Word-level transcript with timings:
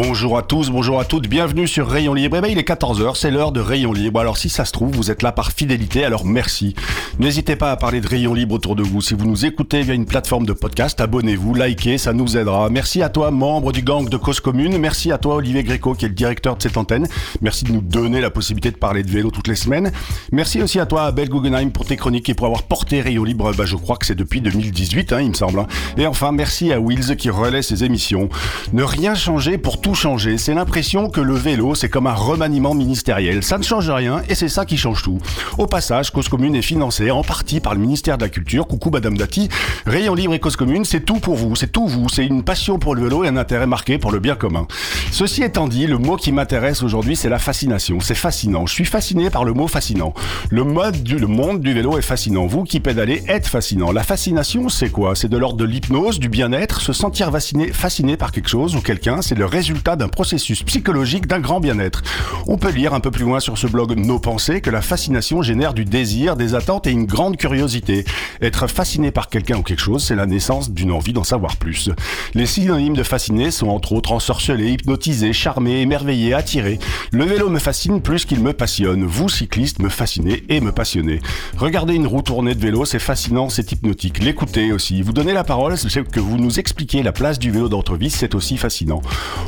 Bonjour 0.00 0.38
à 0.38 0.42
tous, 0.42 0.70
bonjour 0.70 1.00
à 1.00 1.04
toutes, 1.04 1.26
bienvenue 1.26 1.66
sur 1.66 1.88
Rayon 1.88 2.14
Libre. 2.14 2.36
Eh 2.38 2.40
ben, 2.40 2.48
il 2.48 2.56
est 2.56 2.68
14h, 2.68 3.16
c'est 3.16 3.32
l'heure 3.32 3.50
de 3.50 3.58
Rayon 3.58 3.92
Libre. 3.92 4.20
Alors 4.20 4.36
si 4.36 4.48
ça 4.48 4.64
se 4.64 4.70
trouve, 4.70 4.94
vous 4.94 5.10
êtes 5.10 5.22
là 5.22 5.32
par 5.32 5.50
fidélité, 5.50 6.04
alors 6.04 6.24
merci. 6.24 6.76
N'hésitez 7.18 7.56
pas 7.56 7.72
à 7.72 7.76
parler 7.76 8.00
de 8.00 8.06
Rayon 8.06 8.32
Libre 8.32 8.54
autour 8.54 8.76
de 8.76 8.84
vous. 8.84 9.02
Si 9.02 9.14
vous 9.14 9.26
nous 9.26 9.44
écoutez 9.44 9.82
via 9.82 9.94
une 9.94 10.06
plateforme 10.06 10.46
de 10.46 10.52
podcast, 10.52 11.00
abonnez-vous, 11.00 11.52
likez, 11.52 11.98
ça 11.98 12.12
nous 12.12 12.36
aidera. 12.36 12.70
Merci 12.70 13.02
à 13.02 13.08
toi, 13.08 13.32
membre 13.32 13.72
du 13.72 13.82
gang 13.82 14.08
de 14.08 14.16
Cause 14.16 14.38
Commune. 14.38 14.78
Merci 14.78 15.10
à 15.10 15.18
toi, 15.18 15.34
Olivier 15.34 15.64
Gréco, 15.64 15.94
qui 15.94 16.04
est 16.04 16.08
le 16.08 16.14
directeur 16.14 16.56
de 16.56 16.62
cette 16.62 16.76
antenne. 16.76 17.08
Merci 17.42 17.64
de 17.64 17.72
nous 17.72 17.80
donner 17.80 18.20
la 18.20 18.30
possibilité 18.30 18.70
de 18.70 18.76
parler 18.76 19.02
de 19.02 19.10
vélo 19.10 19.32
toutes 19.32 19.48
les 19.48 19.56
semaines. 19.56 19.90
Merci 20.30 20.62
aussi 20.62 20.78
à 20.78 20.86
toi, 20.86 21.06
Abel 21.06 21.28
Guggenheim, 21.28 21.70
pour 21.72 21.86
tes 21.86 21.96
chroniques 21.96 22.28
et 22.28 22.34
pour 22.34 22.46
avoir 22.46 22.62
porté 22.62 23.00
Rayon 23.00 23.24
Libre, 23.24 23.52
bah, 23.52 23.64
je 23.66 23.74
crois 23.74 23.96
que 23.96 24.06
c'est 24.06 24.14
depuis 24.14 24.40
2018, 24.40 25.12
hein, 25.12 25.22
il 25.22 25.30
me 25.30 25.34
semble. 25.34 25.66
Et 25.96 26.06
enfin, 26.06 26.30
merci 26.30 26.72
à 26.72 26.78
Wills 26.78 27.16
qui 27.16 27.30
relaie 27.30 27.62
ses 27.62 27.82
émissions. 27.82 28.28
Ne 28.72 28.84
rien 28.84 29.16
changer 29.16 29.58
pour 29.58 29.80
tout 29.80 29.87
changer. 29.94 30.38
C'est 30.38 30.54
l'impression 30.54 31.10
que 31.10 31.20
le 31.20 31.34
vélo, 31.34 31.74
c'est 31.74 31.88
comme 31.88 32.06
un 32.06 32.14
remaniement 32.14 32.74
ministériel. 32.74 33.42
Ça 33.42 33.58
ne 33.58 33.62
change 33.62 33.90
rien 33.90 34.22
et 34.28 34.34
c'est 34.34 34.48
ça 34.48 34.64
qui 34.64 34.76
change 34.76 35.02
tout. 35.02 35.18
Au 35.56 35.66
passage, 35.66 36.10
Cause 36.10 36.28
Commune 36.28 36.54
est 36.54 36.62
financée 36.62 37.10
en 37.10 37.22
partie 37.22 37.60
par 37.60 37.74
le 37.74 37.80
ministère 37.80 38.18
de 38.18 38.24
la 38.24 38.28
Culture. 38.28 38.66
Coucou 38.66 38.90
Madame 38.90 39.16
Dati. 39.16 39.48
Rayon 39.86 40.14
Libre 40.14 40.34
et 40.34 40.38
Cause 40.38 40.56
Commune, 40.56 40.84
c'est 40.84 41.00
tout 41.00 41.18
pour 41.18 41.36
vous, 41.36 41.56
c'est 41.56 41.72
tout 41.72 41.86
vous. 41.86 42.08
C'est 42.08 42.26
une 42.26 42.42
passion 42.42 42.78
pour 42.78 42.94
le 42.94 43.02
vélo 43.02 43.24
et 43.24 43.28
un 43.28 43.36
intérêt 43.36 43.66
marqué 43.66 43.98
pour 43.98 44.12
le 44.12 44.18
bien 44.18 44.34
commun. 44.34 44.66
Ceci 45.10 45.42
étant 45.42 45.68
dit, 45.68 45.86
le 45.86 45.98
mot 45.98 46.16
qui 46.16 46.32
m'intéresse 46.32 46.82
aujourd'hui, 46.82 47.16
c'est 47.16 47.28
la 47.28 47.38
fascination. 47.38 48.00
C'est 48.00 48.14
fascinant. 48.14 48.66
Je 48.66 48.74
suis 48.74 48.84
fasciné 48.84 49.30
par 49.30 49.44
le 49.44 49.52
mot 49.52 49.68
fascinant. 49.68 50.14
Le 50.50 50.64
mode 50.64 51.02
du, 51.02 51.16
monde 51.26 51.60
du 51.60 51.72
vélo 51.72 51.98
est 51.98 52.02
fascinant. 52.02 52.46
Vous 52.46 52.64
qui 52.64 52.80
pédalez 52.80 53.22
êtes 53.28 53.46
fascinant. 53.46 53.92
La 53.92 54.02
fascination, 54.02 54.68
c'est 54.68 54.90
quoi? 54.90 55.14
C'est 55.14 55.28
de 55.28 55.36
l'ordre 55.36 55.56
de 55.56 55.64
l'hypnose, 55.64 56.18
du 56.18 56.28
bien-être, 56.28 56.80
se 56.80 56.92
sentir 56.92 57.30
fasciné, 57.30 57.72
fasciné 57.72 58.16
par 58.16 58.32
quelque 58.32 58.48
chose 58.48 58.76
ou 58.76 58.80
quelqu'un. 58.80 59.22
C'est 59.22 59.34
le 59.34 59.46
résultat 59.46 59.77
d'un 59.96 60.08
processus 60.08 60.62
psychologique 60.62 61.26
d'un 61.26 61.40
grand 61.40 61.60
bien-être. 61.60 62.02
On 62.46 62.58
peut 62.58 62.70
lire 62.70 62.94
un 62.94 63.00
peu 63.00 63.10
plus 63.10 63.24
loin 63.24 63.40
sur 63.40 63.56
ce 63.56 63.66
blog 63.66 63.96
Nos 63.96 64.18
pensées 64.18 64.60
que 64.60 64.70
la 64.70 64.82
fascination 64.82 65.42
génère 65.42 65.72
du 65.72 65.84
désir, 65.84 66.36
des 66.36 66.54
attentes 66.54 66.86
et 66.86 66.90
une 66.90 67.06
grande 67.06 67.36
curiosité. 67.36 68.04
Être 68.42 68.66
fasciné 68.66 69.10
par 69.10 69.28
quelqu'un 69.28 69.58
ou 69.58 69.62
quelque 69.62 69.80
chose, 69.80 70.04
c'est 70.04 70.14
la 70.14 70.26
naissance 70.26 70.70
d'une 70.70 70.92
envie 70.92 71.12
d'en 71.12 71.24
savoir 71.24 71.56
plus. 71.56 71.90
Les 72.34 72.46
synonymes 72.46 72.96
de 72.96 73.02
fasciné 73.02 73.50
sont 73.50 73.68
entre 73.68 73.92
autres 73.92 74.12
ensorcelé, 74.12 74.72
hypnotisé, 74.72 75.32
charmé, 75.32 75.80
émerveillé, 75.80 76.34
attiré. 76.34 76.78
Le 77.12 77.24
vélo 77.24 77.48
me 77.48 77.58
fascine 77.58 78.02
plus 78.02 78.24
qu'il 78.24 78.40
me 78.40 78.52
passionne. 78.52 79.04
Vous, 79.04 79.28
cyclistes, 79.28 79.78
me 79.78 79.88
fascinez 79.88 80.44
et 80.48 80.60
me 80.60 80.72
passionnez. 80.72 81.20
Regardez 81.56 81.94
une 81.94 82.06
roue 82.06 82.22
tournée 82.22 82.54
de 82.54 82.60
vélo, 82.60 82.84
c'est 82.84 82.98
fascinant, 82.98 83.48
c'est 83.48 83.72
hypnotique. 83.72 84.22
L'écouter 84.22 84.72
aussi. 84.72 85.02
Vous 85.02 85.12
donnez 85.12 85.32
la 85.32 85.44
parole, 85.44 85.78
c'est 85.78 85.88
que 86.08 86.20
vous 86.20 86.36
nous 86.36 86.58
expliquez 86.58 87.02
la 87.02 87.12
place 87.12 87.38
du 87.38 87.50
vélo 87.50 87.68
dans 87.68 87.78
votre 87.78 87.96
vie, 87.96 88.10
c'est 88.10 88.34
aussi 88.34 88.56
fascinant. 88.56 89.00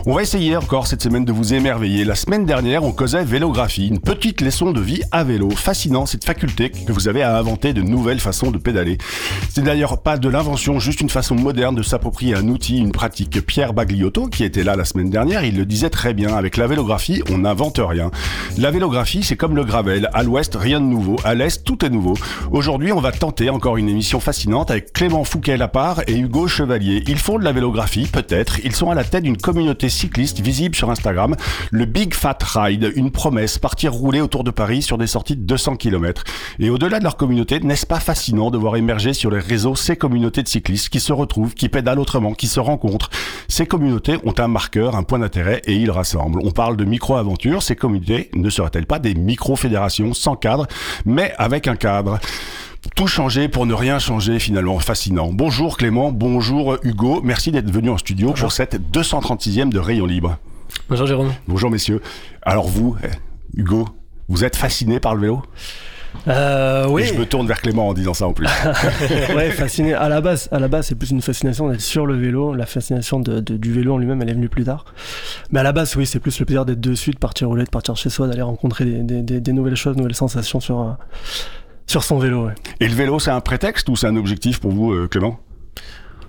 On 0.07 0.15
va 0.15 0.20
essayer 0.23 0.57
encore 0.57 0.87
cette 0.87 1.03
semaine 1.03 1.25
de 1.25 1.33
vous 1.33 1.55
émerveiller. 1.55 2.05
La 2.05 2.15
semaine 2.15 2.45
dernière, 2.45 2.85
on 2.85 2.93
causait 2.93 3.25
vélographie, 3.25 3.89
une 3.89 4.01
petite 4.01 4.43
leçon 4.43 4.71
de 4.71 4.81
vie 4.81 5.03
à 5.13 5.25
vélo. 5.25 5.49
Fascinant 5.51 6.05
cette 6.05 6.25
faculté 6.25 6.71
que 6.71 6.93
vous 6.93 7.09
avez 7.09 7.23
à 7.23 7.39
inventer 7.39 7.73
de 7.73 7.81
nouvelles 7.81 8.21
façons 8.21 8.51
de 8.51 8.59
pédaler. 8.59 8.99
C'est 9.49 9.65
d'ailleurs 9.65 10.03
pas 10.03 10.19
de 10.19 10.29
l'invention, 10.29 10.79
juste 10.79 11.01
une 11.01 11.09
façon 11.09 11.35
moderne 11.37 11.75
de 11.75 11.83
s'approprier 11.83 12.35
un 12.35 12.49
outil, 12.49 12.79
une 12.79 12.93
pratique. 12.93 13.47
Pierre 13.47 13.73
Bagliotto, 13.73 14.27
qui 14.27 14.45
était 14.45 14.63
là 14.63 14.77
la 14.77 14.85
semaine 14.85 15.09
dernière, 15.09 15.43
il 15.45 15.57
le 15.57 15.65
disait 15.65 15.91
très 15.91 16.13
bien. 16.13 16.37
Avec 16.37 16.59
la 16.59 16.67
vélographie, 16.67 17.23
on 17.31 17.39
n'invente 17.39 17.81
rien. 17.83 18.11
La 18.59 18.71
vélographie, 18.71 19.23
c'est 19.23 19.37
comme 19.37 19.57
le 19.57 19.65
gravel. 19.65 20.11
À 20.13 20.23
l'ouest, 20.23 20.55
rien 20.55 20.81
de 20.81 20.87
nouveau. 20.87 21.17
À 21.25 21.35
l'est, 21.35 21.65
tout 21.65 21.83
est 21.85 21.91
nouveau. 21.91 22.15
Aujourd'hui, 22.51 22.93
on 22.93 23.01
va 23.01 23.13
tenter 23.13 23.49
encore 23.49 23.79
une 23.79 23.89
émission 23.89 24.21
fascinante 24.21 24.71
avec 24.71 24.93
Clément 24.93 25.25
Fouquet-Lapart 25.25 26.03
et 26.09 26.19
Hugo 26.19 26.47
Chevalier. 26.47 27.05
Ils 27.07 27.19
font 27.19 27.39
de 27.39 27.45
la 27.45 27.53
vélographie, 27.53 28.07
peut-être. 28.07 28.59
Ils 28.65 28.77
sont 28.77 28.91
à 28.91 28.95
la 28.95 29.05
tête 29.05 29.25
d'une 29.25 29.39
communauté 29.39 29.89
cycliste 29.89 30.10
visible 30.19 30.75
sur 30.75 30.91
Instagram, 30.91 31.37
le 31.71 31.85
Big 31.85 32.15
Fat 32.15 32.39
Ride, 32.43 32.93
une 32.97 33.11
promesse, 33.11 33.59
partir 33.59 33.93
rouler 33.93 34.21
autour 34.21 34.45
de 34.45 34.51
Paris 34.51 34.83
sur 34.83 34.99
des 34.99 35.07
sorties 35.07 35.37
de 35.37 35.43
200 35.43 35.77
km. 35.77 36.25
Et 36.59 36.71
au-delà 36.71 36.99
de 36.99 37.05
leur 37.05 37.17
communauté, 37.17 37.61
n'est-ce 37.61 37.87
pas 37.87 38.01
fascinant 38.01 38.51
de 38.51 38.59
voir 38.59 38.77
émerger 38.77 39.13
sur 39.13 39.31
les 39.31 39.39
réseaux 39.39 39.75
ces 39.75 39.97
communautés 39.97 40.43
de 40.43 40.49
cyclistes 40.49 40.89
qui 40.89 41.01
se 41.01 41.13
retrouvent, 41.13 41.55
qui 41.55 41.69
pédalent 41.69 42.01
autrement, 42.01 42.33
qui 42.35 42.47
se 42.47 42.61
rencontrent? 42.61 43.11
Ces 43.49 43.67
communautés 43.67 44.17
ont 44.25 44.35
un 44.39 44.49
marqueur, 44.49 44.97
un 44.97 45.03
point 45.03 45.19
d'intérêt 45.19 45.63
et 45.65 45.75
ils 45.75 45.91
rassemblent. 45.91 46.41
On 46.45 46.51
parle 46.51 46.77
de 46.77 46.85
micro-aventures, 46.85 47.63
ces 47.63 47.77
communautés 47.77 48.31
ne 48.35 48.51
seraient-elles 48.51 48.87
pas 48.87 48.99
des 48.99 49.15
micro-fédérations 49.15 50.15
sans 50.15 50.37
cadre, 50.37 50.67
mais 51.05 51.33
avec 51.39 51.69
un 51.69 51.77
cadre? 51.77 52.19
Tout 52.97 53.07
changer 53.07 53.49
pour 53.49 53.67
ne 53.67 53.75
rien 53.75 53.99
changer 53.99 54.39
finalement, 54.39 54.79
fascinant. 54.79 55.31
Bonjour 55.33 55.77
Clément, 55.77 56.11
bonjour 56.13 56.77
Hugo, 56.83 57.21
merci 57.23 57.53
d'être 57.53 57.71
venu 57.71 57.91
en 57.91 57.99
studio 57.99 58.33
pour 58.33 58.53
cette 58.53 58.81
236e 58.93 59.69
de 59.71 59.79
Rayon 59.79 60.07
Libre. 60.07 60.39
Bonjour 60.89 61.07
Jérôme. 61.07 61.33
Bonjour 61.47 61.71
messieurs. 61.71 62.01
Alors 62.43 62.69
vous, 62.69 62.97
eh, 63.05 63.09
Hugo, 63.59 63.89
vous 64.29 64.45
êtes 64.45 64.57
fasciné 64.57 64.99
par 65.01 65.15
le 65.15 65.21
vélo? 65.23 65.43
Euh, 66.27 66.89
oui. 66.89 67.03
Et 67.03 67.07
je 67.07 67.15
me 67.15 67.25
tourne 67.25 67.47
vers 67.47 67.61
Clément 67.61 67.87
en 67.89 67.95
disant 67.95 68.15
ça 68.15 68.27
en 68.27 68.33
plus. 68.33 68.49
ouais, 69.37 69.51
fasciné. 69.53 69.95
À 69.95 70.09
la 70.09 70.21
base, 70.21 70.49
à 70.51 70.59
la 70.59 70.67
base, 70.67 70.89
c'est 70.89 70.97
plus 70.97 71.11
une 71.13 71.23
fascination 71.23 71.69
d'être 71.69 71.81
sur 71.81 72.05
le 72.05 72.15
vélo. 72.17 72.53
La 72.53 72.67
fascination 72.67 73.21
de, 73.21 73.39
de- 73.39 73.57
du 73.57 73.73
vélo 73.73 73.95
en 73.95 73.99
lui-même, 73.99 74.21
elle 74.23 74.31
est 74.31 74.35
venue 74.35 74.49
plus 74.49 74.65
tard. 74.65 74.85
Mais 75.53 75.61
à 75.61 75.63
la 75.63 75.71
base, 75.71 75.95
oui, 75.95 76.07
c'est 76.07 76.19
plus 76.19 76.37
le 76.41 76.47
plaisir 76.47 76.65
d'être 76.65 76.81
dessus, 76.81 77.13
de 77.13 77.19
partir 77.19 77.47
rouler, 77.47 77.63
de 77.63 77.71
partir 77.71 77.97
chez 77.97 78.11
soi, 78.11 78.27
d'aller 78.27 78.43
rencontrer 78.43 78.87
des, 78.87 79.03
des- 79.05 79.23
des- 79.23 79.41
des 79.41 79.53
nouvelles 79.53 79.77
choses, 79.77 79.97
nouvelles 79.97 80.17
sensations 80.17 80.59
sur 80.59 80.97
sur 81.91 82.05
son 82.05 82.19
vélo. 82.19 82.47
ouais. 82.47 82.55
Et 82.81 82.89
le 82.89 82.95
vélo, 82.95 83.19
c'est 83.19 83.31
un 83.31 83.41
prétexte 83.41 83.89
ou 83.89 83.97
c'est 83.97 84.07
un 84.07 84.17
objectif 84.17 84.61
pour 84.61 84.71
vous, 84.73 84.93
euh, 84.93 85.09
Clément 85.09 85.41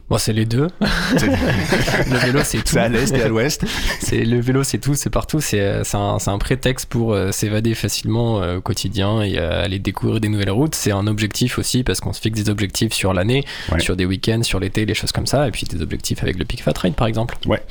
Bon, 0.10 0.18
c'est 0.18 0.34
les 0.34 0.44
deux. 0.46 0.68
Le 0.82 2.18
vélo, 2.18 2.40
c'est 2.44 2.58
tout. 2.64 2.64
c'est 2.74 2.80
à 2.80 2.90
l'est 2.90 3.16
et 3.16 3.22
à 3.22 3.30
l'ouest. 3.30 3.64
C'est 4.02 4.26
le 4.26 4.42
vélo, 4.42 4.62
c'est 4.64 4.78
tout, 4.78 4.94
c'est 4.94 5.10
partout. 5.10 5.40
C'est 5.40 5.62
euh, 5.62 5.84
c'est 5.86 5.96
un, 5.96 6.18
un 6.28 6.38
prétexte 6.38 6.88
pour 6.90 7.14
euh, 7.14 7.32
s'évader 7.32 7.76
facilement 7.76 8.42
euh, 8.42 8.58
au 8.58 8.62
quotidien 8.62 9.22
et 9.22 9.38
euh, 9.38 9.64
aller 9.64 9.80
découvrir 9.80 10.20
des 10.20 10.28
nouvelles 10.28 10.52
routes. 10.52 10.76
C'est 10.76 10.92
un 10.92 11.08
objectif 11.08 11.58
aussi 11.60 11.86
parce 11.86 12.02
qu'on 12.02 12.12
se 12.12 12.20
fixe 12.20 12.44
des 12.44 12.50
objectifs 12.50 12.92
sur 12.92 13.14
l'année, 13.14 13.46
Ouais. 13.72 13.80
sur 13.80 13.96
des 13.96 14.04
week-ends, 14.06 14.44
sur 14.44 14.60
l'été, 14.60 14.86
les 14.86 14.94
choses 14.96 15.14
comme 15.14 15.28
ça, 15.28 15.48
et 15.48 15.52
puis 15.52 15.66
des 15.66 15.82
objectifs 15.82 16.22
avec 16.24 16.38
le 16.38 16.44
Peak 16.44 16.62
Fat 16.62 16.74
Ride 16.78 16.96
par 16.96 17.08
exemple. 17.08 17.38
Ouais. 17.46 17.64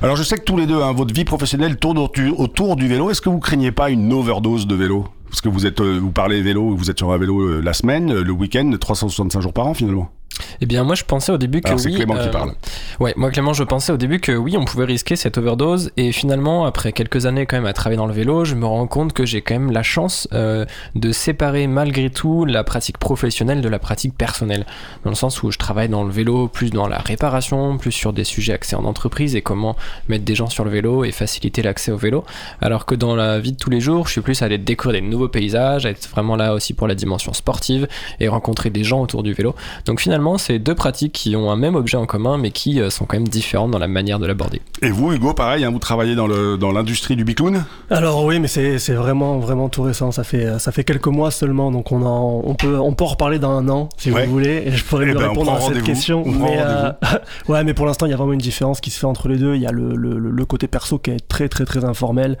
Alors 0.00 0.14
je 0.14 0.22
sais 0.22 0.36
que 0.36 0.44
tous 0.44 0.56
les 0.56 0.66
deux, 0.66 0.80
hein, 0.80 0.92
votre 0.92 1.12
vie 1.12 1.24
professionnelle 1.24 1.78
tourne 1.78 1.98
autour, 1.98 2.38
autour 2.38 2.76
du 2.76 2.86
vélo. 2.86 3.10
Est-ce 3.10 3.20
que 3.22 3.28
vous 3.28 3.40
craignez 3.40 3.72
pas 3.72 3.90
une 3.90 4.12
overdose 4.12 4.68
de 4.68 4.74
vélo? 4.76 5.08
Parce 5.28 5.40
que 5.40 5.48
vous 5.48 5.66
êtes, 5.66 5.80
euh, 5.80 5.98
vous 5.98 6.10
parlez 6.10 6.40
vélo, 6.42 6.74
vous 6.74 6.90
êtes 6.90 6.98
sur 6.98 7.12
un 7.12 7.18
vélo 7.18 7.40
euh, 7.40 7.60
la 7.60 7.72
semaine, 7.72 8.10
euh, 8.10 8.22
le 8.24 8.32
week-end, 8.32 8.70
365 8.78 9.40
jours 9.40 9.52
par 9.52 9.66
an 9.66 9.74
finalement. 9.74 10.10
Eh 10.60 10.66
bien, 10.66 10.84
moi, 10.84 10.94
je 10.94 11.04
pensais 11.04 11.32
au 11.32 11.38
début 11.38 11.60
que 11.60 11.68
Alors 11.68 11.80
c'est 11.80 11.88
oui. 11.88 11.96
Qui 11.96 12.02
euh, 12.02 12.28
parle. 12.30 12.52
Ouais, 13.00 13.12
moi 13.16 13.30
Clément, 13.30 13.52
je 13.52 13.64
pensais 13.64 13.92
au 13.92 13.96
début 13.96 14.20
que 14.20 14.32
oui, 14.32 14.56
on 14.56 14.64
pouvait 14.64 14.84
risquer 14.84 15.16
cette 15.16 15.38
overdose 15.38 15.90
et 15.96 16.12
finalement, 16.12 16.64
après 16.64 16.92
quelques 16.92 17.26
années 17.26 17.46
quand 17.46 17.56
même 17.56 17.66
à 17.66 17.72
travailler 17.72 17.96
dans 17.96 18.06
le 18.06 18.12
vélo, 18.12 18.44
je 18.44 18.54
me 18.54 18.66
rends 18.66 18.86
compte 18.86 19.12
que 19.12 19.24
j'ai 19.24 19.42
quand 19.42 19.54
même 19.54 19.72
la 19.72 19.82
chance 19.82 20.28
euh, 20.32 20.64
de 20.94 21.12
séparer 21.12 21.66
malgré 21.66 22.10
tout 22.10 22.44
la 22.44 22.64
pratique 22.64 22.98
professionnelle 22.98 23.60
de 23.60 23.68
la 23.68 23.78
pratique 23.78 24.16
personnelle, 24.16 24.66
dans 25.04 25.10
le 25.10 25.16
sens 25.16 25.42
où 25.42 25.50
je 25.50 25.58
travaille 25.58 25.88
dans 25.88 26.04
le 26.04 26.10
vélo 26.10 26.48
plus 26.48 26.70
dans 26.70 26.86
la 26.86 26.98
réparation, 26.98 27.78
plus 27.78 27.92
sur 27.92 28.12
des 28.12 28.24
sujets 28.24 28.52
axés 28.52 28.76
en 28.76 28.84
entreprise 28.84 29.36
et 29.36 29.42
comment 29.42 29.76
mettre 30.08 30.24
des 30.24 30.34
gens 30.34 30.48
sur 30.48 30.64
le 30.64 30.70
vélo 30.70 31.04
et 31.04 31.12
faciliter 31.12 31.62
l'accès 31.62 31.92
au 31.92 31.96
vélo, 31.96 32.24
alors 32.60 32.86
que 32.86 32.94
dans 32.94 33.14
la 33.14 33.38
vie 33.38 33.52
de 33.52 33.58
tous 33.58 33.70
les 33.70 33.80
jours, 33.80 34.06
je 34.06 34.12
suis 34.12 34.20
plus 34.20 34.42
à 34.42 34.46
aller 34.46 34.58
découvrir 34.58 35.00
des 35.00 35.06
nouveaux 35.06 35.28
paysages, 35.28 35.86
à 35.86 35.90
être 35.90 36.08
vraiment 36.08 36.36
là 36.36 36.54
aussi 36.54 36.74
pour 36.74 36.86
la 36.86 36.94
dimension 36.94 37.32
sportive 37.32 37.88
et 38.20 38.28
rencontrer 38.28 38.70
des 38.70 38.84
gens 38.84 39.00
autour 39.00 39.22
du 39.22 39.32
vélo. 39.32 39.54
Donc 39.84 40.00
finalement, 40.00 40.27
c'est 40.36 40.58
deux 40.58 40.74
pratiques 40.74 41.12
qui 41.12 41.36
ont 41.36 41.50
un 41.50 41.56
même 41.56 41.76
objet 41.76 41.96
en 41.96 42.04
commun, 42.06 42.36
mais 42.36 42.50
qui 42.50 42.80
euh, 42.80 42.90
sont 42.90 43.06
quand 43.06 43.16
même 43.16 43.28
différentes 43.28 43.70
dans 43.70 43.78
la 43.78 43.88
manière 43.88 44.18
de 44.18 44.26
l'aborder. 44.26 44.60
Et 44.82 44.90
vous, 44.90 45.12
Hugo, 45.12 45.32
pareil, 45.32 45.64
hein, 45.64 45.70
vous 45.70 45.78
travaillez 45.78 46.14
dans 46.14 46.26
l'industrie 46.72 47.16
du 47.16 47.24
bicloun? 47.24 47.64
Alors 47.90 48.24
oui, 48.24 48.38
mais 48.40 48.48
c'est 48.48 48.76
vraiment 48.94 49.38
vraiment 49.38 49.68
tout 49.68 49.82
récent. 49.82 50.10
Ça 50.12 50.24
fait 50.24 50.58
ça 50.58 50.72
fait 50.72 50.84
quelques 50.84 51.06
mois 51.06 51.30
seulement, 51.30 51.70
donc 51.70 51.92
on 51.92 52.02
en, 52.04 52.42
on 52.44 52.54
peut 52.54 52.78
on 52.78 52.92
peut 52.92 53.04
en 53.04 53.08
reparler 53.08 53.38
dans 53.38 53.52
un 53.52 53.68
an 53.68 53.88
si 53.96 54.10
Ouais. 54.10 54.26
vous 54.26 54.32
voulez. 54.32 54.62
Et 54.66 54.72
je 54.72 54.84
pourrais 54.84 55.04
Eh 55.04 55.06
lui 55.08 55.14
ben, 55.14 55.26
on 55.26 55.28
répondre 55.30 55.52
à 55.52 55.60
cette 55.60 55.82
question. 55.84 56.24
Mais 56.26 56.56
euh, 56.60 56.90
ouais, 57.48 57.62
mais 57.64 57.74
pour 57.74 57.86
l'instant, 57.86 58.06
il 58.06 58.10
y 58.10 58.14
a 58.14 58.16
vraiment 58.16 58.32
une 58.32 58.38
différence 58.40 58.80
qui 58.80 58.90
se 58.90 58.98
fait 58.98 59.06
entre 59.06 59.28
les 59.28 59.36
deux. 59.38 59.54
Il 59.54 59.62
y 59.62 59.66
a 59.66 59.72
le, 59.72 59.94
le, 59.94 60.18
le- 60.18 60.30
le 60.30 60.44
côté 60.44 60.66
perso 60.66 60.98
qui 60.98 61.10
est 61.12 61.28
très 61.28 61.48
très 61.48 61.64
très 61.64 61.84
informel. 61.84 62.38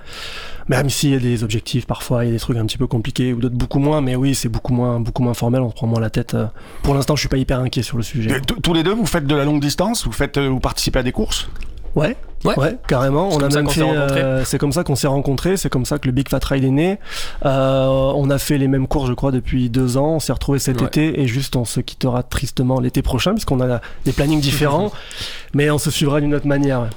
Même 0.68 0.90
s'il 0.90 1.10
y 1.10 1.14
a 1.14 1.18
des 1.18 1.44
objectifs, 1.44 1.86
parfois, 1.86 2.24
il 2.24 2.28
y 2.28 2.30
a 2.30 2.34
des 2.34 2.38
trucs 2.40 2.56
un 2.58 2.66
petit 2.66 2.76
peu 2.78 2.86
compliqués 2.86 3.32
ou 3.32 3.40
d'autres 3.40 3.56
beaucoup 3.56 3.78
moins, 3.78 4.00
mais 4.02 4.16
oui, 4.16 4.34
c'est 4.34 4.48
beaucoup 4.50 4.72
moins, 4.74 5.00
beaucoup 5.00 5.22
moins 5.22 5.32
formel, 5.34 5.62
on 5.62 5.70
se 5.70 5.74
prend 5.74 5.86
moins 5.86 6.00
la 6.00 6.10
tête. 6.10 6.34
euh. 6.34 6.46
Pour 6.82 6.94
l'instant, 6.94 7.16
je 7.16 7.20
suis 7.20 7.28
pas 7.28 7.38
hyper 7.38 7.58
inquiet 7.60 7.82
sur 7.82 7.96
le 7.96 8.02
sujet. 8.02 8.36
Et 8.36 8.40
tous- 8.40 8.74
les 8.74 8.82
deux, 8.82 8.92
vous 8.94 9.06
faites 9.06 9.26
de 9.26 9.34
la 9.34 9.44
longue 9.44 9.60
distance 9.60 10.04
Vous 10.04 10.12
faites, 10.12 10.36
euh, 10.36 10.48
vous 10.48 10.60
participez 10.60 10.98
à 10.98 11.02
des 11.02 11.12
courses? 11.12 11.48
Ouais, 11.94 12.16
Ouais. 12.44 12.56
ouais, 12.58 12.76
carrément. 12.86 13.30
C'est 13.30 13.36
On 13.36 13.38
a 13.38 13.42
comme 13.42 13.50
ça 13.50 13.56
même 13.56 13.64
qu'on 13.66 13.72
fait. 13.72 13.80
s'est 13.80 13.86
rencontrés. 13.86 14.20
euh, 14.22 14.44
c'est 14.44 14.58
comme 14.58 14.72
ça 14.72 14.84
qu'on 14.84 14.94
s'est 14.94 15.06
rencontrés. 15.06 15.56
C'est 15.56 15.70
comme 15.70 15.86
ça 15.86 15.98
que 15.98 16.06
le 16.06 16.12
Big 16.12 16.28
Fat 16.28 16.38
Ride 16.44 16.62
est 16.64 16.70
né. 16.70 16.98
Euh, 17.46 17.86
on 18.14 18.28
a 18.30 18.38
fait 18.38 18.58
les 18.58 18.68
mêmes 18.68 18.86
cours, 18.86 19.06
je 19.06 19.14
crois, 19.14 19.32
depuis 19.32 19.70
deux 19.70 19.96
ans. 19.96 20.16
On 20.16 20.20
s'est 20.20 20.32
retrouvés 20.34 20.58
cet 20.58 20.82
Ouais. 20.82 20.86
été 20.86 21.20
et 21.20 21.26
juste 21.26 21.56
on 21.56 21.64
se 21.64 21.80
quittera 21.80 22.22
tristement 22.22 22.78
l'été 22.78 23.00
prochain 23.02 23.32
puisqu'on 23.32 23.60
a 23.62 23.80
des 24.04 24.12
plannings 24.12 24.40
différents, 24.40 24.92
mais 25.54 25.70
on 25.70 25.78
se 25.78 25.90
suivra 25.90 26.20
d'une 26.20 26.34
autre 26.34 26.46
manière. 26.46 26.88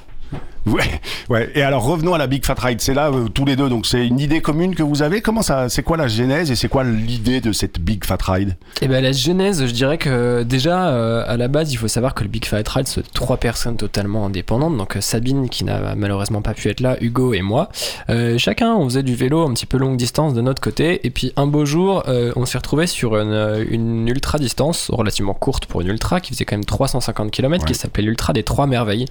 Ouais. 0.68 1.02
Ouais. 1.30 1.50
Et 1.56 1.62
alors 1.62 1.84
revenons 1.84 2.14
à 2.14 2.18
la 2.18 2.28
Big 2.28 2.46
Fat 2.46 2.56
Ride. 2.60 2.82
C'est 2.82 2.94
là 2.94 3.10
euh, 3.10 3.28
tous 3.28 3.46
les 3.46 3.56
deux. 3.56 3.70
Donc 3.70 3.86
c'est 3.86 4.06
une 4.06 4.20
idée 4.20 4.42
commune 4.42 4.76
que 4.76 4.84
vous 4.84 5.02
avez. 5.02 5.22
Comment 5.22 5.42
ça 5.42 5.70
C'est 5.70 5.84
quoi 5.84 5.98
la 5.98 6.08
genèse 6.08 6.52
et 6.52 6.56
c'est 6.56 6.68
quoi 6.68 6.84
l'idée 6.84 7.42
de 7.42 7.52
cette 7.52 7.80
Big 7.80 8.04
Fat 8.04 8.18
Ride? 8.22 8.58
Et 8.82 8.88
ben 8.88 9.02
la 9.02 9.12
genèse, 9.12 9.66
je 9.66 9.72
dirais 9.72 9.98
que 9.98 10.44
déjà 10.44 10.90
euh, 10.90 11.24
à 11.28 11.38
la 11.38 11.48
base, 11.48 11.72
il 11.72 11.78
faut 11.78 11.88
savoir 11.88 12.14
que 12.14 12.24
le 12.24 12.30
Big 12.30 12.46
Fat 12.46 12.64
Ride, 12.68 12.88
c'est 12.88 13.12
trois 13.14 13.38
personnes 13.38 13.78
totalement 13.78 14.26
indépendantes. 14.26 14.78
Donc 14.78 14.98
euh, 14.98 15.02
Sabine 15.02 15.50
qui 15.50 15.64
n'a 15.64 15.96
malheureusement 15.96 16.42
pas 16.42 16.54
pu 16.54 16.70
être 16.70 16.80
là, 16.80 16.98
Hugo 17.02 17.34
et 17.34 17.42
moi. 17.42 17.70
Euh, 18.10 18.38
chacun, 18.38 18.74
on 18.76 18.86
faisait 18.86 19.04
du 19.04 19.16
vélo 19.16 19.48
un 19.48 19.54
petit 19.54 19.66
peu 19.66 19.78
longue 19.78 19.98
distance 19.98 20.34
de 20.34 20.42
notre 20.42 20.62
côté. 20.62 21.06
Et 21.06 21.10
puis 21.10 21.34
un 21.36 21.48
beau 21.48 21.66
jour, 21.66 22.04
on 22.36 22.46
s'est 22.46 22.58
retrouvé 22.58 22.88
sur 22.88 23.18
une, 23.18 23.66
une 23.70 24.08
ultra 24.08 24.38
distance 24.38 24.90
relativement 24.92 25.34
courte 25.34 25.66
pour 25.66 25.82
une 25.82 25.88
ultra 25.88 26.20
qui 26.20 26.34
faisait 26.34 26.46
quand 26.46 26.56
même 26.56 26.66
350 26.66 27.32
km, 27.32 27.66
qui 27.66 27.76
s'appelait 27.76 28.04
l'ultra 28.04 28.34
des 28.34 28.44
trois 28.44 28.68
merveilles. 28.68 29.06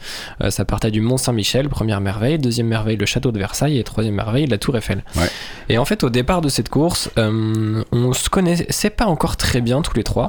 Ça 0.49 0.65
partait 0.65 0.91
du 0.91 1.01
Mont 1.01 1.17
Saint-Michel, 1.45 1.69
première 1.71 2.01
merveille, 2.03 2.39
deuxième 2.39 2.67
merveille 2.67 2.97
le 2.99 3.07
château 3.07 3.33
de 3.33 3.39
Versailles 3.39 3.79
et 3.79 3.85
troisième 3.85 4.15
merveille 4.15 4.47
la 4.47 4.59
Tour 4.59 4.77
Eiffel. 4.77 5.03
Ouais. 5.17 5.29
Et 5.71 5.79
en 5.79 5.85
fait, 5.87 6.05
au 6.05 6.11
départ 6.11 6.43
de 6.43 6.49
cette 6.51 6.69
course, 6.69 7.11
euh, 7.19 7.83
on 7.93 8.13
se 8.13 8.29
connaissait 8.29 8.91
pas 8.91 9.07
encore 9.07 9.37
très 9.39 9.63
bien 9.63 9.81
tous 9.81 9.95
les 9.97 10.05
trois. 10.05 10.29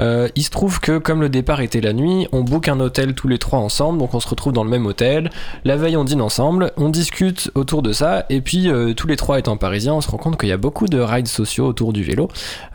Euh, 0.00 0.28
il 0.34 0.42
se 0.44 0.50
trouve 0.50 0.80
que 0.80 0.96
comme 0.98 1.20
le 1.20 1.28
départ 1.28 1.60
était 1.60 1.80
la 1.82 1.92
nuit, 1.92 2.26
on 2.32 2.40
book 2.42 2.68
un 2.68 2.80
hôtel 2.80 3.14
tous 3.14 3.28
les 3.28 3.38
trois 3.38 3.58
ensemble, 3.58 3.98
donc 3.98 4.14
on 4.14 4.20
se 4.20 4.28
retrouve 4.28 4.54
dans 4.54 4.64
le 4.64 4.70
même 4.70 4.86
hôtel. 4.86 5.30
La 5.64 5.76
veille, 5.76 5.96
on 5.98 6.04
dîne 6.04 6.22
ensemble, 6.22 6.72
on 6.78 6.88
discute 6.88 7.50
autour 7.54 7.82
de 7.82 7.92
ça, 7.92 8.24
et 8.30 8.40
puis 8.40 8.70
euh, 8.70 8.94
tous 8.94 9.06
les 9.06 9.16
trois 9.16 9.38
étant 9.38 9.58
parisiens, 9.58 9.92
on 9.94 10.00
se 10.00 10.08
rend 10.08 10.16
compte 10.18 10.38
qu'il 10.40 10.48
y 10.48 10.52
a 10.52 10.56
beaucoup 10.56 10.86
de 10.86 10.98
rides 11.00 11.28
sociaux 11.28 11.66
autour 11.66 11.92
du 11.92 12.02
vélo, 12.02 12.28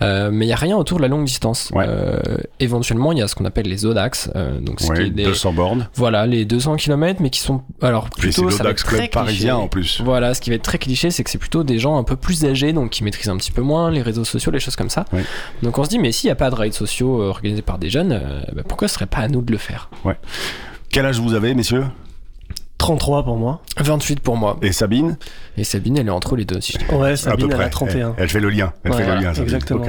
euh, 0.04 0.30
mais 0.32 0.46
il 0.46 0.50
y 0.50 0.54
a 0.54 0.58
rien 0.58 0.78
autour 0.78 0.98
de 0.98 1.02
la 1.02 1.08
longue 1.08 1.26
distance. 1.26 1.72
Ouais. 1.74 1.86
Euh, 1.88 2.20
éventuellement, 2.60 3.12
il 3.12 3.18
y 3.18 3.22
a 3.24 3.28
ce 3.28 3.34
qu'on 3.34 3.46
appelle 3.46 3.68
les 3.68 3.86
Odax, 3.88 4.30
euh, 4.36 4.60
donc 4.60 4.82
ce 4.82 4.86
qui 4.86 4.92
Ouais, 4.92 5.08
est 5.08 5.10
des- 5.10 5.24
200 5.24 5.54
bornes. 5.54 5.88
voilà, 5.96 6.28
les 6.28 6.46
200 6.46 6.76
km, 6.76 7.22
mais 7.22 7.30
qui 7.32 7.40
sont 7.40 7.62
alors 7.82 8.06
Et 8.06 8.10
c'est 8.10 8.22
plutôt 8.22 8.50
ça 8.50 8.58
va 8.58 8.64
l'Audax 8.70 8.82
être 8.82 8.88
Club 8.88 9.00
très 9.02 9.08
parisien 9.10 9.54
cliché. 9.54 9.64
en 9.64 9.68
plus. 9.68 10.02
Voilà, 10.04 10.34
ce 10.34 10.42
qui 10.42 10.50
va 10.50 10.56
être 10.56 10.64
très 10.64 10.78
cliché, 10.78 11.12
c'est 11.12 11.24
que 11.24 11.30
c'est 11.30 11.38
plutôt 11.38 11.64
des 11.64 11.80
gens 11.80 11.98
un 11.98 12.04
peu 12.04 12.16
plus 12.16 12.44
âgés, 12.46 12.74
donc 12.74 12.92
qui 12.92 13.04
maîtrisent 13.04 13.30
un 13.30 13.38
petit 13.38 13.52
peu 13.52 13.62
moins 13.62 13.92
les 13.92 14.02
réseaux 14.02 14.24
sociaux, 14.26 14.52
les 14.52 14.60
choses 14.60 14.76
comme 14.76 14.90
ça. 14.90 15.06
Ouais. 15.14 15.24
Donc 15.64 15.78
on 15.78 15.84
se 15.84 15.90
dit, 15.90 16.00
mais 16.00 16.12
s'il 16.12 16.28
n'y 16.28 16.32
a 16.32 16.36
pas 16.36 16.50
de 16.50 16.56
rides 16.56 16.74
sociaux 16.74 17.22
euh, 17.22 17.30
organisés 17.30 17.62
par 17.62 17.78
des 17.78 17.90
jeunes, 17.90 18.12
euh, 18.12 18.42
bah, 18.54 18.64
pourquoi 18.68 18.88
ce 18.88 18.96
serait 18.96 19.06
pas 19.06 19.20
à 19.20 19.28
nous 19.28 19.42
de 19.42 19.52
le 19.52 19.58
faire? 19.58 19.90
Quel 20.90 21.06
âge 21.06 21.20
vous 21.20 21.34
avez, 21.34 21.54
messieurs? 21.54 21.86
33 22.78 23.24
pour 23.24 23.38
moi. 23.38 23.62
28 23.82 24.20
pour 24.20 24.38
moi. 24.38 24.58
Et 24.62 24.72
Sabine 24.72 25.18
Et 25.58 25.64
Sabine, 25.64 25.98
elle 25.98 26.08
est 26.08 26.12
entre 26.12 26.36
les 26.36 26.46
deux, 26.46 26.62
si 26.62 26.74
je 26.74 26.78
dis. 26.80 26.86
Ouais, 26.94 27.08
À 27.08 27.10
peu 27.12 27.16
Sabine, 27.16 27.48
elle 27.52 27.56
près. 27.58 27.66
a 27.66 27.70
31. 27.70 28.14
Elle, 28.18 28.24
elle 28.24 28.30
fait 28.30 28.40
le 28.40 28.50
lien. 28.50 28.74
Elle 28.84 28.92
Ouais, 28.92 28.98
fait 28.98 29.08
le 29.08 29.14
lien. 29.16 29.34
Sabine. 29.34 29.44
exactement. 29.44 29.86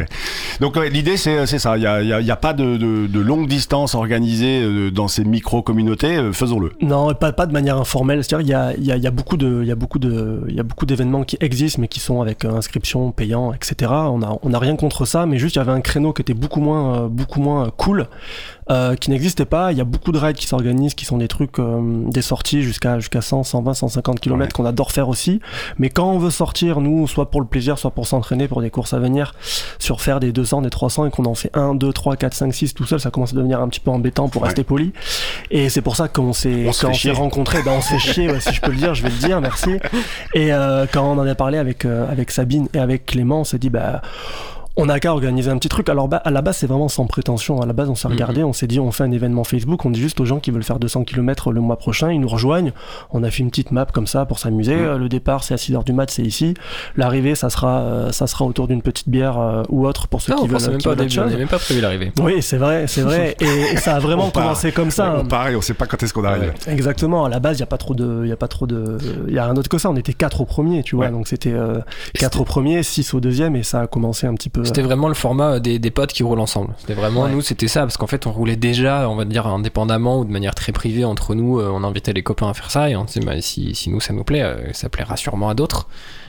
Donc 0.60 0.76
ouais, 0.76 0.90
l'idée 0.90 1.16
c'est 1.16 1.46
c'est 1.46 1.58
ça. 1.58 1.76
Il 1.76 1.82
y 1.82 1.86
a, 1.86 2.02
il 2.02 2.08
y 2.08 2.12
a- 2.12 2.20
il 2.20 2.26
y 2.26 2.30
a 2.30 2.36
pas 2.36 2.52
de, 2.52 2.76
de, 2.76 3.06
de 3.06 3.20
longue 3.20 3.48
distance 3.48 3.94
organisée 3.94 4.62
euh, 4.62 4.90
dans 4.90 5.08
ces 5.08 5.24
micro 5.24 5.62
communautés. 5.62 6.16
euh, 6.16 6.32
Faisons-le. 6.32 6.72
Non, 6.80 7.12
pas, 7.14 7.32
pas 7.32 7.46
de 7.46 7.52
manière 7.52 7.76
informelle. 7.78 8.22
C'est-à-dire, 8.24 8.46
il 8.46 8.50
y 8.50 8.54
a, 8.54 8.74
il 8.76 8.84
y, 9.00 9.04
y 9.04 9.06
a 9.06 9.10
beaucoup 9.10 9.36
de, 9.36 9.60
il 9.62 9.68
y 9.68 9.72
a 9.72 9.74
beaucoup 9.74 9.98
de, 9.98 10.42
il 10.48 10.54
y 10.54 10.60
a 10.60 10.62
beaucoup 10.62 10.86
d'événements 10.86 11.22
qui 11.24 11.36
existent, 11.40 11.80
mais 11.80 11.88
qui 11.88 12.00
sont 12.00 12.20
avec 12.20 12.44
euh, 12.44 12.52
inscription, 12.56 13.10
payant, 13.12 13.52
etc. 13.52 13.90
On 13.92 14.22
a, 14.22 14.36
on 14.42 14.52
a 14.54 14.58
rien 14.58 14.76
contre 14.76 15.04
ça, 15.04 15.26
mais 15.26 15.38
juste 15.38 15.56
il 15.56 15.58
y 15.58 15.62
avait 15.62 15.72
un 15.72 15.80
créneau 15.80 16.12
qui 16.12 16.22
était 16.22 16.34
beaucoup 16.34 16.60
moins, 16.60 17.04
euh, 17.04 17.08
beaucoup 17.08 17.40
moins 17.40 17.66
euh, 17.66 17.70
cool, 17.76 18.06
euh, 18.70 18.94
qui 18.94 19.10
n'existait 19.10 19.44
pas. 19.44 19.72
Il 19.72 19.78
y 19.78 19.80
a 19.80 19.84
beaucoup 19.84 20.12
de 20.12 20.18
rides 20.18 20.36
qui 20.36 20.46
s'organisent, 20.46 20.94
qui 20.94 21.04
sont 21.04 21.18
des 21.18 21.28
trucs, 21.28 21.58
euh, 21.58 21.80
des 22.08 22.22
sorties 22.22 22.62
jusqu'à, 22.62 22.98
jusqu'à 22.98 23.20
100, 23.20 23.42
120, 23.42 23.74
150 23.88 24.20
km 24.20 24.42
Ouais. 24.42 24.48
qu'on 24.52 24.64
adore 24.64 24.92
faire 24.92 25.08
aussi. 25.08 25.40
Mais 25.78 25.90
quand 25.90 26.10
on 26.10 26.18
veut 26.18 26.30
sortir, 26.30 26.80
nous, 26.80 27.06
soit 27.06 27.30
pour 27.30 27.40
le 27.40 27.46
plaisir, 27.46 27.78
soit 27.78 27.90
pour 27.90 28.06
s'entraîner 28.06 28.48
pour 28.48 28.60
des 28.62 28.70
courses 28.70 28.92
à 28.94 28.98
venir, 28.98 29.34
sur 29.78 30.00
faire 30.00 30.20
des 30.20 30.32
200, 30.32 30.62
des 30.62 30.70
300 30.70 31.06
et 31.06 31.10
qu'on 31.10 31.24
en 31.26 31.34
fait 31.34 31.50
1, 31.54 31.74
2, 31.74 31.92
3, 31.92 32.16
4, 32.16 32.34
5, 32.34 32.54
6 32.54 32.74
tout 32.74 32.84
seul, 32.86 33.00
ça 33.00 33.10
commence 33.10 33.32
à 33.32 33.36
devenir 33.36 33.60
un 33.60 33.68
petit 33.68 33.80
peu 33.80 33.90
embêtant 33.90 34.28
pour 34.28 34.42
Ouais. 34.42 34.48
rester 34.48 34.64
poli. 34.64 34.92
Et 35.50 35.68
c'est 35.68 35.82
pour 35.82 35.96
ça 35.96 36.08
qu'on 36.08 36.32
s'est, 36.32 36.66
On 36.68 36.72
quand 36.72 36.94
s'est 36.94 37.10
rencontrés, 37.10 37.62
ben 37.62 37.72
on 37.76 37.80
s'est 37.80 37.98
chier, 37.98 38.30
ouais, 38.30 38.40
si 38.40 38.52
je 38.54 38.60
peux 38.60 38.70
le 38.70 38.76
dire, 38.76 38.94
je 38.94 39.02
vais 39.02 39.10
le 39.10 39.16
dire, 39.16 39.40
merci. 39.40 39.70
Et 40.34 40.52
euh, 40.52 40.86
quand 40.92 41.04
on 41.04 41.18
en 41.18 41.26
a 41.26 41.34
parlé 41.34 41.58
avec, 41.58 41.84
euh, 41.84 42.10
avec 42.10 42.30
Sabine 42.30 42.68
et 42.74 42.78
avec 42.78 43.06
Clément, 43.06 43.40
on 43.40 43.44
s'est 43.44 43.58
dit, 43.58 43.70
bah, 43.70 44.00
on 44.76 44.88
a 44.88 44.98
qu'à 45.00 45.12
organiser 45.12 45.50
un 45.50 45.58
petit 45.58 45.68
truc. 45.68 45.88
Alors, 45.88 46.08
bah, 46.08 46.22
à 46.24 46.30
la 46.30 46.40
base, 46.42 46.56
c'est 46.58 46.66
vraiment 46.66 46.88
sans 46.88 47.06
prétention. 47.06 47.60
À 47.60 47.66
la 47.66 47.72
base, 47.72 47.88
on 47.90 47.94
s'est 47.94 48.08
Mhm. 48.08 48.14
regardé, 48.14 48.42
on 48.44 48.52
s'est 48.52 48.66
dit, 48.66 48.80
on 48.80 48.90
fait 48.90 49.04
un 49.04 49.10
événement 49.12 49.44
Facebook, 49.44 49.84
on 49.84 49.90
dit 49.90 50.00
juste 50.00 50.20
aux 50.20 50.24
gens 50.24 50.40
qui 50.40 50.50
veulent 50.50 50.62
faire 50.62 50.78
200 50.78 51.04
km 51.04 51.52
le 51.52 51.60
mois 51.60 51.76
prochain, 51.76 52.10
ils 52.10 52.20
nous 52.20 52.28
rejoignent. 52.28 52.72
On 53.10 53.22
a 53.22 53.30
fait 53.30 53.38
une 53.42 53.50
petite 53.50 53.70
map 53.70 53.86
comme 53.86 54.06
ça 54.06 54.24
pour 54.24 54.38
s'amuser. 54.38 54.74
Mhm. 54.76 54.84
Euh, 54.84 54.98
Le 54.98 55.08
départ, 55.08 55.44
c'est 55.44 55.54
à 55.54 55.56
6h 55.56 55.84
du 55.84 55.92
mat, 55.92 56.10
c'est 56.10 56.22
ici. 56.22 56.54
L'arrivée, 56.96 57.34
ça 57.34 57.50
sera, 57.50 57.80
euh, 57.80 58.12
ça 58.12 58.26
sera 58.26 58.44
autour 58.44 58.68
d'une 58.68 58.82
petite 58.82 59.08
bière 59.08 59.38
euh, 59.38 59.62
ou 59.68 59.86
autre 59.86 60.06
pour 60.08 60.22
ceux 60.22 60.32
Non, 60.32 60.42
qui 60.42 60.48
veulent, 60.48 60.60
même 60.60 60.78
qui 60.78 60.84
pas 60.84 60.90
veulent 60.94 60.98
début, 61.06 61.18
on 61.18 61.24
n'avait 61.24 61.36
même 61.38 61.48
pas 61.48 61.58
prévu 61.58 61.80
l'arrivée. 61.80 62.12
Oui, 62.22 62.40
c'est 62.40 62.56
vrai, 62.56 62.86
c'est 62.86 63.02
vrai. 63.02 63.36
Et, 63.40 63.72
et 63.72 63.76
ça 63.76 63.96
a 63.96 63.98
vraiment 63.98 64.30
commencé 64.30 64.72
comme 64.72 64.90
ça. 64.90 65.12
On 65.16 65.20
hein. 65.20 65.24
part 65.24 65.48
et 65.48 65.56
on 65.56 65.60
sait 65.60 65.74
pas 65.74 65.86
quand 65.86 66.02
est-ce 66.02 66.14
qu'on 66.14 66.24
arrive. 66.24 66.52
Ouais. 66.66 66.72
Exactement. 66.72 67.24
À 67.24 67.28
la 67.28 67.40
base, 67.40 67.58
il 67.58 67.60
y 67.60 67.62
a 67.64 67.66
pas 67.66 67.78
trop 67.78 67.94
de, 67.94 68.20
il 68.24 68.28
y 68.28 68.32
a 68.32 68.36
pas 68.36 68.48
trop 68.48 68.66
de, 68.66 68.96
il 69.28 69.34
y 69.34 69.38
a 69.38 69.44
rien 69.44 69.54
d'autre 69.54 69.68
que 69.68 69.78
ça. 69.78 69.90
On 69.90 69.96
était 69.96 70.12
quatre 70.14 70.40
au 70.40 70.44
premier, 70.44 70.82
tu 70.82 70.96
vois. 70.96 71.06
Ouais. 71.06 71.10
Donc 71.10 71.28
c'était 71.28 71.52
euh, 71.52 71.78
quatre 72.14 72.40
au 72.40 72.44
premier, 72.44 72.82
six 72.82 73.12
au 73.14 73.20
deuxième, 73.20 73.56
et 73.56 73.62
ça 73.62 73.80
a 73.82 73.86
commencé 73.86 74.26
un 74.26 74.34
petit 74.34 74.48
peu. 74.50 74.61
C'était 74.64 74.82
vraiment 74.82 75.08
le 75.08 75.14
format 75.14 75.60
des, 75.60 75.78
des 75.78 75.90
potes 75.90 76.12
qui 76.12 76.22
roulent 76.22 76.40
ensemble. 76.40 76.74
C'était 76.78 76.94
vraiment, 76.94 77.22
Ouais. 77.22 77.30
nous, 77.32 77.40
c'était 77.40 77.68
ça, 77.68 77.80
parce 77.80 77.96
qu'en 77.96 78.06
fait, 78.06 78.26
on 78.26 78.32
roulait 78.32 78.56
déjà, 78.56 79.08
on 79.08 79.14
va 79.16 79.24
dire, 79.24 79.46
indépendamment 79.46 80.18
ou 80.20 80.24
de 80.24 80.30
manière 80.32 80.54
très 80.54 80.72
privée 80.72 81.04
entre 81.04 81.34
nous. 81.34 81.58
euh, 81.60 81.70
on 81.72 81.84
invitait 81.84 82.12
les 82.12 82.22
copains 82.22 82.48
à 82.50 82.54
faire 82.54 82.70
ça, 82.70 82.88
et 82.90 82.96
on 82.96 83.04
disait, 83.04 83.20
bah, 83.20 83.40
si, 83.40 83.74
si 83.74 83.90
nous, 83.90 84.00
ça 84.00 84.12
nous 84.12 84.24
plaît, 84.24 84.42
euh, 84.42 84.72
ça 84.72 84.88
plaira 84.88 85.16
sûrement 85.16 85.48
à 85.48 85.54
d'autres. 85.54 85.88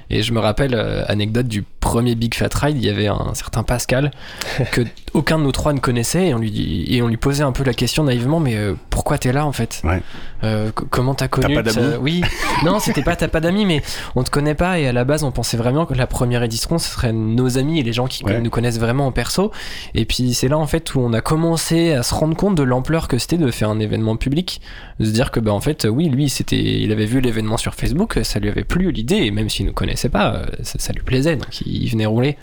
Et 0.09 0.21
je 0.21 0.33
me 0.33 0.39
rappelle, 0.39 0.73
euh, 0.75 1.03
anecdote 1.07 1.47
du 1.47 1.63
premier 1.83 2.15
Big 2.15 2.33
Fat 2.33 2.49
Ride, 2.53 2.77
il 2.77 2.85
y 2.85 2.89
avait 2.89 3.07
un 3.07 3.33
certain 3.33 3.63
Pascal 3.63 4.11
que 4.71 4.81
aucun 5.13 5.37
de 5.37 5.43
nous 5.43 5.51
trois 5.51 5.73
ne 5.73 5.79
connaissait, 5.79 6.29
et 6.29 6.33
on 6.33 6.39
lui, 6.39 6.85
et 6.91 7.01
on 7.03 7.07
lui 7.07 7.17
posait 7.17 7.43
un 7.43 7.51
peu 7.51 7.63
la 7.63 7.73
question 7.75 8.03
naïvement, 8.03 8.39
mais 8.39 8.55
euh, 8.55 8.73
pourquoi 8.89 9.19
t'es 9.19 9.31
là 9.31 9.45
en 9.45 9.51
fait? 9.51 9.81
Ouais. 9.83 10.01
Euh, 10.43 10.71
Comment 10.89 11.13
t'as 11.13 11.27
connu 11.27 11.53
pas 11.53 11.61
d'amis? 11.61 11.91
Ça 11.91 11.99
Oui, 11.99 12.21
non, 12.65 12.79
c'était 12.79 13.03
pas 13.03 13.15
t'as 13.15 13.27
pas 13.27 13.39
d'amis, 13.39 13.65
mais 13.65 13.83
on 14.15 14.23
te 14.23 14.31
connaît 14.31 14.55
pas, 14.55 14.79
et 14.79 14.87
à 14.87 14.91
la 14.93 15.03
base, 15.05 15.23
on 15.23 15.31
pensait 15.31 15.57
vraiment 15.57 15.85
que 15.85 15.93
la 15.93 16.07
première 16.07 16.41
édition, 16.41 16.79
ce 16.79 16.89
serait 16.89 17.13
nos 17.13 17.57
amis 17.59 17.79
et 17.79 17.83
les 17.83 17.93
gens 17.93 18.07
qui 18.07 18.23
Ouais. 18.23 18.39
nous 18.39 18.49
connaissent 18.49 18.79
vraiment 18.79 19.05
en 19.07 19.11
perso. 19.11 19.51
Et 19.95 20.05
puis 20.05 20.33
c'est 20.33 20.47
là 20.47 20.57
en 20.57 20.65
fait 20.67 20.95
où 20.95 20.99
on 21.01 21.11
a 21.13 21.19
commencé 21.21 21.91
à 21.91 22.03
se 22.03 22.13
rendre 22.13 22.35
compte 22.37 22.55
de 22.55 22.63
l'ampleur 22.63 23.07
que 23.09 23.17
c'était 23.17 23.37
de 23.37 23.51
faire 23.51 23.69
un 23.69 23.79
événement 23.79 24.15
public, 24.15 24.61
de 24.99 25.05
se 25.05 25.11
dire 25.11 25.29
que 25.29 25.39
bah 25.41 25.51
en 25.51 25.59
fait 25.59 25.85
oui 25.89 26.07
lui 26.09 26.29
c'était 26.29 26.55
il 26.81 26.91
avait 26.91 27.05
vu 27.05 27.19
l'événement 27.19 27.57
sur 27.57 27.75
Facebook, 27.75 28.19
ça 28.23 28.39
lui 28.39 28.47
avait 28.49 28.63
plu 28.63 28.91
l'idée 28.91 29.17
et 29.17 29.31
même 29.31 29.49
s'il 29.49 29.65
ne 29.65 29.71
connaissait 29.71 30.07
pas, 30.09 30.35
euh, 30.35 30.45
ça, 30.63 30.79
ça 30.79 30.93
lui 30.93 31.01
plaisait 31.01 31.35
donc 31.35 31.61
il, 31.65 31.72
il 31.75 31.89
venait 31.89 32.05
rouler. 32.05 32.37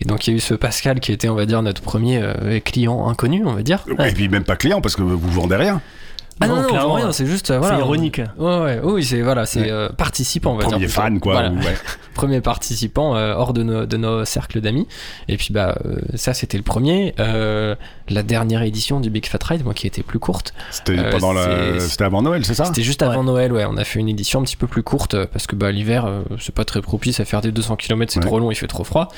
Et 0.00 0.04
donc 0.04 0.26
il 0.26 0.30
y 0.30 0.34
a 0.34 0.36
eu 0.36 0.40
ce 0.40 0.54
Pascal 0.54 1.00
qui 1.00 1.12
était 1.12 1.28
on 1.28 1.34
va 1.34 1.46
dire 1.46 1.62
notre 1.62 1.82
premier 1.82 2.20
euh, 2.22 2.60
client 2.60 3.08
inconnu 3.08 3.44
on 3.44 3.54
va 3.54 3.62
dire. 3.62 3.84
Et 4.04 4.12
puis 4.12 4.28
même 4.28 4.44
pas 4.44 4.56
client 4.56 4.80
parce 4.80 4.96
que 4.96 5.02
vous 5.02 5.30
vendez 5.30 5.56
rien. 5.56 5.80
Ah 6.40 6.46
non, 6.46 6.56
Non, 6.56 6.62
non, 6.62 6.68
clairement, 6.68 6.94
rien, 6.94 7.12
c'est 7.12 7.26
juste 7.26 7.50
euh, 7.50 7.58
voilà. 7.58 7.76
c'est 7.76 7.80
ironique. 7.82 8.20
Ouais 8.38 8.58
ouais, 8.60 8.80
oui 8.84 9.04
c'est 9.04 9.20
voilà 9.22 9.44
c'est 9.46 9.60
Ouais. 9.60 9.70
euh, 9.70 9.88
participant 9.88 10.52
on 10.52 10.56
va 10.56 10.64
Premier 10.64 10.78
dire. 10.86 10.90
fan 10.90 11.18
quoi. 11.20 11.32
Voilà. 11.34 11.50
ou- 11.50 11.56
ouais. 11.58 11.76
premier 12.14 12.40
participant 12.40 13.14
euh, 13.16 13.34
hors 13.34 13.52
de 13.52 13.62
nos, 13.62 13.86
de 13.86 13.96
nos 13.96 14.24
cercles 14.24 14.60
d'amis. 14.60 14.86
Et 15.28 15.36
puis 15.36 15.48
bah 15.52 15.76
euh, 15.86 15.96
ça 16.14 16.34
c'était 16.34 16.56
le 16.56 16.62
premier. 16.64 17.14
Euh, 17.20 17.74
la 18.08 18.22
dernière 18.22 18.62
édition 18.62 19.00
du 19.00 19.10
Big 19.10 19.26
Fat 19.26 19.38
Ride, 19.44 19.64
moi 19.64 19.74
qui 19.74 19.86
était 19.86 20.02
plus 20.02 20.18
courte, 20.18 20.52
C'était 20.70 20.98
Euh, 20.98 21.10
pendant 21.10 21.32
la, 21.32 21.78
c'était 21.80 22.04
avant 22.04 22.22
Noël, 22.22 22.44
c'est 22.44 22.54
ça 22.54 22.64
c'était 22.64 22.82
juste 22.82 23.02
avant 23.02 23.22
Noël. 23.24 23.52
Ouais, 23.52 23.64
on 23.68 23.76
a 23.76 23.84
fait 23.84 24.00
une 24.00 24.08
édition 24.08 24.40
un 24.40 24.44
petit 24.44 24.56
peu 24.56 24.66
plus 24.66 24.82
courte 24.82 25.16
parce 25.26 25.46
que 25.46 25.54
bah 25.56 25.70
l'hiver 25.72 26.06
euh, 26.06 26.22
c'est 26.40 26.54
pas 26.54 26.64
très 26.64 26.80
propice 26.82 27.20
à 27.20 27.24
faire 27.24 27.40
des 27.40 27.52
200 27.52 27.76
km, 27.76 28.12
c'est 28.12 28.20
Ouais. 28.20 28.26
trop 28.26 28.38
long, 28.40 28.50
il 28.50 28.54
fait 28.56 28.66
trop 28.66 28.84
froid. 28.84 29.08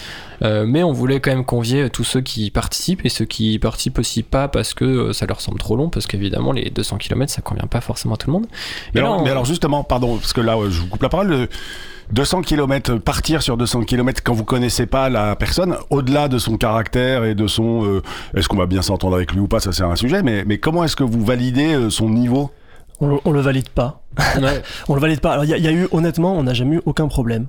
Euh, 0.42 0.64
mais 0.66 0.82
on 0.82 0.92
voulait 0.92 1.20
quand 1.20 1.30
même 1.30 1.44
convier 1.44 1.90
tous 1.90 2.04
ceux 2.04 2.20
qui 2.22 2.50
participent 2.50 3.04
et 3.04 3.08
ceux 3.08 3.24
qui 3.26 3.58
participent 3.58 3.98
aussi 3.98 4.22
pas 4.22 4.48
parce 4.48 4.74
que 4.74 4.84
euh, 4.84 5.12
ça 5.12 5.26
leur 5.26 5.40
semble 5.40 5.58
trop 5.58 5.76
long 5.76 5.88
parce 5.90 6.06
qu'évidemment 6.06 6.52
les 6.52 6.70
200 6.70 6.96
km 6.98 7.09
ça 7.28 7.42
convient 7.42 7.66
pas 7.66 7.80
forcément 7.80 8.14
à 8.14 8.16
tout 8.16 8.26
le 8.28 8.32
monde. 8.34 8.46
Mais 8.94 9.00
là, 9.00 9.06
alors, 9.08 9.20
on- 9.20 9.24
mais 9.24 9.30
alors 9.30 9.44
justement, 9.44 9.82
pardon, 9.84 10.16
parce 10.16 10.32
que 10.32 10.40
là, 10.40 10.56
je 10.68 10.80
vous 10.80 10.86
coupe 10.88 11.02
la 11.02 11.08
parole. 11.08 11.28
le 11.28 11.48
200 12.12 12.42
km, 12.42 12.96
partir 12.96 13.40
sur 13.40 13.56
200 13.56 13.82
km 13.84 14.20
quand 14.24 14.32
vous 14.34 14.44
connaissez 14.44 14.84
pas 14.86 15.08
la 15.08 15.36
personne, 15.36 15.76
au-delà 15.90 16.26
de 16.26 16.38
son 16.38 16.56
caractère 16.56 17.22
et 17.24 17.36
de 17.36 17.46
son, 17.46 17.84
euh, 17.84 18.02
est-ce 18.34 18.48
qu'on 18.48 18.56
va 18.56 18.66
bien 18.66 18.82
s'entendre 18.82 19.14
avec 19.14 19.30
lui 19.32 19.38
ou 19.40 19.46
pas, 19.46 19.60
ça 19.60 19.70
c'est 19.72 19.84
un 19.84 19.94
sujet. 19.94 20.22
Mais, 20.24 20.44
mais 20.44 20.58
comment 20.58 20.82
est-ce 20.82 20.96
que 20.96 21.04
vous 21.04 21.24
validez 21.24 21.72
euh, 21.74 21.88
son 21.88 22.08
niveau? 22.08 22.50
On, 23.00 23.06
le- 23.08 23.18
on 23.24 23.30
le 23.30 23.40
valide 23.40 23.68
pas. 23.68 24.02
Ouais. 24.42 24.60
On 24.88 24.94
le 24.96 25.00
valide 25.00 25.20
pas. 25.20 25.32
Alors 25.32 25.44
il 25.44 25.50
y, 25.50 25.54
a- 25.54 25.56
il 25.58 25.64
y 25.64 25.68
a 25.68 25.72
eu 25.72 25.86
honnêtement, 25.92 26.34
on 26.36 26.42
n'a 26.42 26.52
jamais 26.52 26.76
eu 26.76 26.82
aucun 26.84 27.06
problème. 27.06 27.46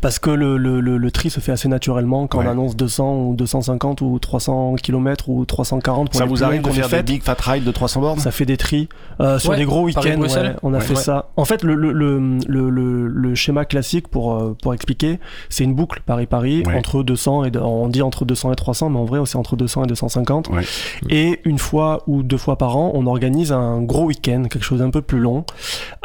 Parce 0.00 0.18
que 0.18 0.30
le, 0.30 0.56
le, 0.56 0.80
le, 0.80 0.98
le 0.98 1.10
tri 1.10 1.30
se 1.30 1.40
fait 1.40 1.52
assez 1.52 1.68
naturellement 1.68 2.26
quand 2.26 2.38
Ouais. 2.38 2.46
on 2.46 2.50
annonce 2.50 2.76
200 2.76 3.16
ou 3.16 3.34
250 3.34 4.00
ou 4.00 4.18
300 4.18 4.74
km 4.82 5.28
ou 5.28 5.44
340 5.44 6.10
pour 6.10 6.18
Ça 6.18 6.24
les 6.24 6.30
vous 6.30 6.42
arrive 6.44 6.62
de 6.62 6.70
faire 6.70 6.88
des 6.88 7.02
big 7.02 7.22
fat 7.22 7.36
rides 7.40 7.64
de 7.64 7.70
300 7.70 8.00
bornes? 8.00 8.18
Ça 8.18 8.30
fait 8.30 8.46
des 8.46 8.56
tris 8.56 8.88
euh, 9.20 9.38
sur 9.38 9.50
Ouais, 9.50 9.56
des 9.56 9.64
gros 9.64 9.82
week-ends. 9.84 10.02
Ouais, 10.20 10.54
on 10.62 10.72
a 10.74 10.78
Ouais. 10.78 10.82
fait 10.84 10.94
Ouais. 10.94 11.00
ça. 11.00 11.26
En 11.36 11.44
fait, 11.44 11.62
le, 11.62 11.74
le, 11.74 11.92
le, 11.92 12.18
le, 12.46 12.70
le- 12.70 13.06
le 13.08 13.34
schéma 13.34 13.64
classique 13.64 14.08
pour 14.08 14.34
euh, 14.34 14.56
pour 14.62 14.74
expliquer, 14.74 15.18
c'est 15.48 15.64
une 15.64 15.74
boucle 15.74 16.02
Paris-Paris 16.06 16.62
Ouais. 16.66 16.76
entre 16.76 17.02
200 17.02 17.44
et 17.44 17.56
on 17.58 17.88
dit 17.88 18.02
entre 18.02 18.24
200 18.24 18.52
et 18.52 18.56
300, 18.56 18.90
mais 18.90 18.98
en 18.98 19.04
vrai, 19.04 19.20
c'est 19.26 19.36
entre 19.36 19.56
200 19.56 19.84
et 19.84 19.86
250. 19.86 20.48
Ouais. 20.50 20.62
Et 21.10 21.40
une 21.44 21.58
fois 21.58 22.02
ou 22.06 22.22
deux 22.22 22.36
fois 22.38 22.56
par 22.56 22.76
an, 22.76 22.90
on 22.94 23.06
organise 23.06 23.52
un 23.52 23.80
gros 23.82 24.04
week-end, 24.04 24.44
quelque 24.50 24.64
chose 24.64 24.80
d'un 24.80 24.90
peu 24.90 25.02
plus 25.02 25.18
long, 25.20 25.44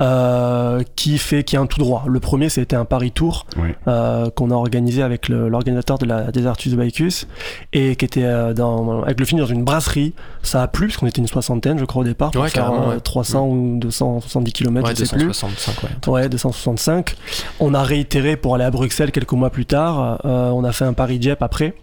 euh, 0.01 0.83
qui 0.95 1.17
fait 1.17 1.43
qui 1.43 1.55
est 1.55 1.59
un 1.59 1.65
tout 1.65 1.79
droit. 1.79 2.03
Le 2.07 2.19
premier, 2.19 2.49
c'était 2.49 2.75
un 2.75 2.85
Paris 2.85 3.11
Tour 3.11 3.45
Euh, 3.87 4.29
qu'on 4.29 4.51
a 4.51 4.55
organisé 4.55 5.01
avec 5.03 5.29
l'organisateur 5.29 5.97
de 5.97 6.05
la 6.05 6.31
Desertus 6.31 6.73
Bicus 6.75 7.27
et 7.73 7.95
qui 7.95 8.05
était 8.05 8.23
euh, 8.23 8.53
dans, 8.53 9.01
avec 9.03 9.19
le 9.19 9.25
film 9.25 9.39
dans 9.41 9.47
une 9.47 9.63
brasserie. 9.63 10.13
Ça 10.43 10.61
a 10.63 10.67
plu 10.67 10.87
parce 10.87 10.97
qu'on 10.97 11.07
était 11.07 11.21
une 11.21 11.27
soixantaine, 11.27 11.77
je 11.79 11.85
crois 11.85 12.01
au 12.01 12.05
départ, 12.05 12.31
pour 12.31 12.41
Ouais, 12.41 12.49
faire 12.49 12.65
carrément, 12.65 12.89
euh, 12.89 12.93
ouais. 12.95 12.99
300 12.99 13.45
ou 13.47 13.77
270 13.79 14.51
km, 14.53 14.87
Ouais, 14.87 14.95
je 14.97 15.05
sais 15.05 15.15
plus. 15.15 15.25
265, 15.27 15.83
ouais. 15.83 16.11
Ouais, 16.13 16.29
265. 16.29 17.15
On 17.59 17.73
a 17.73 17.83
réitéré 17.83 18.37
pour 18.37 18.55
aller 18.55 18.63
à 18.65 18.71
Bruxelles 18.71 19.11
quelques 19.11 19.31
mois 19.33 19.49
plus 19.49 19.65
tard. 19.65 20.19
Euh, 20.25 20.49
on 20.51 20.63
a 20.63 20.71
fait 20.71 20.85
un 20.85 20.93
Paris-Jep 20.93 21.41
après. 21.41 21.73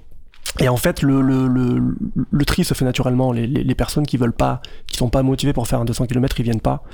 Et 0.60 0.68
en 0.68 0.76
fait, 0.76 1.02
le, 1.02 1.20
le, 1.20 1.48
le, 1.48 1.82
le 2.30 2.44
tri 2.44 2.64
se 2.64 2.74
fait 2.74 2.84
naturellement. 2.84 3.32
Les, 3.32 3.46
les, 3.46 3.64
les 3.64 3.74
personnes 3.74 4.06
qui 4.06 4.16
veulent 4.16 4.32
pas, 4.32 4.62
qui 4.86 4.96
sont 4.96 5.08
pas 5.08 5.22
motivées 5.22 5.52
pour 5.52 5.66
faire 5.66 5.80
un 5.80 5.84
200 5.84 6.06
km, 6.06 6.36
ils 6.38 6.44
viennent 6.44 6.60
pas. 6.60 6.84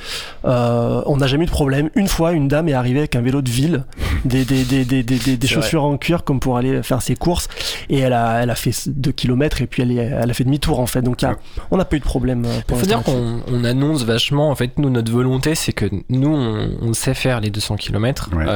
Euh, 0.44 1.02
on 1.06 1.18
n'a 1.18 1.26
jamais 1.26 1.44
eu 1.44 1.46
de 1.46 1.50
problème. 1.52 1.90
Une 1.94 2.08
fois, 2.08 2.32
une 2.32 2.48
dame 2.48 2.68
est 2.68 2.72
arrivée 2.72 3.00
avec 3.00 3.16
un 3.16 3.20
vélo 3.20 3.42
de 3.42 3.50
ville, 3.50 3.84
des, 4.24 4.44
des, 4.44 4.64
des, 4.64 4.84
des, 4.84 5.02
des, 5.02 5.36
des, 5.36 5.46
chaussures 5.46 5.84
en 5.84 5.96
cuir 5.98 6.24
comme 6.24 6.40
pour 6.40 6.56
aller 6.56 6.82
faire 6.82 7.02
ses 7.02 7.16
courses. 7.16 7.48
Et 7.90 7.98
elle 7.98 8.12
a, 8.14 8.42
elle 8.42 8.50
a 8.50 8.54
fait 8.54 8.88
2 8.88 9.12
km 9.12 9.60
et 9.62 9.66
puis 9.66 9.82
elle, 9.82 9.92
est, 9.92 9.96
elle 9.96 10.30
a 10.30 10.34
fait 10.34 10.44
demi-tour 10.44 10.80
en 10.80 10.86
fait. 10.86 11.02
Donc 11.02 11.20
il 11.22 11.26
a- 11.26 11.36
on 11.70 11.76
n'a 11.76 11.84
pas 11.84 11.96
eu 11.96 12.00
de 12.00 12.04
problème. 12.04 12.44
euh, 12.46 12.54
Il 12.58 12.64
pour 12.64 12.78
faut 12.78 12.86
dire 12.86 13.02
qu'on 13.02 13.40
on 13.46 13.64
annonce 13.64 14.04
vachement, 14.04 14.50
en 14.50 14.54
fait, 14.54 14.78
nous, 14.78 14.88
notre 14.90 15.12
volonté, 15.12 15.54
c'est 15.54 15.72
que 15.72 15.86
nous, 16.08 16.34
on, 16.34 16.70
on 16.80 16.92
sait 16.94 17.14
faire 17.14 17.40
les 17.40 17.50
200 17.50 17.76
km. 17.76 18.30
Ouais. 18.34 18.46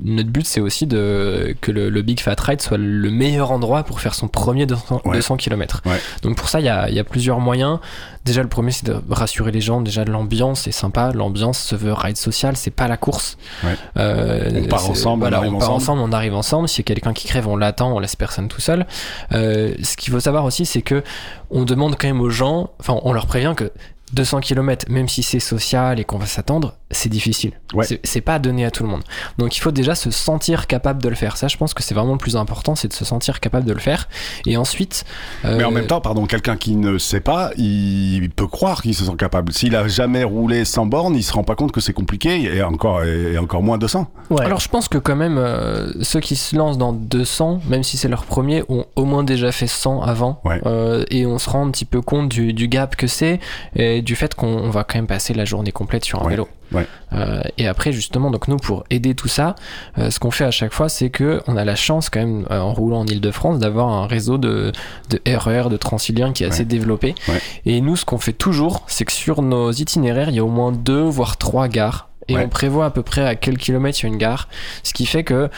notre 0.00 0.30
but, 0.30 0.46
c'est 0.46 0.60
aussi 0.60 0.86
de, 0.86 1.54
que 1.60 1.70
le, 1.70 1.90
le 1.90 2.02
Big 2.02 2.20
Fat 2.20 2.36
Ride 2.40 2.60
soit 2.62 2.78
le 2.78 3.10
meilleur 3.10 3.50
endroit 3.52 3.82
pour 3.84 4.00
faire 4.00 4.14
son 4.14 4.21
premier 4.28 4.66
200, 4.66 5.02
Ouais. 5.04 5.16
200 5.16 5.36
km. 5.36 5.82
Ouais. 5.86 6.00
Donc 6.22 6.36
pour 6.36 6.48
ça, 6.48 6.60
il 6.60 6.66
y 6.66 6.68
a, 6.68 6.88
y 6.90 6.98
a 6.98 7.04
plusieurs 7.04 7.40
moyens. 7.40 7.78
Déjà, 8.24 8.42
le 8.42 8.48
premier, 8.48 8.70
c'est 8.70 8.86
de 8.86 8.96
rassurer 9.10 9.50
les 9.50 9.60
gens. 9.60 9.80
Déjà, 9.80 10.04
l'ambiance 10.04 10.66
est 10.68 10.72
sympa. 10.72 11.10
L'ambiance 11.12 11.58
se 11.58 11.74
veut 11.74 11.92
ride 11.92 12.16
social, 12.16 12.56
c'est 12.56 12.70
pas 12.70 12.86
la 12.88 12.96
course. 12.96 13.36
Ouais. 13.64 13.74
Euh, 13.96 14.62
On 14.64 14.68
part 14.68 14.88
ensemble, 14.88 15.20
voilà, 15.22 15.38
on 15.38 15.40
arrive 15.40 15.54
on 15.54 15.58
part 15.58 15.70
ensemble. 15.72 15.98
ensemble, 16.00 16.02
on 16.02 16.12
arrive 16.16 16.34
ensemble. 16.34 16.68
S'il 16.68 16.80
y 16.80 16.82
a 16.82 16.94
quelqu'un 16.94 17.12
qui 17.12 17.26
crève, 17.26 17.48
on 17.48 17.56
l'attend, 17.56 17.92
on 17.94 17.98
laisse 17.98 18.16
personne 18.16 18.48
tout 18.48 18.60
seul. 18.60 18.86
Euh, 19.32 19.74
ce 19.82 19.96
qu'il 19.96 20.12
faut 20.12 20.20
savoir 20.20 20.44
aussi, 20.44 20.66
c'est 20.66 20.82
que 20.82 21.02
on 21.50 21.64
demande 21.64 21.96
quand 21.98 22.06
même 22.08 22.20
aux 22.20 22.30
gens, 22.30 22.70
enfin, 22.80 22.98
on 23.02 23.12
leur 23.12 23.26
prévient 23.26 23.54
que 23.56 23.72
200 24.14 24.40
km, 24.40 24.84
même 24.90 25.08
si 25.08 25.22
c'est 25.22 25.40
social 25.40 25.98
et 25.98 26.04
qu'on 26.04 26.18
va 26.18 26.26
s'attendre, 26.26 26.74
c'est 26.90 27.08
difficile. 27.08 27.52
Ouais. 27.72 27.86
C'est- 27.86 27.98
C'est 28.04 28.20
pas 28.20 28.38
donné 28.38 28.66
à 28.66 28.70
tout 28.70 28.82
le 28.82 28.90
monde. 28.90 29.02
Donc 29.38 29.56
il 29.56 29.60
faut 29.60 29.70
déjà 29.70 29.94
se 29.94 30.10
sentir 30.10 30.66
capable 30.66 31.02
de 31.02 31.08
le 31.08 31.14
faire. 31.14 31.38
Ça, 31.38 31.48
je 31.48 31.56
pense 31.56 31.72
que 31.72 31.82
c'est 31.82 31.94
vraiment 31.94 32.12
le 32.12 32.18
plus 32.18 32.36
important, 32.36 32.74
c'est 32.74 32.88
de 32.88 32.92
se 32.92 33.06
sentir 33.06 33.40
capable 33.40 33.64
de 33.66 33.72
le 33.72 33.78
faire. 33.80 34.10
Et 34.44 34.58
ensuite. 34.58 35.04
Mais 35.44 35.64
en 35.64 35.68
euh, 35.68 35.70
même 35.70 35.86
temps, 35.86 36.02
pardon, 36.02 36.26
quelqu'un 36.26 36.56
qui 36.58 36.76
ne 36.76 36.98
sait 36.98 37.20
pas, 37.22 37.52
il 37.56 38.11
peut 38.20 38.46
croire 38.46 38.82
qu'il 38.82 38.94
se 38.94 39.04
sent 39.04 39.16
capable. 39.18 39.52
S'il 39.52 39.74
a 39.76 39.86
jamais 39.88 40.24
roulé 40.24 40.64
sans 40.64 40.86
borne, 40.86 41.14
il 41.14 41.22
se 41.22 41.32
rend 41.32 41.44
pas 41.44 41.54
compte 41.54 41.72
que 41.72 41.80
c'est 41.80 41.92
compliqué 41.92 42.42
et 42.56 42.62
encore, 42.62 43.02
et 43.04 43.38
encore 43.38 43.62
moins 43.62 43.78
200. 43.78 44.06
Ouais. 44.30 44.44
Alors 44.44 44.60
je 44.60 44.68
pense 44.68 44.88
que 44.88 44.98
quand 44.98 45.16
même 45.16 45.38
euh, 45.38 45.92
ceux 46.02 46.20
qui 46.20 46.36
se 46.36 46.56
lancent 46.56 46.78
dans 46.78 46.92
200, 46.92 47.60
même 47.68 47.82
si 47.82 47.96
c'est 47.96 48.08
leur 48.08 48.24
premier, 48.24 48.62
ont 48.68 48.84
au 48.96 49.04
moins 49.04 49.24
déjà 49.24 49.52
fait 49.52 49.66
100 49.66 50.02
avant 50.02 50.40
Ouais. 50.44 50.60
Euh, 50.66 51.04
et 51.10 51.26
on 51.26 51.38
se 51.38 51.48
rend 51.50 51.66
un 51.66 51.70
petit 51.70 51.84
peu 51.84 52.00
compte 52.00 52.28
du, 52.28 52.52
du 52.52 52.68
gap 52.68 52.96
que 52.96 53.06
c'est 53.06 53.40
et 53.76 54.02
du 54.02 54.16
fait 54.16 54.34
qu'on 54.34 54.46
on 54.48 54.70
va 54.70 54.84
quand 54.84 54.98
même 54.98 55.06
passer 55.06 55.34
la 55.34 55.44
journée 55.44 55.72
complète 55.72 56.04
sur 56.04 56.20
un 56.20 56.24
Ouais. 56.24 56.30
vélo. 56.30 56.48
Ouais. 56.72 56.86
Euh, 57.12 57.42
et 57.58 57.66
après 57.66 57.92
justement 57.92 58.30
donc 58.30 58.48
nous 58.48 58.56
pour 58.56 58.84
aider 58.90 59.14
tout 59.14 59.28
ça, 59.28 59.54
euh, 59.98 60.10
ce 60.10 60.18
qu'on 60.18 60.30
fait 60.30 60.44
à 60.44 60.50
chaque 60.50 60.72
fois 60.72 60.88
c'est 60.88 61.10
que 61.10 61.42
on 61.46 61.56
a 61.56 61.64
la 61.64 61.76
chance 61.76 62.10
quand 62.10 62.20
même 62.20 62.46
euh, 62.50 62.60
en 62.60 62.72
roulant 62.72 63.00
en 63.00 63.06
Ile-de-France 63.06 63.58
d'avoir 63.58 63.88
un 63.88 64.06
réseau 64.06 64.38
de, 64.38 64.72
de 65.10 65.20
RER 65.26 65.68
de 65.68 65.76
Transilien 65.76 66.32
qui 66.32 66.44
est 66.44 66.46
assez 66.46 66.64
développé. 66.64 67.14
Ouais. 67.28 67.40
Et 67.66 67.80
nous 67.80 67.96
ce 67.96 68.04
qu'on 68.04 68.18
fait 68.18 68.32
toujours 68.32 68.84
c'est 68.86 69.04
que 69.04 69.12
sur 69.12 69.42
nos 69.42 69.72
itinéraires 69.72 70.30
il 70.30 70.36
y 70.36 70.40
a 70.40 70.44
au 70.44 70.48
moins 70.48 70.72
deux 70.72 71.02
voire 71.02 71.36
trois 71.36 71.68
gares 71.68 72.08
et 72.28 72.36
on 72.36 72.48
prévoit 72.48 72.86
à 72.86 72.90
peu 72.90 73.02
près 73.02 73.26
à 73.26 73.34
quel 73.34 73.58
kilomètre 73.58 73.98
il 74.00 74.02
y 74.04 74.06
a 74.06 74.08
une 74.08 74.18
gare, 74.18 74.48
ce 74.82 74.92
qui 74.92 75.06
fait 75.06 75.24
que 75.24 75.50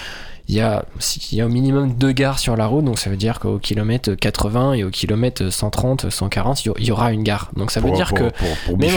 il 0.48 0.54
y 0.56 0.60
a, 0.60 0.84
il 1.32 1.38
y 1.38 1.40
a 1.40 1.46
au 1.46 1.48
minimum 1.48 1.94
deux 1.94 2.12
gares 2.12 2.38
sur 2.38 2.54
la 2.56 2.66
route, 2.66 2.84
donc 2.84 2.98
ça 2.98 3.08
veut 3.08 3.16
dire 3.16 3.40
qu'au 3.40 3.58
kilomètre 3.58 4.12
80 4.14 4.74
et 4.74 4.84
au 4.84 4.90
kilomètre 4.90 5.48
130, 5.50 6.10
140, 6.10 6.66
il 6.66 6.84
y 6.84 6.90
aura 6.90 7.12
une 7.12 7.22
gare. 7.22 7.50
Donc 7.56 7.70
ça 7.70 7.80
veut 7.80 7.90
dire 7.92 8.08
pour, 8.08 8.18
que 8.18 8.24
pour, 8.30 8.48
pour 8.66 8.78
même, 8.78 8.90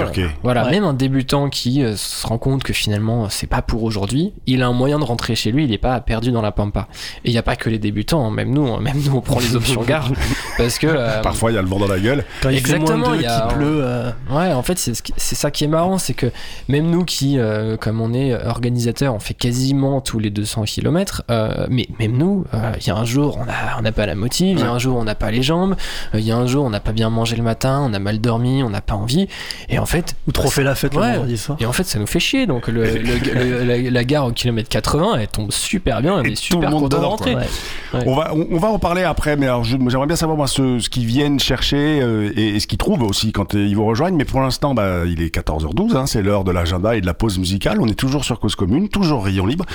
voilà, 0.43 0.65
Ouais. 0.65 0.71
même 0.71 0.83
un 0.83 0.93
débutant 0.93 1.49
qui 1.49 1.83
euh, 1.83 1.95
se 1.95 2.25
rend 2.27 2.37
compte 2.37 2.63
que 2.63 2.73
finalement 2.73 3.29
c'est 3.29 3.47
pas 3.47 3.61
pour 3.61 3.83
aujourd'hui, 3.83 4.33
il 4.45 4.61
a 4.61 4.67
un 4.67 4.73
moyen 4.73 4.99
de 4.99 5.03
rentrer 5.05 5.35
chez 5.35 5.51
lui, 5.51 5.63
il 5.63 5.71
est 5.71 5.77
pas 5.77 5.99
perdu 6.01 6.31
dans 6.31 6.41
la 6.41 6.51
pampa. 6.51 6.87
Et 7.23 7.29
il 7.29 7.31
n'y 7.31 7.37
a 7.37 7.43
pas 7.43 7.55
que 7.55 7.69
les 7.69 7.79
débutants, 7.79 8.25
hein, 8.25 8.31
même 8.31 8.51
nous, 8.53 8.67
hein, 8.67 8.79
même 8.81 8.99
nous 9.05 9.15
on 9.15 9.21
prend 9.21 9.39
les 9.39 9.55
options 9.55 9.83
gare 9.83 10.11
parce 10.57 10.79
que 10.79 10.87
euh, 10.87 11.21
Parfois, 11.21 11.51
il 11.51 11.55
y 11.55 11.57
a 11.57 11.61
le 11.61 11.67
vent 11.67 11.79
dans 11.79 11.87
la 11.87 11.99
gueule. 11.99 12.23
Quand 12.41 12.49
il 12.49 12.59
fait 12.59 12.77
moins 12.79 12.95
exactement, 12.95 13.13
il 13.13 13.25
a- 13.25 13.47
pleut. 13.47 13.79
euh, 13.83 14.11
Ouais, 14.29 14.51
en 14.53 14.63
fait, 14.63 14.77
c'est 14.77 15.35
ça 15.35 15.51
qui 15.51 15.63
est 15.63 15.67
marrant, 15.67 15.97
c'est 15.97 16.13
que 16.13 16.27
même 16.67 16.89
nous 16.89 17.05
qui, 17.05 17.37
euh, 17.39 17.77
comme 17.77 18.01
on 18.01 18.13
est 18.13 18.33
organisateur, 18.45 19.13
on 19.13 19.19
fait 19.19 19.33
quasiment 19.33 20.01
tous 20.01 20.19
les 20.19 20.29
200 20.29 20.63
km, 20.63 21.23
mais 21.69 21.87
même 21.99 22.17
nous, 22.17 22.45
euh, 22.53 22.71
il 22.81 22.87
y 22.87 22.89
a 22.89 22.95
un 22.95 23.05
jour, 23.05 23.37
on 23.41 23.45
n'a 23.45 23.53
on 23.77 23.81
n'a 23.81 23.91
pas 23.91 24.05
la 24.05 24.15
motive, 24.15 24.57
il 24.57 24.63
y 24.63 24.67
a 24.67 24.71
un 24.71 24.79
jour, 24.79 24.97
on 24.97 25.03
n'a 25.03 25.15
pas 25.15 25.31
les 25.31 25.43
jambes, 25.43 25.75
euh, 26.13 26.19
il 26.19 26.25
y 26.25 26.31
a 26.31 26.37
un 26.37 26.47
jour, 26.47 26.65
on 26.65 26.69
n'a 26.69 26.79
pas 26.79 26.91
bien 26.91 27.09
mangé 27.09 27.35
le 27.35 27.43
matin, 27.43 27.81
on 27.89 27.93
a 27.93 27.99
mal 27.99 28.19
dormi, 28.19 28.63
on 28.63 28.69
n'a 28.69 28.81
pas 28.81 28.95
envie, 28.95 29.27
et 29.69 29.79
en 29.79 29.85
fait... 29.85 30.15
Ou 30.27 30.31
trop 30.31 30.45
bah, 30.45 30.49
fait 30.51 30.63
la 30.63 30.75
fête 30.75 30.95
Ouais. 30.95 31.07
le 31.07 31.13
vendredi 31.13 31.37
soir. 31.37 31.57
Et 31.61 31.65
en 31.65 31.71
fait, 31.73 31.83
ça 31.83 31.99
nous 31.99 32.07
fait 32.07 32.19
chier, 32.19 32.47
donc 32.47 32.67
le, 32.67 32.83
le- 32.83 32.99
le- 33.03 33.63
la, 33.63 33.89
la 33.91 34.03
gare 34.03 34.25
au 34.25 34.31
kilomètre 34.31 34.69
80, 34.69 35.17
elle 35.19 35.27
tombe 35.27 35.51
super 35.51 36.01
bien, 36.01 36.17
Et 36.17 36.19
est 36.19 36.23
tout 36.23 36.29
le 36.29 36.35
super 36.35 36.69
monde 36.71 36.83
content 36.83 36.99
de 36.99 37.05
rentrer. 37.05 37.31
quoi. 37.33 37.41
Ouais. 37.41 37.99
Ouais. 37.99 38.03
On 38.07 38.15
va, 38.15 38.31
on, 38.33 38.47
on 38.51 38.57
va 38.57 38.67
en 38.69 38.79
parler 38.79 39.03
après, 39.03 39.35
mais 39.37 39.45
alors 39.45 39.63
j'aimerais 39.63 40.07
bien 40.07 40.15
savoir 40.15 40.37
moi, 40.37 40.46
ce, 40.47 40.79
ce 40.79 40.89
qu'ils 40.89 41.05
viennent 41.05 41.39
chercher 41.39 42.01
euh, 42.01 42.31
et, 42.35 42.59
ce 42.59 42.67
qu'ils 42.67 42.77
trouvent 42.77 43.03
aussi 43.03 43.31
quand 43.31 43.55
euh, 43.55 43.65
ils 43.65 43.75
vous 43.75 43.85
rejoignent. 43.85 44.15
Mais 44.15 44.25
pour 44.25 44.41
l'instant, 44.41 44.73
bah, 44.73 45.05
il 45.05 45.21
est 45.21 45.33
14h12, 45.33 45.95
hein, 45.95 46.05
c'est 46.05 46.21
l'heure 46.21 46.43
de 46.43 46.51
l'agenda 46.51 46.95
et 46.95 47.01
de 47.01 47.05
la 47.05 47.13
pause 47.13 47.37
musicale. 47.37 47.77
On 47.81 47.87
est 47.87 47.95
toujours 47.95 48.25
sur 48.25 48.39
Cause 48.39 48.55
Commune, 48.55 48.89
toujours 48.89 49.25
Rayon 49.25 49.45
Libre. 49.45 49.65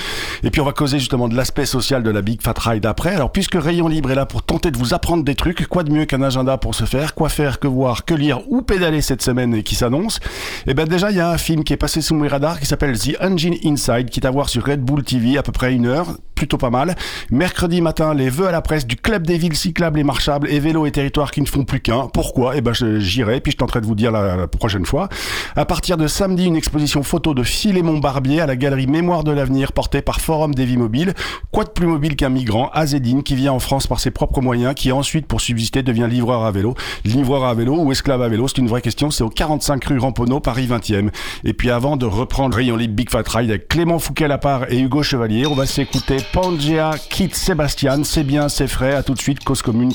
Et 0.43 0.51
puis 0.51 0.61
on 0.61 0.65
va 0.65 0.73
causer 0.73 0.99
justement 0.99 1.29
de 1.29 1.37
l'aspect 1.37 1.67
social 1.67 2.03
de 2.03 2.11
la 2.11 2.23
Big 2.23 2.43
Fat 2.43 2.55
Ride 2.59 2.87
après. 2.87 3.15
Alors 3.15 3.33
puisque 3.33 3.55
Rayon 3.55 3.89
Libre 3.89 4.11
est 4.11 4.17
là 4.17 4.27
pour 4.27 4.43
tenter 4.43 4.71
de 4.71 4.79
vous 4.79 4.95
apprendre 4.95 5.25
des 5.25 5.35
trucs, 5.35 5.67
quoi 5.67 5.83
de 5.83 5.93
mieux 5.93 6.05
qu'un 6.05 6.23
agenda 6.23 6.59
pour 6.59 6.75
se 6.75 6.85
faire? 6.85 7.15
Quoi 7.15 7.29
faire, 7.29 7.61
que 7.61 7.69
voir, 7.69 8.05
que 8.05 8.15
lire 8.15 8.41
ou 8.49 8.63
pédaler 8.63 9.01
cette 9.01 9.23
semaine 9.23 9.63
qui 9.63 9.75
s'annonce? 9.75 10.21
Eh 10.67 10.75
ben 10.75 10.87
déjà, 10.87 11.11
il 11.11 11.17
y 11.17 11.21
a 11.21 11.31
un 11.31 11.39
film 11.39 11.65
qui 11.65 11.73
est 11.73 11.77
passé 11.79 12.01
sous 12.01 12.15
mes 12.15 12.29
radars 12.29 12.61
qui 12.61 12.67
s'appelle 12.67 12.99
The 12.99 13.17
Engine 13.21 13.57
Inside, 13.65 14.11
qui 14.11 14.21
est 14.21 14.27
à 14.27 14.31
voir 14.31 14.49
sur 14.49 14.65
Red 14.65 14.81
Bull 14.83 15.03
TV 15.03 15.39
à 15.39 15.43
peu 15.43 15.53
près 15.53 15.73
une 15.73 15.87
heure, 15.87 16.17
plutôt 16.35 16.59
pas 16.59 16.71
mal. 16.71 16.97
Mercredi 17.31 17.81
matin, 17.81 18.15
les 18.15 18.31
vœux 18.31 18.49
à 18.49 18.53
la 18.53 18.63
presse 18.63 18.87
du 18.87 18.97
club 18.97 19.27
des 19.27 19.39
villes 19.39 19.57
cyclables 19.57 19.99
et 19.99 20.05
marchables 20.05 20.49
vélos 20.63 20.87
et 20.87 20.93
territoires 20.93 21.31
qui 21.31 21.41
ne 21.41 21.47
font 21.47 21.65
plus 21.65 21.81
qu'un. 21.81 22.07
Pourquoi? 22.07 22.57
Eh 22.57 22.61
ben 22.61 22.73
j'irai, 22.73 23.41
puis 23.41 23.53
je 23.53 23.57
tenterai 23.57 23.81
de 23.81 23.87
vous 23.87 23.95
dire 23.95 24.13
la, 24.13 24.47
prochaine 24.47 24.87
fois. 24.87 25.09
À 25.57 25.65
partir 25.65 25.97
de 25.97 26.07
samedi, 26.07 26.47
une 26.47 26.57
exposition 26.57 27.03
photo 27.03 27.35
de 27.35 27.43
Philémon 27.43 27.99
Barbier 27.99 28.41
à 28.41 28.47
la 28.47 28.57
galerie 28.57 28.87
Mémoire 28.87 29.25
de 29.25 29.33
l'avenir 29.33 29.73
portée 29.73 30.03
par 30.03 30.21
Forum 30.21 30.55
des 30.55 30.65
Vies 30.65 30.77
Mobiles. 30.77 31.15
Quoi 31.51 31.65
de 31.65 31.71
plus 31.71 31.87
mobile 31.87 32.17
qu'un 32.17 32.29
migrant, 32.29 32.71
Azedine, 32.73 33.23
qui 33.23 33.35
vient 33.35 33.53
en 33.53 33.59
France 33.59 33.87
par 33.87 34.01
ses 34.01 34.11
propres 34.11 34.41
moyens, 34.41 34.75
qui 34.75 34.93
ensuite, 34.93 35.27
pour 35.27 35.41
subsister, 35.41 35.83
devient 35.83 36.07
livreur 36.09 36.45
à 36.45 36.53
vélo. 36.53 36.75
Livreur 37.05 37.45
à 37.45 37.55
vélo 37.55 37.77
ou 37.79 37.91
esclave 37.93 38.23
à 38.23 38.29
vélo, 38.29 38.47
c'est 38.47 38.59
une 38.59 38.69
vraie 38.69 38.83
question. 38.83 39.11
C'est 39.11 39.25
au 39.25 39.31
45 39.31 39.85
rue 39.85 39.99
Ramponneau, 39.99 40.41
Paris 40.41 40.67
20e. 40.67 41.11
Et 41.45 41.53
puis 41.53 41.71
avant 41.71 41.97
de 41.97 42.07
reprendre 42.07 42.57
Rayon 42.57 42.77
Libre 42.77 42.95
Big 42.95 43.11
Fat 43.11 43.25
Ride 43.27 43.51
avec 43.51 43.69
Clément 43.69 43.99
Fouquet 43.99 44.29
Lapart 44.29 44.71
et 44.71 44.79
Hugo 44.79 45.03
Chevalier, 45.03 45.47
on 45.47 45.55
va 45.55 45.67
s'écouter 45.67 46.19
Pangea, 46.33 46.93
Kit 47.11 47.31
Sébastien. 47.33 48.05
C'est 48.05 48.25
bien, 48.25 48.49
c'est 48.49 48.69
frais. 48.69 48.95
À 48.95 49.03
tout 49.03 49.15
de 49.15 49.21
suite, 49.21 49.43
Cause 49.43 49.63
Commune 49.63 49.93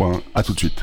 93.1. 0.00 0.20
À 0.34 0.42
tout 0.42 0.54
de 0.54 0.58
suite. 0.58 0.82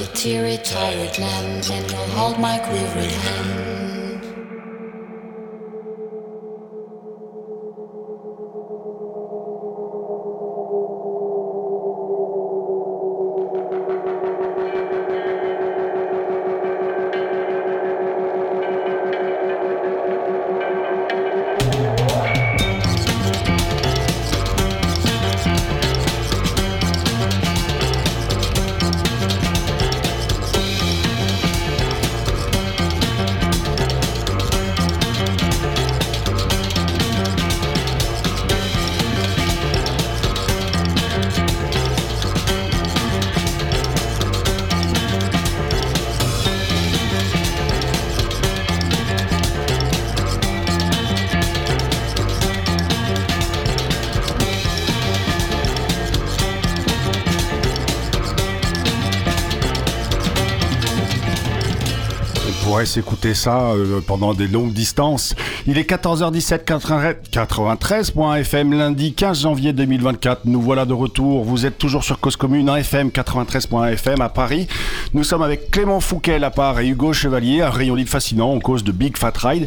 the 0.00 0.06
teary, 0.16 0.56
tired 0.64 1.18
land, 1.18 1.68
and 1.70 1.90
you'll 1.90 2.00
hold 2.16 2.38
my 2.38 2.56
quivering 2.58 3.10
hand. 3.10 3.79
Pourrait 62.70 62.86
s'écouter 62.86 63.34
ça 63.34 63.72
euh, 63.72 64.00
pendant 64.00 64.32
des 64.32 64.46
longues 64.46 64.72
distances. 64.72 65.34
Il 65.66 65.76
est 65.76 65.90
14h17, 65.90 66.64
93.fm, 66.64 68.72
lundi 68.72 69.12
15 69.12 69.40
janvier 69.40 69.72
2024. 69.72 70.42
Nous 70.44 70.62
voilà 70.62 70.84
de 70.84 70.92
retour. 70.92 71.42
Vous 71.42 71.66
êtes 71.66 71.78
toujours 71.78 72.04
sur 72.04 72.20
Cause 72.20 72.36
Commune, 72.36 72.70
en 72.70 72.76
FM 72.76 73.08
93.fm 73.08 74.20
à 74.20 74.28
Paris. 74.28 74.68
Nous 75.14 75.24
sommes 75.24 75.42
avec 75.42 75.72
Clément 75.72 75.98
Fouquet 75.98 76.40
à 76.40 76.50
part 76.50 76.78
et 76.78 76.86
Hugo 76.86 77.12
Chevalier, 77.12 77.60
un 77.60 77.70
rayon 77.70 77.96
libre 77.96 78.08
fascinant 78.08 78.52
en 78.52 78.60
cause 78.60 78.84
de 78.84 78.92
Big 78.92 79.16
Fat 79.16 79.32
Ride. 79.36 79.66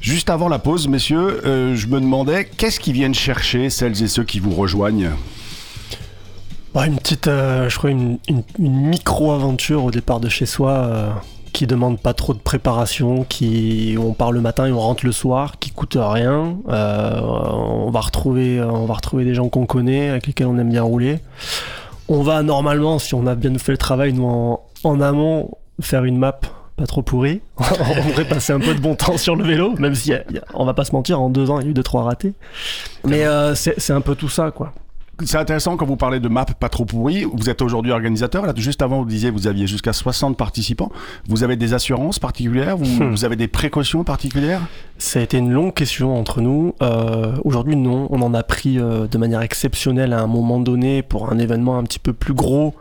Juste 0.00 0.30
avant 0.30 0.48
la 0.48 0.58
pause, 0.58 0.88
messieurs, 0.88 1.42
euh, 1.44 1.76
je 1.76 1.86
me 1.88 2.00
demandais 2.00 2.46
qu'est-ce 2.46 2.80
qu'ils 2.80 2.94
viennent 2.94 3.12
chercher, 3.12 3.68
celles 3.68 4.02
et 4.02 4.08
ceux 4.08 4.24
qui 4.24 4.40
vous 4.40 4.54
rejoignent? 4.54 5.10
Ouais, 6.74 6.86
une 6.86 6.96
petite, 6.96 7.28
euh, 7.28 7.68
je 7.68 7.76
crois, 7.76 7.90
une, 7.90 8.18
micro-aventure 8.58 9.84
au 9.84 9.90
départ 9.90 10.18
de 10.18 10.30
chez 10.30 10.46
soi 10.46 11.20
qui 11.58 11.66
demande 11.66 11.98
pas 11.98 12.14
trop 12.14 12.34
de 12.34 12.38
préparation, 12.38 13.24
qui 13.24 13.96
on 13.98 14.12
part 14.12 14.30
le 14.30 14.40
matin 14.40 14.66
et 14.66 14.70
on 14.70 14.78
rentre 14.78 15.04
le 15.04 15.10
soir, 15.10 15.58
qui 15.58 15.72
coûte 15.72 15.96
rien. 15.98 16.56
Euh, 16.68 17.20
on 17.20 17.90
va 17.90 17.98
retrouver, 17.98 18.62
on 18.62 18.86
va 18.86 18.94
retrouver 18.94 19.24
des 19.24 19.34
gens 19.34 19.48
qu'on 19.48 19.66
connaît, 19.66 20.08
avec 20.08 20.28
lesquels 20.28 20.46
on 20.46 20.56
aime 20.56 20.70
bien 20.70 20.84
rouler. 20.84 21.18
On 22.08 22.22
va 22.22 22.44
normalement, 22.44 23.00
si 23.00 23.16
on 23.16 23.26
a 23.26 23.34
bien 23.34 23.58
fait 23.58 23.72
le 23.72 23.78
travail, 23.78 24.12
nous 24.12 24.24
en, 24.24 24.62
en 24.84 25.00
amont, 25.00 25.50
faire 25.80 26.04
une 26.04 26.16
map 26.16 26.38
pas 26.76 26.86
trop 26.86 27.02
pourrie. 27.02 27.40
on 27.58 28.06
devrait 28.08 28.28
passer 28.28 28.52
un 28.52 28.60
peu 28.60 28.72
de 28.72 28.80
bon 28.80 28.94
temps 28.94 29.16
sur 29.16 29.34
le 29.34 29.42
vélo, 29.42 29.74
même 29.80 29.96
si 29.96 30.12
on 30.54 30.64
va 30.64 30.74
pas 30.74 30.84
se 30.84 30.92
mentir, 30.92 31.20
en 31.20 31.28
deux 31.28 31.50
ans, 31.50 31.58
il 31.58 31.64
y 31.64 31.66
a 31.66 31.70
eu 31.70 31.74
deux 31.74 31.82
trois 31.82 32.04
ratés. 32.04 32.34
Mais 33.02 33.26
euh, 33.26 33.56
c'est 33.56 33.92
un 33.92 34.00
peu 34.00 34.14
tout 34.14 34.28
ça, 34.28 34.52
quoi. 34.52 34.72
C'est 35.24 35.36
intéressant 35.38 35.76
quand 35.76 35.84
vous 35.84 35.96
parlez 35.96 36.20
de 36.20 36.28
map 36.28 36.44
pas 36.44 36.68
trop 36.68 36.84
pourri. 36.84 37.24
Vous 37.32 37.50
êtes 37.50 37.60
aujourd'hui 37.60 37.90
organisateur. 37.92 38.46
Là, 38.46 38.52
juste 38.56 38.82
avant, 38.82 38.98
vous 39.00 39.04
disiez 39.08 39.30
vous 39.30 39.46
aviez 39.48 39.66
jusqu'à 39.66 39.92
60 39.92 40.36
participants. 40.36 40.92
Vous 41.28 41.42
avez 41.42 41.56
des 41.56 41.74
assurances 41.74 42.18
particulières? 42.20 42.76
Vous, 42.76 42.84
Hmm. 43.04 43.10
vous 43.10 43.24
avez 43.24 43.36
des 43.36 43.48
précautions 43.48 44.04
particulières? 44.04 44.60
Ça 44.96 45.20
a 45.20 45.22
été 45.22 45.38
une 45.38 45.50
longue 45.52 45.74
question 45.74 46.16
entre 46.18 46.40
nous. 46.40 46.74
Euh, 46.82 47.32
Aujourd'hui, 47.44 47.76
non. 47.76 48.06
On 48.10 48.22
en 48.22 48.32
a 48.34 48.42
pris 48.42 48.78
euh, 48.78 49.06
de 49.06 49.18
manière 49.18 49.42
exceptionnelle 49.42 50.12
à 50.12 50.20
un 50.20 50.26
moment 50.26 50.58
donné 50.60 51.02
pour 51.02 51.30
un 51.32 51.38
événement 51.38 51.78
un 51.78 51.82
petit 51.84 51.98
peu 52.00 52.12
plus 52.12 52.34
gros 52.34 52.74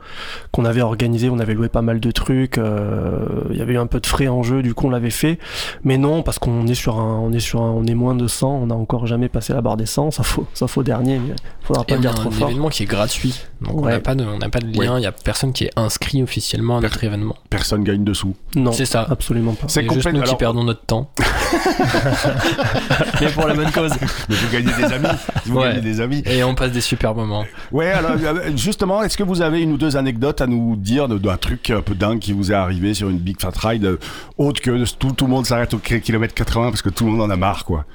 qu'on 0.52 0.66
avait 0.66 0.82
organisé. 0.82 1.30
On 1.30 1.40
avait 1.40 1.54
loué 1.54 1.70
pas 1.70 1.82
mal 1.82 2.00
de 2.00 2.12
trucs. 2.12 2.58
euh, 2.58 3.20
Il 3.52 3.58
y 3.58 3.62
avait 3.62 3.74
eu 3.74 3.78
un 3.78 3.88
peu 3.88 4.00
de 4.00 4.06
frais 4.08 4.28
en 4.28 4.42
jeu, 4.44 4.62
du 4.62 4.74
coup 4.74 4.88
on 4.88 4.90
l'avait 4.92 5.10
fait. 5.10 5.38
Mais 5.84 5.98
non, 5.98 6.22
parce 6.24 6.40
qu'on 6.40 6.66
est 6.68 6.74
sur 6.76 7.00
un, 7.00 7.20
on 7.20 7.32
est 7.34 7.40
sur 7.40 7.62
un, 7.62 7.72
on 7.72 7.86
est 7.86 7.94
moins 7.96 8.16
de 8.16 8.28
100. 8.28 8.48
On 8.64 8.68
n'a 8.68 8.76
encore 8.76 9.06
jamais 9.08 9.30
passé 9.30 9.54
la 9.54 9.62
barre 9.62 9.78
des 9.78 9.86
100, 9.88 10.12
sauf 10.12 10.40
au, 10.40 10.48
sauf 10.54 10.78
au 10.78 10.84
dernier. 10.84 11.20
Mais 11.20 11.36
faudra 11.64 11.84
Et 11.88 11.92
pas 11.92 11.98
on 11.98 12.00
dire 12.02 12.16
trop 12.16 12.27
un 12.28 12.32
fort. 12.32 12.50
événement 12.50 12.70
qui 12.70 12.84
est 12.84 12.88
gratuit. 12.88 13.36
Donc 13.62 13.76
on 13.76 13.84
Ouais. 13.86 13.92
n'a 13.94 14.00
pas 14.00 14.16
de, 14.16 14.24
on 14.24 14.38
n'a 14.38 14.50
pas 14.50 14.60
de 14.60 14.68
lien, 14.68 14.98
il 15.00 15.04
y 15.04 15.08
a 15.08 15.12
personne 15.12 15.52
qui 15.54 15.66
est 15.66 15.72
inscrit 15.76 16.22
officiellement 16.24 16.78
à 16.78 16.82
notre 16.82 17.04
événement. 17.04 17.36
Personne 17.50 17.84
gagne 17.84 18.04
dessous. 18.04 18.36
Non, 18.56 18.72
C'est 18.72 18.86
ça. 18.86 19.06
absolument 19.10 19.54
pas. 19.54 19.68
C'est 19.68 19.82
C'est 19.82 19.82
juste 19.84 19.96
complète- 19.96 20.14
nous 20.14 20.22
qui 20.22 20.28
alors- 20.28 20.38
perdons 20.38 20.64
notre 20.64 20.86
temps. 20.86 21.12
Mais 23.22 23.28
pour 23.30 23.48
la 23.48 23.54
bonne 23.54 23.72
cause. 23.72 23.92
Mais 24.30 24.36
vous 24.36 24.52
gagnez 24.52 24.72
des 24.74 24.94
amis. 24.94 25.08
Vous 25.46 25.58
Ouais. 25.58 25.70
gagnez 25.70 25.82
des 25.82 26.02
amis. 26.02 26.24
Et 26.26 26.44
on 26.44 26.56
passe 26.56 26.72
des 26.72 26.82
super 26.82 27.16
moments. 27.16 27.46
Ouais, 27.72 27.90
alors 27.92 28.12
euh, 28.22 28.52
justement, 28.56 29.04
est-ce 29.04 29.18
que 29.18 29.24
vous 29.24 29.42
avez 29.42 29.62
une 29.62 29.72
ou 29.74 29.78
deux 29.78 29.98
anecdotes 29.98 30.42
à 30.42 30.48
nous 30.48 30.76
dire 30.76 31.08
de- 31.08 31.18
d'un 31.18 31.38
truc 31.38 31.70
un 31.70 31.82
peu 31.82 31.96
dingue 31.96 32.20
qui 32.20 32.34
vous 32.34 32.52
est 32.52 32.56
arrivé 32.56 32.94
sur 32.94 33.10
une 33.10 33.18
Big 33.18 33.40
Fat 33.40 33.52
Ride, 33.58 33.86
euh, 33.86 33.98
autre 34.38 34.62
que 34.62 34.84
tout, 34.98 35.12
tout 35.12 35.26
le 35.26 35.32
monde 35.32 35.46
s'arrête 35.46 35.74
au 35.74 35.78
ki- 35.80 36.02
kilomètre 36.02 36.34
80 36.34 36.70
parce 36.70 36.82
que 36.82 36.90
tout 36.90 37.06
le 37.06 37.12
monde 37.12 37.22
en 37.22 37.30
a 37.30 37.36
marre, 37.38 37.66
quoi? 37.66 37.86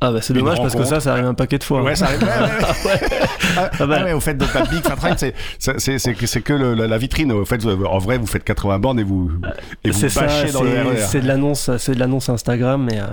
Ah 0.00 0.12
bah 0.12 0.18
c'est 0.20 0.34
dommage 0.34 0.58
parce 0.58 0.74
que 0.76 0.84
ça, 0.84 1.00
ça 1.00 1.12
arrive 1.12 1.24
un 1.26 1.34
paquet 1.34 1.56
de 1.58 1.64
fois. 1.64 1.82
Ouais, 1.82 1.96
ça 1.96 2.06
arrive. 2.06 2.22
Ouais, 2.22 2.28
ouais, 2.28 2.90
ouais. 2.92 3.00
Ah, 3.58 3.70
Ah 3.80 3.86
bah. 3.86 3.96
ah 4.00 4.04
ouais, 4.04 4.12
au 4.12 4.20
fait, 4.20 4.34
donc 4.34 4.52
la 4.52 4.62
Big 4.66 4.82
Fat 4.82 4.96
Ride, 5.02 5.18
c'est- 5.18 5.34
c'est 5.58 5.80
c'est- 5.80 5.98
c'est 5.98 6.12
que- 6.14 6.26
c'est 6.26 6.42
que 6.42 6.52
le- 6.52 6.74
la, 6.74 6.86
la 6.86 6.98
vitrine. 6.98 7.32
Au 7.32 7.44
fait, 7.46 7.64
en 7.64 7.98
vrai, 7.98 8.18
vous 8.18 8.26
faites 8.26 8.44
80 8.44 8.78
bornes 8.78 9.00
et 9.00 9.04
vous, 9.04 9.30
et 9.82 9.90
vous 9.90 9.98
c'est 9.98 10.10
ça, 10.10 10.22
bâchez 10.22 10.52
dans 10.52 10.62
le 10.62 10.70
c'est- 10.72 10.82
RER. 10.82 10.96
c'est 11.08 11.20
de 11.22 11.26
l'annonce, 11.28 11.70
c'est 11.78 11.94
de 11.94 11.98
l'annonce 12.00 12.28
Instagram, 12.28 12.86
mais 12.90 12.98
euh, 13.00 13.04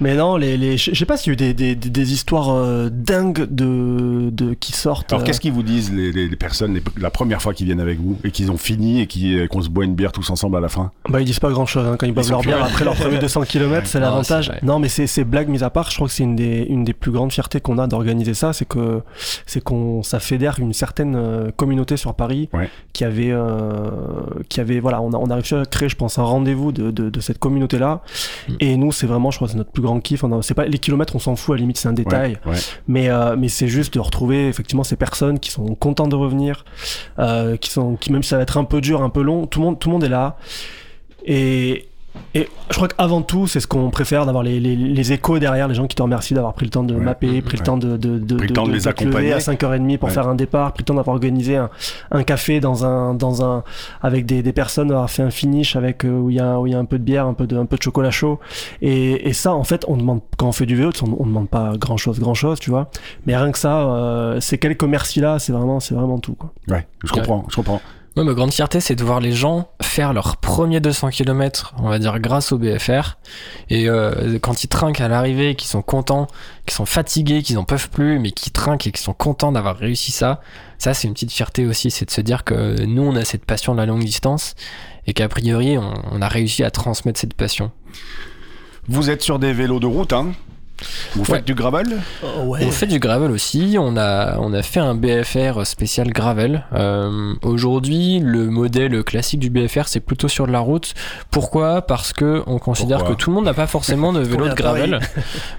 mais 0.00 0.14
non, 0.16 0.36
les, 0.36 0.56
les 0.56 0.76
je 0.76 0.94
sais 0.94 1.04
pas 1.06 1.16
s'il 1.16 1.28
y 1.28 1.30
a 1.30 1.34
eu 1.34 1.36
des, 1.36 1.54
des, 1.54 1.74
des- 1.74 2.12
histoires 2.12 2.50
euh, 2.50 2.88
dingues 2.90 3.46
de, 3.50 4.30
de 4.30 4.54
qui 4.54 4.72
sortent. 4.72 5.12
Alors, 5.12 5.22
euh, 5.22 5.26
qu'est-ce 5.26 5.40
qu'ils 5.40 5.52
vous 5.52 5.62
disent, 5.62 5.92
les, 5.92 6.12
les- 6.12 6.28
les 6.28 6.36
personnes, 6.36 6.74
les- 6.74 6.82
la 7.00 7.10
première 7.10 7.40
fois 7.42 7.54
qu'ils 7.54 7.66
viennent 7.66 7.80
avec 7.80 7.98
vous 8.00 8.18
et 8.24 8.30
qu'ils 8.30 8.50
ont 8.50 8.56
fini 8.56 9.00
et 9.00 9.06
qui- 9.06 9.38
euh, 9.38 9.46
qu'on 9.46 9.62
se 9.62 9.68
boit 9.68 9.84
une 9.84 9.94
bière 9.94 10.12
tous 10.12 10.28
ensemble 10.30 10.56
à 10.56 10.60
la 10.60 10.68
fin? 10.68 10.90
Bah 11.08 11.20
ils 11.20 11.24
disent 11.24 11.40
pas 11.40 11.50
grand 11.50 11.66
chose 11.66 11.96
quand 11.98 12.06
ils 12.06 12.12
boivent 12.12 12.30
leur 12.30 12.40
bière 12.42 12.62
après 12.64 12.84
leur 12.84 12.94
premier 12.94 13.18
200 13.18 13.42
km, 13.42 13.86
c'est 13.86 14.00
l'avantage. 14.00 14.52
Non 14.62 14.78
mais 14.78 14.88
c'est 14.88 15.06
c'est 15.06 15.24
blague 15.24 15.48
mise 15.48 15.62
à 15.62 15.70
part, 15.70 15.90
je 15.90 15.96
crois 15.96 16.08
que 16.08 16.14
c'est 16.14 16.22
une 16.24 16.36
des 16.36 16.66
une 16.68 16.84
des 16.84 16.92
plus 16.92 17.10
grandes 17.10 17.32
fiertés 17.32 17.60
qu'on 17.60 17.78
a 17.78 17.86
d'organiser 17.86 18.34
ça, 18.34 18.52
c'est 18.52 18.66
que 18.68 19.00
c'est 19.46 19.62
qu'on 19.62 20.02
ça 20.02 20.20
fédère 20.20 20.58
une 20.60 20.72
certaine 20.72 21.14
euh, 21.16 21.50
communauté 21.56 21.96
sur 21.96 22.14
Paris 22.14 22.48
Ouais. 22.52 22.68
qui 22.92 23.04
avait 23.04 23.30
euh, 23.30 23.90
qui 24.48 24.60
avait 24.60 24.80
voilà, 24.80 25.00
on 25.02 25.12
a 25.12 25.16
on 25.16 25.30
a 25.30 25.34
réussi 25.34 25.54
à 25.54 25.64
créer 25.64 25.88
je 25.88 25.96
pense 25.96 26.18
un 26.18 26.22
rendez-vous 26.22 26.72
de, 26.72 26.90
de, 26.90 27.10
de 27.10 27.20
cette 27.20 27.38
communauté 27.38 27.78
là. 27.78 28.02
Mm. 28.48 28.52
Et 28.60 28.76
nous 28.76 28.92
c'est 28.92 29.06
vraiment 29.06 29.30
je 29.30 29.36
crois 29.36 29.48
c'est 29.48 29.56
notre 29.56 29.70
plus 29.70 29.82
grand 29.84 30.00
kiff, 30.00 30.24
c'est 30.42 30.54
pas 30.54 30.66
les 30.66 30.78
kilomètres 30.78 31.14
on 31.14 31.18
s'en 31.18 31.36
fout 31.36 31.54
à 31.54 31.56
la 31.56 31.60
limite 31.60 31.78
c'est 31.78 31.88
un 31.88 31.92
détail. 31.92 32.38
Ouais, 32.44 32.52
ouais. 32.52 32.58
Mais, 32.88 33.08
euh, 33.08 33.36
mais 33.36 33.48
c'est 33.48 33.68
juste 33.68 33.94
de 33.94 34.00
retrouver 34.00 34.48
effectivement 34.48 34.84
ces 34.84 34.96
personnes 34.96 35.38
qui 35.38 35.50
sont 35.50 35.74
contentes 35.74 36.10
de 36.10 36.16
revenir, 36.16 36.64
euh, 37.18 37.56
qui 37.56 37.70
sont, 37.70 37.96
qui 37.96 38.12
même 38.12 38.22
si 38.22 38.30
ça 38.30 38.36
va 38.36 38.42
être 38.42 38.56
un 38.56 38.64
peu 38.64 38.80
dur, 38.80 39.02
un 39.02 39.10
peu 39.10 39.22
long, 39.22 39.46
tout 39.46 39.60
le 39.60 39.66
monde, 39.66 39.78
tout 39.78 39.88
le 39.88 39.92
monde 39.92 40.04
est 40.04 40.08
là. 40.08 40.36
Et, 41.24 41.88
et 42.34 42.48
je 42.70 42.74
crois 42.76 42.88
qu'avant 42.88 43.22
tout, 43.22 43.46
c'est 43.46 43.60
ce 43.60 43.66
qu'on 43.66 43.90
préfère 43.90 44.26
d'avoir 44.26 44.42
les, 44.42 44.58
les, 44.58 44.74
les 44.74 45.12
échos 45.12 45.38
derrière, 45.38 45.68
les 45.68 45.74
gens 45.74 45.86
qui 45.86 45.94
te 45.94 46.02
remercient 46.02 46.34
d'avoir 46.34 46.52
pris 46.54 46.64
le 46.66 46.70
temps 46.70 46.82
de 46.82 46.94
Ouais, 46.94 47.00
mapper, 47.00 47.30
ouais, 47.30 47.42
pris 47.42 47.56
le 47.56 47.60
ouais. 47.60 47.66
temps 47.66 47.76
de, 47.76 47.96
de, 47.96 48.18
de, 48.18 48.34
Pris 48.36 48.48
le 48.48 48.52
temps 48.54 48.66
de 48.66 48.72
les 48.72 48.80
te 48.80 48.88
lever 48.88 48.90
accompagner. 48.90 49.32
à 49.32 49.38
5h30 49.38 49.98
pour 49.98 50.08
Ouais. 50.08 50.14
faire 50.14 50.28
un 50.28 50.34
départ, 50.34 50.72
pris 50.72 50.82
le 50.82 50.86
temps 50.86 50.94
d'avoir 50.94 51.14
organisé 51.14 51.56
un, 51.56 51.70
un 52.10 52.22
café 52.24 52.60
dans 52.60 52.84
un, 52.84 53.14
dans 53.14 53.44
un, 53.44 53.62
avec 54.02 54.26
des, 54.26 54.42
des 54.42 54.52
personnes, 54.52 54.88
d'avoir 54.88 55.08
fait 55.10 55.22
un 55.22 55.30
finish 55.30 55.76
avec, 55.76 56.04
euh, 56.04 56.10
où 56.18 56.30
il 56.30 56.36
y 56.36 56.40
a, 56.40 56.58
où 56.58 56.66
il 56.66 56.72
y 56.72 56.74
a 56.74 56.78
un 56.78 56.84
peu 56.84 56.98
de 56.98 57.04
bière, 57.04 57.26
un 57.26 57.34
peu 57.34 57.46
de, 57.46 57.56
un 57.56 57.66
peu 57.66 57.76
de 57.76 57.82
chocolat 57.82 58.10
chaud. 58.10 58.40
Et, 58.82 59.28
et 59.28 59.32
ça, 59.32 59.54
en 59.54 59.64
fait, 59.64 59.84
on 59.88 59.96
demande, 59.96 60.20
quand 60.36 60.48
on 60.48 60.52
fait 60.52 60.66
du 60.66 60.74
vélo, 60.76 60.90
on, 61.02 61.16
on 61.22 61.26
demande 61.26 61.48
pas 61.48 61.72
grand 61.78 61.96
chose, 61.96 62.18
grand 62.18 62.34
chose, 62.34 62.58
tu 62.58 62.70
vois. 62.70 62.90
Mais 63.26 63.36
rien 63.36 63.52
que 63.52 63.58
ça, 63.58 63.80
euh, 63.82 64.40
ces 64.40 64.58
quelques 64.58 64.82
merci 64.84 65.20
là, 65.20 65.38
c'est 65.38 65.52
vraiment, 65.52 65.78
c'est 65.80 65.94
vraiment 65.94 66.18
tout, 66.18 66.34
quoi. 66.34 66.52
Ouais, 66.68 66.86
je 67.04 67.12
comprends, 67.12 67.44
je 67.48 67.56
comprends. 67.56 67.80
Moi, 68.16 68.24
ma 68.24 68.32
grande 68.32 68.52
fierté, 68.52 68.78
c'est 68.78 68.94
de 68.94 69.02
voir 69.02 69.18
les 69.18 69.32
gens 69.32 69.70
faire 69.82 70.12
leurs 70.12 70.36
premiers 70.36 70.78
200 70.78 71.10
km, 71.10 71.74
on 71.78 71.88
va 71.88 71.98
dire, 71.98 72.20
grâce 72.20 72.52
au 72.52 72.58
BFR. 72.58 73.16
Et 73.70 73.88
euh, 73.88 74.38
quand 74.38 74.62
ils 74.62 74.68
trinquent 74.68 75.00
à 75.00 75.08
l'arrivée, 75.08 75.56
qu'ils 75.56 75.68
sont 75.68 75.82
contents, 75.82 76.28
qu'ils 76.64 76.74
sont 76.74 76.86
fatigués, 76.86 77.42
qu'ils 77.42 77.56
n'en 77.56 77.64
peuvent 77.64 77.90
plus, 77.90 78.20
mais 78.20 78.30
qu'ils 78.30 78.52
trinquent 78.52 78.86
et 78.86 78.92
qu'ils 78.92 79.02
sont 79.02 79.14
contents 79.14 79.50
d'avoir 79.50 79.76
réussi 79.76 80.12
ça, 80.12 80.40
ça, 80.78 80.94
c'est 80.94 81.08
une 81.08 81.14
petite 81.14 81.32
fierté 81.32 81.66
aussi. 81.66 81.90
C'est 81.90 82.04
de 82.04 82.10
se 82.12 82.20
dire 82.20 82.44
que 82.44 82.84
nous, 82.84 83.02
on 83.02 83.16
a 83.16 83.24
cette 83.24 83.44
passion 83.44 83.74
de 83.74 83.80
la 83.80 83.86
longue 83.86 84.04
distance 84.04 84.54
et 85.08 85.12
qu'a 85.12 85.28
priori, 85.28 85.76
on, 85.76 85.92
on 86.12 86.22
a 86.22 86.28
réussi 86.28 86.62
à 86.62 86.70
transmettre 86.70 87.18
cette 87.18 87.34
passion. 87.34 87.72
Vous 88.86 89.10
êtes 89.10 89.22
sur 89.22 89.40
des 89.40 89.52
vélos 89.52 89.80
de 89.80 89.86
route, 89.86 90.12
hein? 90.12 90.34
Vous 91.14 91.24
faites 91.24 91.34
Ouais. 91.36 91.42
du 91.42 91.54
gravel 91.54 91.86
On 92.22 92.70
fait 92.70 92.86
du 92.86 92.98
gravel 92.98 93.30
aussi. 93.30 93.76
On 93.78 93.96
a, 93.96 94.38
on 94.38 94.52
a 94.52 94.62
fait 94.62 94.80
un 94.80 94.94
BFR 94.94 95.64
spécial 95.66 96.10
gravel. 96.10 96.64
Euh, 96.74 97.34
Aujourd'hui, 97.42 98.18
le 98.20 98.46
modèle 98.50 99.02
classique 99.04 99.40
du 99.40 99.50
BFR, 99.50 99.86
c'est 99.86 100.00
plutôt 100.00 100.28
sur 100.28 100.46
de 100.46 100.52
la 100.52 100.58
route. 100.60 100.94
Pourquoi? 101.30 101.82
Parce 101.82 102.12
que 102.12 102.42
on 102.46 102.58
considère 102.58 102.98
Pourquoi? 102.98 103.14
que 103.16 103.20
tout 103.20 103.30
le 103.30 103.36
monde 103.36 103.44
n'a 103.44 103.54
pas 103.54 103.66
forcément 103.66 104.12
de 104.12 104.20
vélo 104.32 104.48
de 104.48 104.54
gravel. 104.54 104.98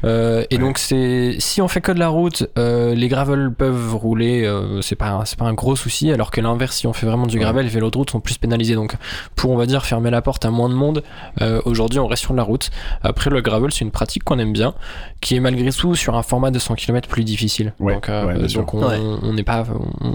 Euh, 0.04 0.44
et 0.52 0.56
Ouais. 0.56 0.62
donc, 0.62 0.78
c'est 0.78 1.36
si 1.40 1.62
on 1.62 1.68
fait 1.68 1.82
que 1.82 1.92
de 1.92 2.00
la 2.00 2.10
route, 2.10 2.48
euh, 2.58 2.94
les 2.94 3.08
gravels 3.08 3.52
peuvent 3.52 3.96
rouler. 3.96 4.46
euh, 4.46 4.82
c'est 4.82 4.96
pas, 4.96 5.22
c'est 5.26 5.38
pas 5.38 5.46
un 5.46 5.54
gros 5.54 5.76
souci. 5.76 6.12
Alors 6.12 6.30
que 6.32 6.42
l'inverse, 6.42 6.76
si 6.76 6.88
on 6.88 6.94
fait 6.94 7.06
vraiment 7.06 7.26
du 7.28 7.40
gravel, 7.40 7.64
les 7.66 7.72
vélos 7.72 7.90
de 7.92 7.98
route 7.98 8.10
sont 8.12 8.20
plus 8.20 8.38
pénalisés. 8.38 8.76
Donc, 8.76 8.96
pour 9.36 9.52
on 9.52 9.58
va 9.58 9.66
dire 9.66 9.86
fermer 9.86 10.12
la 10.12 10.22
porte 10.22 10.46
à 10.46 10.52
moins 10.52 10.70
de 10.70 10.74
monde, 10.76 11.04
euh, 11.42 11.62
aujourd'hui, 11.66 12.00
on 12.00 12.08
reste 12.08 12.24
sur 12.24 12.34
de 12.34 12.38
la 12.38 12.44
route. 12.44 12.70
Après, 13.04 13.30
le 13.30 13.42
gravel, 13.42 13.72
c'est 13.72 13.84
une 13.86 13.92
pratique 13.92 14.24
qu'on 14.24 14.40
aime 14.40 14.54
bien 14.54 14.74
qui 15.22 15.36
est 15.36 15.40
malgré 15.40 15.72
tout 15.72 15.96
sur 15.96 16.16
un 16.16 16.22
format 16.24 16.52
de 16.52 16.60
100 16.60 16.76
km 16.76 17.08
plus 17.08 17.24
difficile. 17.24 17.74
Ouais, 17.80 17.94
donc, 17.96 18.10
euh, 18.10 18.26
ouais, 18.26 18.48
donc 18.54 18.74
on 18.74 18.86
Ouais. 18.88 19.00
n'est 19.34 19.44
pas, 19.44 19.64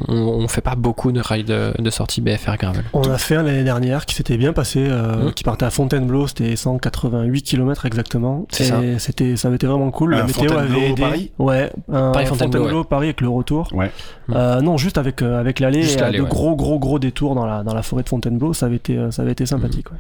on, 0.09 0.14
on 0.14 0.48
fait 0.48 0.61
pas 0.61 0.74
beaucoup 0.74 1.12
de 1.12 1.20
rides 1.20 1.46
de, 1.46 1.72
de 1.79 1.90
sortie 1.90 2.20
BFR 2.20 2.57
gravel. 2.57 2.85
On 2.92 3.03
a 3.03 3.18
fait 3.18 3.37
un 3.37 3.42
l'année 3.42 3.64
dernière 3.64 4.07
qui 4.07 4.14
s'était 4.14 4.37
bien 4.37 4.53
passé, 4.53 4.87
euh, 4.88 5.29
Mm. 5.29 5.33
qui 5.35 5.42
partait 5.44 5.64
à 5.66 5.70
Fontainebleau, 5.70 6.26
c'était 6.26 6.55
188 6.57 7.42
km 7.42 7.87
exactement. 7.87 8.46
C'est. 8.50 8.70
C'était, 8.98 9.37
ça 9.37 9.48
avait 9.48 9.57
été 9.57 9.66
vraiment 9.66 9.90
cool. 9.90 10.14
Euh, 10.14 10.18
La 10.18 10.24
météo 10.24 10.48
Fontainebleau, 10.48 10.79
avait 10.79 10.88
aidé. 10.90 11.03
Paris 11.03 11.31
Ouais, 11.38 11.70
un 11.92 12.12
Paris, 12.12 12.26
Fontainebleau, 12.26 12.85
Paris 12.85 13.07
avec 13.07 13.20
le 13.20 13.29
retour. 13.29 13.68
Ouais. 13.72 13.90
Euh, 14.31 14.61
non, 14.61 14.76
juste 14.76 14.98
avec 14.98 15.22
euh, 15.22 15.40
avec 15.40 15.59
l'allée, 15.61 15.85
euh, 16.00 16.11
de 16.11 16.20
ouais. 16.20 16.29
gros 16.29 16.55
gros 16.57 16.79
gros 16.79 16.98
détours 16.98 17.35
dans 17.35 17.46
la 17.46 17.62
dans 17.62 17.74
la 17.74 17.83
forêt 17.83 18.03
de 18.03 18.09
Fontainebleau, 18.09 18.53
ça 18.53 18.66
avait 18.66 18.76
été 18.76 18.96
euh, 18.96 19.11
ça 19.11 19.22
avait 19.22 19.33
été 19.33 19.46
sympathique. 19.46 19.90
ouais. 19.90 19.98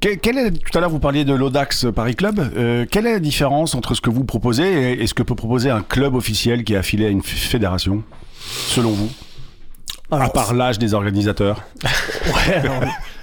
Quelle 0.00 0.36
est, 0.36 0.50
tout 0.50 0.76
à 0.76 0.82
l'heure, 0.82 0.90
vous 0.90 0.98
parliez 0.98 1.24
de 1.24 1.32
l'Audax 1.32 1.86
Paris 1.94 2.14
Club. 2.14 2.38
Euh, 2.56 2.84
quelle 2.90 3.06
est 3.06 3.12
la 3.14 3.20
différence 3.20 3.74
entre 3.74 3.94
ce 3.94 4.02
que 4.02 4.10
vous 4.10 4.24
proposez 4.24 4.92
et, 4.92 5.02
et 5.02 5.06
ce 5.06 5.14
que 5.14 5.22
peut 5.22 5.34
proposer 5.34 5.70
un 5.70 5.80
club 5.80 6.14
officiel 6.14 6.62
qui 6.62 6.74
est 6.74 6.76
affilié 6.76 7.06
à 7.06 7.08
une 7.08 7.22
fédération, 7.22 8.02
selon 8.68 8.90
vous? 8.90 9.08
À 10.10 10.28
part 10.28 10.52
l'âge 10.52 10.78
des 10.78 10.92
organisateurs. 10.94 11.62
Ouais, 12.26 12.54
alors, 12.54 12.80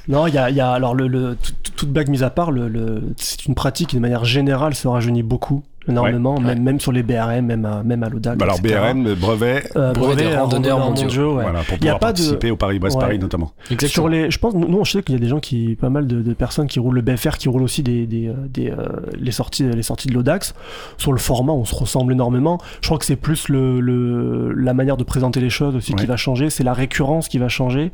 non, 0.07 0.27
il 0.27 0.34
y 0.36 0.38
a, 0.38 0.49
y 0.51 0.60
a 0.60 0.71
alors 0.71 0.93
le, 0.93 1.07
le 1.07 1.36
tout- 1.36 1.71
toute 1.75 1.89
blague 1.91 2.07
mise 2.10 2.21
à 2.23 2.29
part, 2.29 2.51
le, 2.51 2.67
le- 2.67 3.01
c'est 3.17 3.45
une 3.47 3.55
pratique 3.55 3.89
qui 3.89 3.95
de 3.95 4.01
manière 4.01 4.25
générale 4.25 4.75
se 4.75 4.88
rajeunit 4.88 5.23
beaucoup, 5.23 5.63
énormément, 5.91 6.36
Ouais. 6.36 6.41
même, 6.43 6.63
même 6.63 6.80
sur 6.80 6.91
les 6.91 7.04
BRM, 7.04 7.45
même 7.45 7.65
à, 7.65 7.84
même 7.84 8.04
à 8.04 8.10
l'Audax. 8.10 8.38
Bah 8.38 8.45
alors 8.45 8.58
etc. 8.60 8.80
BRM, 8.93 9.13
brevet, 9.15 9.63
Euh, 9.75 9.93
Brevet 9.93 10.15
des 10.15 10.23
brevet, 10.23 10.36
euh, 10.36 10.41
randonneurs 10.41 10.77
randonneurs 10.77 10.80
mondiaux. 10.80 11.36
ouais. 11.38 11.43
voilà, 11.43 11.60
pour 11.62 11.77
Il 11.80 11.86
y 11.86 11.89
a 11.89 11.93
pas 11.93 11.97
de- 12.13 12.17
participer 12.17 12.51
au 12.51 12.56
Paris-Brest-Paris 12.58 13.19
notamment. 13.19 13.51
Sur 13.86 14.10
les, 14.10 14.32
je 14.32 14.38
pense, 14.39 14.54
nous 14.54 14.77
on 14.77 14.86
sait 14.86 15.04
qu'il 15.04 15.15
y 15.15 15.17
a 15.17 15.21
des 15.21 15.27
gens 15.27 15.39
qui, 15.39 15.75
pas 15.75 15.89
mal 15.89 16.08
de, 16.08 16.21
de 16.21 16.34
personnes 16.34 16.67
qui 16.67 16.80
roulent 16.80 16.95
le 16.95 17.01
BFR, 17.01 17.38
qui 17.38 17.49
roulent 17.49 17.63
aussi 17.63 17.84
des, 17.84 18.06
des, 18.08 18.27
euh, 18.27 18.34
des, 18.49 18.71
euh, 18.71 18.75
les 19.19 19.32
sorties, 19.32 19.63
les 19.63 19.84
sorties 19.84 20.08
de 20.08 20.13
l'Audax. 20.13 20.54
Sur 20.97 21.12
le 21.12 21.19
format, 21.19 21.54
on 21.54 21.65
se 21.65 21.75
ressemble 21.75 22.13
énormément. 22.13 22.60
Je 22.82 22.88
crois 22.88 22.97
que 22.97 23.06
c'est 23.06 23.15
plus 23.15 23.47
le, 23.49 23.80
le, 23.80 24.54
la 24.54 24.73
manière 24.73 24.97
de 24.97 25.04
présenter 25.04 25.39
les 25.39 25.49
choses 25.49 25.75
aussi 25.75 25.93
qui 25.93 26.06
va 26.06 26.17
changer, 26.17 26.49
c'est 26.49 26.63
la 26.63 26.73
récurrence 26.73 27.27
qui 27.27 27.38
va 27.38 27.49
changer. 27.49 27.91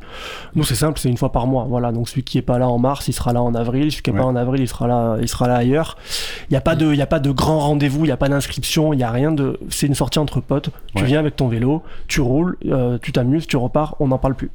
Nous 0.54 0.64
c'est 0.64 0.74
simple, 0.74 0.98
c'est 0.98 1.08
une 1.08 1.16
fois 1.16 1.32
par 1.32 1.46
mois. 1.46 1.66
Voilà, 1.68 1.92
donc 1.92 2.08
celui 2.08 2.22
qui 2.22 2.38
est 2.38 2.42
pas 2.42 2.58
là 2.58 2.68
en 2.68 2.78
mars, 2.78 3.08
il 3.08 3.12
sera 3.12 3.32
là 3.32 3.42
en 3.42 3.54
avril. 3.54 3.90
Celui 3.90 4.02
qui 4.02 4.10
est 4.10 4.12
pas 4.12 4.24
en 4.24 4.36
avril, 4.36 4.62
il 4.62 4.68
sera 4.68 4.86
là, 4.86 5.16
il 5.20 5.28
sera 5.28 5.48
là 5.48 5.56
ailleurs. 5.56 5.96
Il 6.50 6.54
y 6.54 6.56
a 6.56 6.60
pas 6.60 6.74
de, 6.76 6.86
il 6.92 6.96
y 6.98 7.02
a 7.02 7.06
pas 7.06 7.18
de 7.20 7.30
grand 7.30 7.64
rendez-vous, 7.88 8.04
il 8.04 8.08
y 8.08 8.12
a 8.12 8.16
pas 8.16 8.28
d'inscription, 8.28 8.92
il 8.92 9.00
y 9.00 9.02
a 9.02 9.10
rien 9.10 9.32
de. 9.32 9.58
C'est 9.70 9.86
une 9.86 9.94
sortie 9.94 10.18
entre 10.18 10.40
potes. 10.40 10.70
Tu 10.94 11.02
Ouais. 11.02 11.08
viens 11.08 11.20
avec 11.20 11.36
ton 11.36 11.48
vélo, 11.48 11.82
tu 12.06 12.20
roules, 12.20 12.56
euh, 12.66 12.98
tu 13.00 13.12
t'amuses, 13.12 13.46
tu 13.46 13.56
repars, 13.56 13.96
on 14.00 14.08
n'en 14.08 14.18
parle 14.18 14.34
plus. 14.34 14.50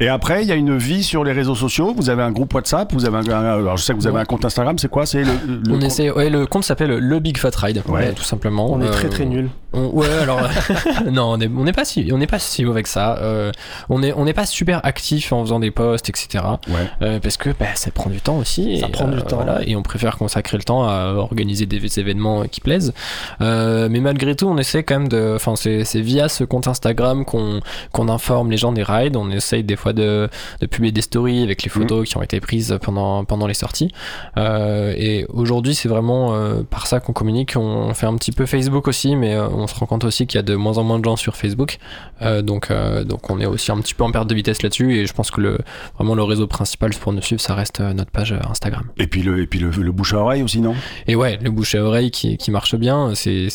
Et 0.00 0.08
après, 0.08 0.42
il 0.42 0.48
y 0.48 0.52
a 0.52 0.54
une 0.54 0.76
vie 0.76 1.02
sur 1.02 1.24
les 1.24 1.32
réseaux 1.32 1.54
sociaux. 1.54 1.94
Vous 1.96 2.10
avez 2.10 2.22
un 2.22 2.30
groupe 2.32 2.52
WhatsApp, 2.54 2.92
vous 2.92 3.04
avez 3.06 3.16
un, 3.32 3.44
alors 3.44 3.76
je 3.76 3.82
sais 3.82 3.92
que 3.92 3.98
vous 3.98 4.06
avez 4.06 4.16
Ouais. 4.16 4.22
un 4.22 4.26
compte 4.26 4.44
Instagram. 4.44 4.78
C'est 4.78 4.88
quoi? 4.90 5.06
C'est 5.06 5.24
le, 5.24 5.32
le 5.46 5.60
on 5.68 5.72
compte- 5.74 5.82
essaie, 5.84 6.10
ouais, 6.10 6.30
le 6.30 6.46
compte 6.46 6.64
s'appelle 6.64 6.90
le 6.98 7.18
Big 7.20 7.36
Fat 7.38 7.50
Ride, 7.56 7.82
Ouais. 7.88 7.94
ouais, 7.94 8.12
tout 8.12 8.22
simplement. 8.22 8.70
On 8.70 8.80
est 8.82 8.86
Euh, 8.86 8.90
très 8.90 9.08
très 9.08 9.24
nuls. 9.24 9.48
On- 9.72 9.86
ouais, 9.90 10.08
alors 10.22 10.40
non, 11.10 11.32
on 11.32 11.36
n'est 11.38 11.46
on 11.48 11.62
n'est 11.64 11.72
pas 11.72 11.84
si 11.84 12.10
on 12.12 12.18
n'est 12.18 12.26
pas 12.26 12.38
si 12.40 12.64
mauvais 12.64 12.82
que 12.82 12.88
ça. 12.88 13.18
Euh, 13.18 13.52
on 13.88 14.02
est 14.02 14.12
on 14.12 14.24
n'est 14.24 14.32
pas 14.32 14.46
super 14.46 14.84
actif 14.84 15.32
en 15.32 15.42
faisant 15.44 15.60
des 15.60 15.70
posts, 15.70 16.08
etc. 16.08 16.44
Ouais. 16.68 16.74
Euh, 17.02 17.20
parce 17.20 17.36
que 17.36 17.50
bah, 17.50 17.66
ça 17.74 17.90
prend 17.92 18.10
du 18.10 18.20
temps 18.20 18.36
aussi. 18.38 18.78
Ça 18.80 18.88
et, 18.88 18.90
prend 18.90 19.06
du 19.08 19.22
temps, 19.22 19.36
voilà, 19.36 19.60
et 19.66 19.76
on 19.76 19.82
préfère 19.82 20.16
consacrer 20.18 20.56
le 20.56 20.64
temps 20.64 20.82
à 20.88 21.12
organiser 21.14 21.66
des 21.66 22.00
événements 22.00 22.39
qui 22.48 22.60
plaisent. 22.60 22.92
Euh, 23.40 23.88
mais 23.90 24.00
malgré 24.00 24.34
tout, 24.34 24.46
on 24.46 24.58
essaie 24.58 24.82
quand 24.82 24.98
même 24.98 25.08
de. 25.08 25.32
Enfin, 25.34 25.56
c'est 25.56 25.84
c'est 25.84 26.00
via 26.00 26.28
ce 26.28 26.44
compte 26.44 26.68
Instagram 26.68 27.24
qu'on 27.24 27.60
qu'on 27.92 28.08
informe 28.08 28.50
les 28.50 28.56
gens 28.56 28.72
des 28.72 28.82
rides. 28.82 29.16
On 29.16 29.30
essaye 29.30 29.64
des 29.64 29.76
fois 29.76 29.92
de, 29.92 30.28
de 30.60 30.66
publier 30.66 30.92
des 30.92 31.02
stories 31.02 31.42
avec 31.42 31.62
les 31.62 31.68
photos 31.68 32.08
qui 32.08 32.16
ont 32.16 32.22
été 32.22 32.40
prises 32.40 32.78
pendant 32.82 33.24
pendant 33.24 33.46
les 33.46 33.54
sorties. 33.54 33.92
Euh, 34.36 34.94
et 34.96 35.26
aujourd'hui, 35.28 35.74
c'est 35.74 35.88
vraiment 35.88 36.34
euh, 36.34 36.62
par 36.62 36.86
ça 36.86 37.00
qu'on 37.00 37.12
communique. 37.12 37.54
On 37.56 37.92
fait 37.94 38.06
un 38.06 38.16
petit 38.16 38.32
peu 38.32 38.46
Facebook 38.46 38.88
aussi, 38.88 39.16
mais 39.16 39.38
on 39.38 39.66
se 39.66 39.74
rend 39.74 39.86
compte 39.86 40.04
aussi 40.04 40.26
qu'il 40.26 40.38
y 40.38 40.40
a 40.40 40.42
de 40.42 40.54
moins 40.54 40.78
en 40.78 40.84
moins 40.84 40.98
de 40.98 41.04
gens 41.04 41.16
sur 41.16 41.36
Facebook. 41.36 41.78
Donc, 42.20 42.70
donc 43.04 43.30
on 43.30 43.40
est 43.40 43.46
aussi 43.46 43.72
un 43.72 43.80
petit 43.80 43.94
peu 43.94 44.04
en 44.04 44.10
perte 44.10 44.28
de 44.28 44.34
vitesse 44.34 44.62
là-dessus. 44.62 44.96
Et 44.96 45.06
je 45.06 45.12
pense 45.12 45.30
que 45.30 45.40
le, 45.40 45.58
vraiment 45.96 46.14
le 46.14 46.22
réseau 46.22 46.46
principal 46.46 46.90
pour 46.90 47.12
nous 47.12 47.22
suivre, 47.22 47.40
ça 47.40 47.54
reste 47.54 47.80
notre 47.80 48.10
page 48.10 48.34
Instagram. 48.48 48.84
Et 48.98 49.06
puis 49.06 49.22
le, 49.22 49.40
et 49.40 49.46
puis 49.46 49.58
le, 49.58 49.70
le 49.70 49.92
bouche 49.92 50.14
à 50.14 50.18
oreille 50.18 50.42
aussi, 50.42 50.60
non? 50.60 50.74
Et 51.06 51.16
ouais, 51.16 51.38
le 51.42 51.50
bouche 51.50 51.74
à 51.74 51.82
oreille 51.82 52.10
qui, 52.10 52.29
qui 52.36 52.50
marche 52.50 52.74
bien, 52.76 53.12
c'est 53.14 53.46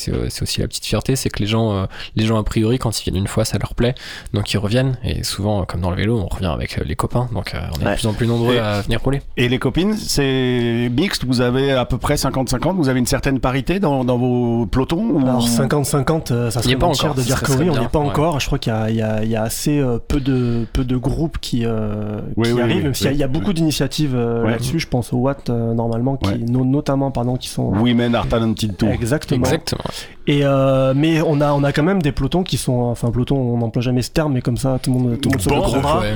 aussi 0.41 0.61
la 0.61 0.67
petite 0.67 0.85
fierté, 0.85 1.15
c'est 1.15 1.29
que 1.29 1.39
les 1.39 1.47
gens, 1.47 1.73
euh, 1.73 1.85
les 2.15 2.25
gens 2.25 2.37
a 2.37 2.43
priori 2.43 2.77
quand 2.79 2.99
ils 2.99 3.03
viennent 3.03 3.21
une 3.21 3.27
fois, 3.27 3.45
ça 3.45 3.57
leur 3.57 3.75
plaît, 3.75 3.95
donc 4.33 4.51
ils 4.53 4.57
reviennent. 4.57 4.97
Et 5.03 5.23
souvent, 5.23 5.63
comme 5.65 5.81
dans 5.81 5.89
le 5.91 5.95
vélo, 5.97 6.19
on 6.19 6.27
revient 6.33 6.45
avec 6.47 6.77
euh, 6.77 6.83
les 6.85 6.95
copains, 6.95 7.27
donc 7.33 7.53
euh, 7.53 7.59
on 7.77 7.81
est 7.81 7.85
Ouais. 7.85 7.91
de 7.91 7.95
plus 7.97 8.07
en 8.07 8.13
plus 8.13 8.27
nombreux 8.27 8.55
Et- 8.55 8.59
à 8.59 8.81
venir 8.81 9.01
rouler. 9.01 9.21
Et 9.37 9.47
les 9.49 9.59
copines, 9.59 9.95
c'est 9.95 10.89
mixte? 10.95 11.25
Vous 11.25 11.41
avez 11.41 11.71
à 11.71 11.85
peu 11.85 11.97
près 11.97 12.15
50-50. 12.15 12.75
Vous 12.75 12.89
avez 12.89 12.99
une 12.99 13.05
certaine 13.05 13.39
parité 13.39 13.79
dans, 13.79 14.03
dans 14.03 14.17
vos 14.17 14.65
pelotons 14.65 15.03
ou- 15.11 15.19
Alors 15.19 15.47
50-50, 15.47 16.31
euh, 16.31 16.51
ça 16.51 16.61
serait 16.61 16.75
pas 16.75 16.87
encore, 16.87 17.15
de 17.15 17.21
dire 17.21 17.41
que 17.41 17.51
oui, 17.53 17.69
on 17.69 17.77
n'y 17.77 17.85
est 17.85 17.89
pas 17.89 17.99
ouais. 17.99 18.05
encore. 18.07 18.39
Je 18.39 18.45
crois 18.47 18.59
qu'il 18.59 18.71
y 18.73 19.01
a, 19.01 19.23
y 19.23 19.29
y 19.29 19.35
assez 19.35 19.83
peu 20.07 20.19
de, 20.19 20.65
peu 20.73 20.83
de 20.85 20.97
groupes 20.97 21.37
qui, 21.39 21.65
euh, 21.65 22.19
Oui, 22.37 22.47
qui 22.47 22.53
oui, 22.53 22.61
arrivent, 22.61 22.77
oui, 22.77 22.83
même 22.83 22.93
s'il 22.95 23.11
y 23.13 23.17
y 23.17 23.23
a 23.23 23.27
oui. 23.27 23.31
beaucoup 23.33 23.53
d'initiatives 23.53 24.15
euh, 24.15 24.43
Ouais. 24.43 24.51
là-dessus. 24.51 24.79
Je 24.79 24.87
pense 24.87 25.13
au 25.13 25.17
Watt 25.17 25.49
euh, 25.49 25.73
normalement, 25.73 26.15
qui, 26.17 26.29
Ouais. 26.29 26.37
no- 26.37 26.65
notamment 26.65 27.11
pardon, 27.11 27.35
qui 27.37 27.49
sont 27.49 27.63
Women 27.69 28.15
are 28.15 28.27
talented 28.27 28.64
too. 28.73 28.87
exactement. 28.87 29.43
Exactement. 29.45 29.83
Et 30.27 30.39
euh, 30.43 30.93
mais 30.95 31.21
on 31.21 31.39
a 31.41 31.53
on 31.53 31.63
a 31.63 31.71
quand 31.71 31.83
même 31.83 32.01
des 32.01 32.11
pelotons 32.11 32.41
qui 32.43 32.57
sont, 32.57 32.73
enfin 32.83 33.11
peloton, 33.11 33.35
on 33.37 33.57
n'emploie 33.59 33.83
jamais 33.83 34.01
ce 34.01 34.09
terme, 34.09 34.33
mais 34.33 34.41
comme 34.41 34.57
ça 34.57 34.79
tout 34.81 34.91
le 34.91 34.99
monde 34.99 35.21
tout 35.21 35.29
le 35.29 35.35
monde 35.35 35.41
se 35.43 35.49
comprendra. 35.49 35.99
Ouais. 35.99 36.13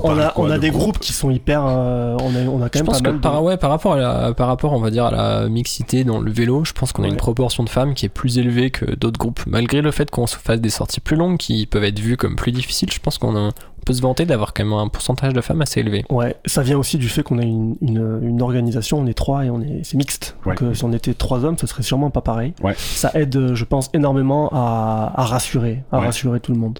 On 0.00 0.16
a, 0.18 0.30
Quoi, 0.30 0.44
on 0.46 0.50
a 0.50 0.56
de 0.56 0.60
des 0.60 0.70
groupe 0.70 0.82
groupes 0.82 0.98
qui 1.00 1.12
sont 1.12 1.30
hyper. 1.30 1.64
euh, 1.66 2.16
on, 2.20 2.34
a, 2.36 2.38
on 2.48 2.62
a 2.62 2.68
quand 2.68 2.78
Je 2.78 2.78
même 2.78 2.86
pense 2.86 2.98
pas 2.98 3.04
que 3.04 3.04
mal. 3.08 3.16
de- 3.16 3.20
par, 3.20 3.42
ouais, 3.42 3.56
par 3.56 3.70
rapport 3.70 3.94
à 3.94 3.96
la, 3.98 4.32
par 4.34 4.46
rapport, 4.46 4.72
on 4.74 4.78
va 4.80 4.90
dire, 4.90 5.06
à 5.06 5.10
la 5.10 5.48
mixité 5.48 6.04
dans 6.04 6.20
le 6.20 6.30
vélo, 6.30 6.64
je 6.64 6.72
pense 6.72 6.92
qu'on 6.92 7.02
a 7.02 7.08
une 7.08 7.16
proportion 7.16 7.64
de 7.64 7.68
femmes 7.68 7.94
qui 7.94 8.06
est 8.06 8.10
plus 8.10 8.38
élevée 8.38 8.70
que 8.70 8.84
d'autres 8.94 9.18
groupes. 9.18 9.40
Malgré 9.46 9.80
le 9.82 9.90
fait 9.90 10.08
qu'on 10.10 10.26
se 10.28 10.36
fasse 10.36 10.60
des 10.60 10.70
sorties 10.70 11.00
plus 11.00 11.16
longues 11.16 11.36
qui 11.38 11.66
peuvent 11.66 11.84
être 11.84 11.98
vues 11.98 12.16
comme 12.16 12.36
plus 12.36 12.52
difficiles, 12.52 12.92
je 12.92 13.00
pense 13.00 13.18
qu'on 13.18 13.34
a- 13.36 13.50
peut 13.88 13.94
se 13.94 14.02
vanter 14.02 14.26
d'avoir 14.26 14.52
quand 14.54 14.64
même 14.64 14.74
un 14.74 14.88
pourcentage 14.88 15.32
de 15.32 15.40
femmes 15.40 15.62
assez 15.62 15.80
élevé. 15.80 16.04
Ouais, 16.10 16.36
ça 16.44 16.62
vient 16.62 16.76
aussi 16.78 16.98
du 16.98 17.08
fait 17.08 17.22
qu'on 17.22 17.38
a 17.38 17.42
une, 17.42 17.74
une, 17.80 18.20
une 18.22 18.42
organisation, 18.42 18.98
on 18.98 19.06
est 19.06 19.14
trois 19.14 19.44
et 19.46 19.50
on 19.50 19.60
est 19.62 19.80
c'est 19.82 19.96
mixte. 19.96 20.36
Donc 20.44 20.60
Ouais. 20.60 20.66
euh, 20.68 20.74
si 20.74 20.84
on 20.84 20.92
était 20.92 21.14
trois 21.14 21.44
hommes, 21.44 21.56
ce 21.58 21.66
serait 21.66 21.82
sûrement 21.82 22.10
pas 22.10 22.20
pareil. 22.20 22.52
Ouais. 22.62 22.74
Ça 22.76 23.10
aide, 23.14 23.34
euh, 23.36 23.54
je 23.54 23.64
pense, 23.64 23.88
énormément 23.94 24.50
à, 24.52 25.12
à 25.16 25.24
rassurer, 25.24 25.82
à 25.90 25.98
Ouais. 26.00 26.06
rassurer 26.06 26.38
tout 26.40 26.52
le 26.52 26.58
monde. 26.58 26.78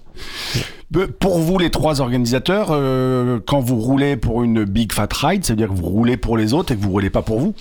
Pour 1.19 1.39
vous, 1.39 1.57
les 1.59 1.69
trois 1.69 2.01
organisateurs, 2.01 2.67
euh, 2.71 3.39
quand 3.45 3.59
vous 3.59 3.79
roulez 3.79 4.15
pour 4.15 4.43
une 4.43 4.63
Big 4.65 4.91
Fat 4.91 5.07
Ride, 5.11 5.45
ça 5.45 5.53
veut 5.53 5.57
dire 5.57 5.67
que 5.69 5.73
vous 5.73 5.85
roulez 5.87 6.17
pour 6.17 6.37
les 6.37 6.53
autres 6.53 6.71
et 6.73 6.75
que 6.75 6.81
vous 6.81 6.89
roulez 6.91 7.09
pas 7.11 7.21
pour 7.21 7.39
vous? 7.39 7.53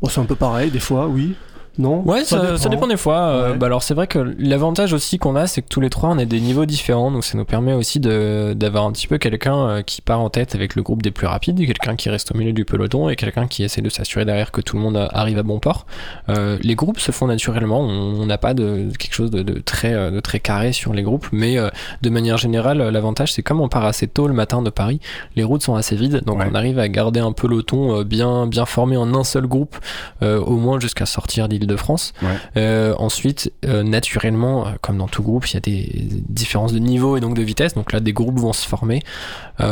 Bon, 0.00 0.08
c'est 0.08 0.20
un 0.20 0.24
peu 0.24 0.36
pareil 0.36 0.70
des 0.70 0.80
fois, 0.80 1.06
oui. 1.06 1.34
Non 1.78 2.02
Ouais, 2.04 2.24
ça, 2.24 2.56
ça 2.58 2.68
dépend 2.68 2.86
des 2.86 2.96
fois. 2.96 3.16
Euh, 3.18 3.52
Ouais. 3.52 3.56
bah 3.58 3.66
alors 3.66 3.82
c'est 3.82 3.94
vrai 3.94 4.06
que 4.06 4.34
l'avantage 4.38 4.92
aussi 4.92 5.18
qu'on 5.18 5.36
a, 5.36 5.46
c'est 5.46 5.62
que 5.62 5.68
tous 5.68 5.80
les 5.80 5.88
trois, 5.90 6.10
on 6.10 6.18
a 6.18 6.24
des 6.24 6.40
niveaux 6.40 6.66
différents, 6.66 7.10
donc 7.10 7.24
ça 7.24 7.36
nous 7.38 7.44
permet 7.44 7.72
aussi 7.72 7.98
de 7.98 8.52
d'avoir 8.54 8.84
un 8.84 8.92
petit 8.92 9.06
peu 9.06 9.18
quelqu'un 9.18 9.56
euh, 9.68 9.82
qui 9.82 10.02
part 10.02 10.20
en 10.20 10.28
tête 10.30 10.54
avec 10.54 10.74
le 10.76 10.82
groupe 10.82 11.02
des 11.02 11.10
plus 11.10 11.26
rapides, 11.26 11.56
quelqu'un 11.58 11.96
qui 11.96 12.10
reste 12.10 12.32
au 12.34 12.38
milieu 12.38 12.52
du 12.52 12.64
peloton 12.64 13.08
et 13.08 13.16
quelqu'un 13.16 13.46
qui 13.46 13.62
essaie 13.64 13.80
de 13.80 13.88
s'assurer 13.88 14.24
derrière 14.24 14.52
que 14.52 14.60
tout 14.60 14.76
le 14.76 14.82
monde 14.82 14.96
euh, 14.96 15.08
arrive 15.12 15.38
à 15.38 15.42
bon 15.42 15.58
port. 15.60 15.86
Euh, 16.28 16.58
les 16.62 16.74
groupes 16.74 16.98
se 17.00 17.10
font 17.10 17.26
naturellement, 17.26 17.80
on 17.80 18.26
n'a 18.26 18.38
pas 18.38 18.52
de 18.54 18.88
quelque 18.98 19.14
chose 19.14 19.30
de, 19.30 19.42
de 19.42 19.58
très 19.60 19.92
de 20.10 20.20
très 20.20 20.40
carré 20.40 20.72
sur 20.72 20.92
les 20.92 21.02
groupes, 21.02 21.26
mais 21.32 21.58
euh, 21.58 21.70
de 22.02 22.10
manière 22.10 22.36
générale, 22.36 22.78
l'avantage 22.90 23.32
c'est 23.32 23.42
comme 23.42 23.60
on 23.60 23.68
part 23.68 23.84
assez 23.86 24.06
tôt 24.06 24.28
le 24.28 24.34
matin 24.34 24.60
de 24.62 24.70
Paris, 24.70 25.00
les 25.36 25.44
routes 25.44 25.62
sont 25.62 25.74
assez 25.74 25.96
vides, 25.96 26.22
donc 26.26 26.38
Ouais. 26.38 26.46
on 26.50 26.54
arrive 26.54 26.78
à 26.78 26.88
garder 26.88 27.20
un 27.20 27.32
peloton 27.32 28.02
bien 28.02 28.46
bien 28.46 28.66
formé 28.66 28.96
en 28.96 29.14
un 29.14 29.24
seul 29.24 29.46
groupe, 29.46 29.76
euh, 30.22 30.38
au 30.40 30.56
moins 30.56 30.78
jusqu'à 30.80 31.06
sortir 31.06 31.48
d'Ille 31.48 31.61
Île-de-France. 31.62 32.12
Ouais. 32.22 32.28
Euh, 32.56 32.94
ensuite, 32.98 33.52
euh, 33.64 33.82
naturellement, 33.82 34.66
euh, 34.66 34.70
comme 34.80 34.98
dans 34.98 35.08
tout 35.08 35.22
groupe, 35.22 35.46
il 35.48 35.54
y 35.54 35.56
a 35.56 35.60
des 35.60 35.90
différences 36.28 36.72
de 36.72 36.78
niveau 36.78 37.16
et 37.16 37.20
donc 37.20 37.34
de 37.34 37.42
vitesse. 37.42 37.74
Donc 37.74 37.92
là, 37.92 38.00
des 38.00 38.12
groupes 38.12 38.38
vont 38.38 38.52
se 38.52 38.66
former. 38.66 39.02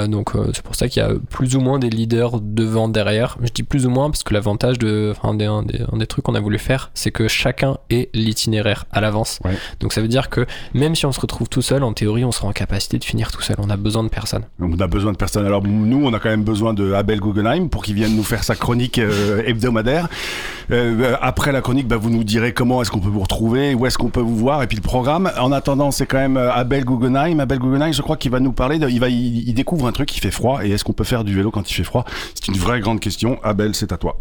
Donc 0.08 0.34
c'est 0.52 0.62
pour 0.62 0.76
ça 0.76 0.88
qu'il 0.88 1.02
y 1.02 1.04
a 1.04 1.10
plus 1.30 1.56
ou 1.56 1.60
moins 1.60 1.80
des 1.80 1.90
leaders 1.90 2.40
devant, 2.40 2.88
derrière. 2.88 3.38
Je 3.42 3.50
dis 3.50 3.64
plus 3.64 3.86
ou 3.86 3.90
moins 3.90 4.08
parce 4.08 4.22
que 4.22 4.32
l'avantage 4.32 4.78
de, 4.78 5.12
enfin, 5.16 5.34
des, 5.34 5.46
un, 5.46 5.64
des, 5.64 5.80
un 5.92 5.96
des 5.96 6.06
trucs 6.06 6.24
qu'on 6.24 6.36
a 6.36 6.40
voulu 6.40 6.60
faire, 6.60 6.92
c'est 6.94 7.10
que 7.10 7.26
chacun 7.26 7.76
ait 7.88 8.08
l'itinéraire 8.14 8.84
à 8.92 9.00
l'avance. 9.00 9.40
Ouais. 9.44 9.56
Donc 9.80 9.92
ça 9.92 10.00
veut 10.00 10.06
dire 10.06 10.30
que 10.30 10.46
même 10.74 10.94
si 10.94 11.06
on 11.06 11.12
se 11.12 11.20
retrouve 11.20 11.48
tout 11.48 11.62
seul, 11.62 11.82
en 11.82 11.92
théorie, 11.92 12.24
on 12.24 12.30
sera 12.30 12.46
en 12.46 12.52
capacité 12.52 12.98
de 13.00 13.04
finir 13.04 13.32
tout 13.32 13.42
seul. 13.42 13.56
On 13.58 13.68
a 13.68 13.76
besoin 13.76 14.04
de 14.04 14.10
personne. 14.10 14.44
On 14.60 14.78
a 14.78 14.86
besoin 14.86 15.10
de 15.10 15.16
personnes. 15.16 15.44
Alors 15.44 15.64
nous, 15.64 16.06
on 16.06 16.12
a 16.14 16.20
quand 16.20 16.30
même 16.30 16.44
besoin 16.44 16.72
de 16.72 16.92
Abel 16.92 17.18
Guggenheim 17.18 17.68
pour 17.68 17.82
qu'il 17.82 17.96
vienne 17.96 18.14
nous 18.14 18.22
faire 18.22 18.44
sa 18.44 18.54
chronique 18.54 18.98
hebdomadaire. 18.98 20.08
Après 21.20 21.50
la 21.50 21.62
chronique, 21.62 21.79
bah, 21.88 21.96
vous 21.96 22.10
nous 22.10 22.24
direz 22.24 22.52
comment 22.52 22.82
est-ce 22.82 22.90
qu'on 22.90 23.00
peut 23.00 23.08
vous 23.08 23.20
retrouver, 23.20 23.74
où 23.74 23.86
est-ce 23.86 23.98
qu'on 23.98 24.10
peut 24.10 24.20
vous 24.20 24.36
voir, 24.36 24.62
et 24.62 24.66
puis 24.66 24.76
le 24.76 24.82
programme. 24.82 25.30
En 25.38 25.52
attendant, 25.52 25.90
c'est 25.90 26.06
quand 26.06 26.18
même 26.18 26.36
euh, 26.36 26.52
Abel 26.52 26.84
Guggenheim. 26.84 27.40
Abel 27.40 27.58
Guggenheim, 27.58 27.92
je 27.92 28.02
crois 28.02 28.16
qu'il 28.16 28.30
va 28.30 28.40
nous 28.40 28.52
parler. 28.52 28.78
De, 28.78 28.88
il 28.88 29.00
va, 29.00 29.08
il, 29.08 29.48
il 29.48 29.54
découvre 29.54 29.86
un 29.86 29.92
truc. 29.92 30.16
Il 30.16 30.20
fait 30.20 30.30
froid. 30.30 30.64
Et 30.64 30.70
est-ce 30.70 30.84
qu'on 30.84 30.92
peut 30.92 31.04
faire 31.04 31.24
du 31.24 31.34
vélo 31.34 31.50
quand 31.50 31.70
il 31.70 31.74
fait 31.74 31.84
froid? 31.84 32.04
C'est 32.34 32.48
une 32.48 32.58
vraie 32.58 32.80
grande 32.80 33.00
question. 33.00 33.38
Abel, 33.42 33.74
c'est 33.74 33.92
à 33.92 33.96
toi. 33.96 34.18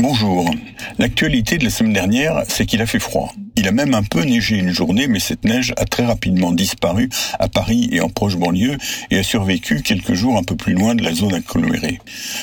Bonjour. 0.00 0.50
L'actualité 0.98 1.56
de 1.56 1.64
la 1.64 1.70
semaine 1.70 1.92
dernière, 1.92 2.42
c'est 2.48 2.66
qu'il 2.66 2.82
a 2.82 2.86
fait 2.86 2.98
froid. 2.98 3.32
Il 3.56 3.68
a 3.68 3.72
même 3.72 3.94
un 3.94 4.02
peu 4.02 4.22
neigé 4.22 4.56
une 4.56 4.72
journée, 4.72 5.06
mais 5.06 5.20
cette 5.20 5.44
neige 5.44 5.72
a 5.76 5.84
très 5.84 6.04
rapidement 6.04 6.50
disparu 6.50 7.08
à 7.38 7.48
Paris 7.48 7.88
et 7.92 8.00
en 8.00 8.08
proche 8.08 8.36
banlieue 8.36 8.76
et 9.12 9.18
a 9.18 9.22
survécu 9.22 9.82
quelques 9.82 10.14
jours 10.14 10.36
un 10.36 10.42
peu 10.42 10.56
plus 10.56 10.74
loin 10.74 10.96
de 10.96 11.04
la 11.04 11.14
zone 11.14 11.34
agglomérée. 11.34 12.00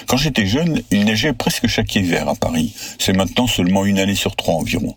Quand 0.08 0.16
j'étais 0.16 0.46
jeune, 0.46 0.82
il 0.90 1.04
neigeait 1.04 1.34
presque 1.34 1.68
chaque 1.68 1.94
hiver 1.96 2.30
à 2.30 2.36
Paris. 2.36 2.74
C'est 2.98 3.16
maintenant 3.16 3.46
seulement 3.46 3.86
une 3.86 4.00
année 4.00 4.16
sur 4.16 4.38
trois 4.38 4.56
environ. 4.56 4.96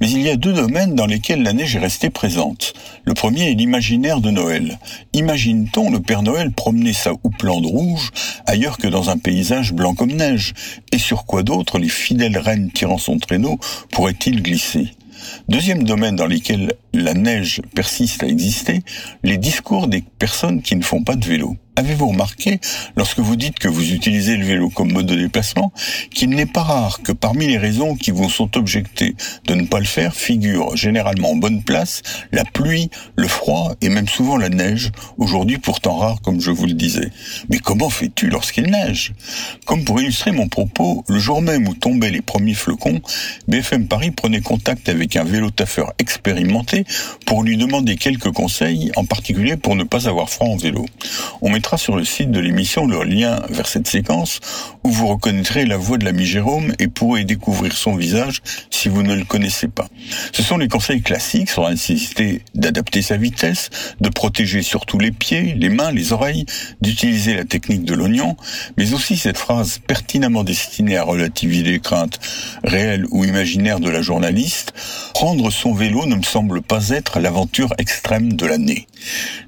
Mais 0.00 0.10
il 0.10 0.22
y 0.22 0.28
a 0.28 0.36
deux 0.36 0.52
domaines 0.52 0.96
dans 0.96 1.06
lesquels 1.06 1.42
la 1.42 1.52
neige 1.52 1.76
est 1.76 1.80
restée 1.80 2.10
présente. 2.10 2.74
Le 3.04 3.14
premier 3.14 3.52
est 3.52 3.54
l'imaginaire 3.54 4.20
de 4.20 4.30
Noël. 4.30 4.78
Imagine-t-on 5.12 5.90
le 5.90 6.00
Père 6.00 6.22
Noël 6.22 6.50
promener 6.50 6.92
sa 6.92 7.12
houppelande 7.12 7.66
rouge 7.66 8.10
ailleurs 8.46 8.76
que 8.76 8.88
dans 8.88 9.08
un 9.08 9.18
paysage 9.18 9.72
blanc 9.72 9.94
comme 9.94 10.12
neige? 10.12 10.52
Et 10.90 10.98
sur 10.98 11.26
quoi 11.26 11.43
d'autre 11.44 11.78
les 11.78 11.88
fidèles 11.88 12.38
reines 12.38 12.70
tirant 12.72 12.98
son 12.98 13.18
traîneau 13.18 13.58
pourraient-ils 13.92 14.42
glisser? 14.42 14.90
Deuxième 15.48 15.84
domaine 15.84 16.16
dans 16.16 16.26
lequel 16.26 16.74
la 16.92 17.14
neige 17.14 17.62
persiste 17.74 18.22
à 18.22 18.26
exister, 18.26 18.82
les 19.22 19.38
discours 19.38 19.88
des 19.88 20.02
personnes 20.18 20.62
qui 20.62 20.76
ne 20.76 20.82
font 20.82 21.02
pas 21.02 21.16
de 21.16 21.24
vélo. 21.24 21.56
Avez-vous 21.76 22.08
remarqué, 22.08 22.60
lorsque 22.96 23.18
vous 23.18 23.34
dites 23.34 23.58
que 23.58 23.66
vous 23.66 23.92
utilisez 23.92 24.36
le 24.36 24.44
vélo 24.44 24.70
comme 24.70 24.92
mode 24.92 25.06
de 25.06 25.16
déplacement, 25.16 25.72
qu'il 26.12 26.30
n'est 26.30 26.46
pas 26.46 26.62
rare 26.62 27.02
que 27.02 27.10
parmi 27.10 27.48
les 27.48 27.58
raisons 27.58 27.96
qui 27.96 28.12
vous 28.12 28.30
sont 28.30 28.56
objectées 28.56 29.16
de 29.46 29.54
ne 29.54 29.66
pas 29.66 29.80
le 29.80 29.84
faire 29.84 30.14
figurent 30.14 30.76
généralement 30.76 31.32
en 31.32 31.36
bonne 31.36 31.64
place 31.64 32.02
la 32.30 32.44
pluie, 32.44 32.90
le 33.16 33.26
froid 33.26 33.74
et 33.80 33.88
même 33.88 34.06
souvent 34.06 34.36
la 34.36 34.50
neige, 34.50 34.92
aujourd'hui 35.18 35.58
pourtant 35.58 35.96
rare 35.96 36.20
comme 36.22 36.40
je 36.40 36.52
vous 36.52 36.66
le 36.66 36.74
disais. 36.74 37.10
Mais 37.50 37.58
comment 37.58 37.90
fais-tu 37.90 38.28
lorsqu'il 38.28 38.70
neige? 38.70 39.12
Comme 39.66 39.84
pour 39.84 40.00
illustrer 40.00 40.30
mon 40.30 40.46
propos, 40.46 41.04
le 41.08 41.18
jour 41.18 41.42
même 41.42 41.66
où 41.66 41.74
tombaient 41.74 42.12
les 42.12 42.22
premiers 42.22 42.54
flocons, 42.54 43.00
BFM 43.48 43.88
Paris 43.88 44.12
prenait 44.12 44.42
contact 44.42 44.88
avec 44.88 45.16
un 45.16 45.24
vélo-taffeur 45.24 45.92
expérimenté 45.98 46.84
pour 47.26 47.42
lui 47.42 47.56
demander 47.56 47.96
quelques 47.96 48.30
conseils, 48.30 48.92
en 48.94 49.04
particulier 49.04 49.56
pour 49.56 49.74
ne 49.74 49.82
pas 49.82 50.08
avoir 50.08 50.30
froid 50.30 50.46
en 50.46 50.56
vélo. 50.56 50.86
Mettra 51.64 51.78
sur 51.78 51.96
le 51.96 52.04
site 52.04 52.30
de 52.30 52.40
l'émission 52.40 52.86
le 52.86 53.02
lien 53.04 53.40
vers 53.48 53.66
cette 53.66 53.88
séquence 53.88 54.38
où 54.84 54.90
vous 54.90 55.06
reconnaîtrez 55.06 55.64
la 55.64 55.78
voix 55.78 55.96
de 55.96 56.04
l'ami 56.04 56.26
Jérôme 56.26 56.74
et 56.78 56.88
pourrez 56.88 57.24
découvrir 57.24 57.72
son 57.72 57.96
visage 57.96 58.42
si 58.68 58.90
vous 58.90 59.02
ne 59.02 59.14
le 59.14 59.24
connaissez 59.24 59.68
pas. 59.68 59.88
Ce 60.34 60.42
sont 60.42 60.58
les 60.58 60.68
conseils 60.68 61.00
classiques 61.00 61.48
sur 61.48 61.62
la 61.62 61.70
nécessité 61.70 62.42
d'adapter 62.54 63.00
sa 63.00 63.16
vitesse, 63.16 63.70
de 63.98 64.10
protéger 64.10 64.60
surtout 64.60 64.98
les 64.98 65.10
pieds, 65.10 65.54
les 65.56 65.70
mains, 65.70 65.90
les 65.90 66.12
oreilles, 66.12 66.44
d'utiliser 66.82 67.34
la 67.34 67.46
technique 67.46 67.86
de 67.86 67.94
l'oignon, 67.94 68.36
mais 68.76 68.92
aussi 68.92 69.16
cette 69.16 69.38
phrase 69.38 69.78
pertinemment 69.78 70.44
destinée 70.44 70.98
à 70.98 71.02
relativiser 71.02 71.62
les 71.62 71.80
craintes 71.80 72.20
réelles 72.62 73.06
ou 73.10 73.24
imaginaires 73.24 73.80
de 73.80 73.88
la 73.88 74.02
journaliste, 74.02 74.74
prendre 75.14 75.50
son 75.50 75.72
vélo 75.72 76.04
ne 76.04 76.16
me 76.16 76.24
semble 76.24 76.60
pas 76.60 76.90
être 76.90 77.20
l'aventure 77.20 77.72
extrême 77.78 78.34
de 78.34 78.44
l'année. 78.44 78.86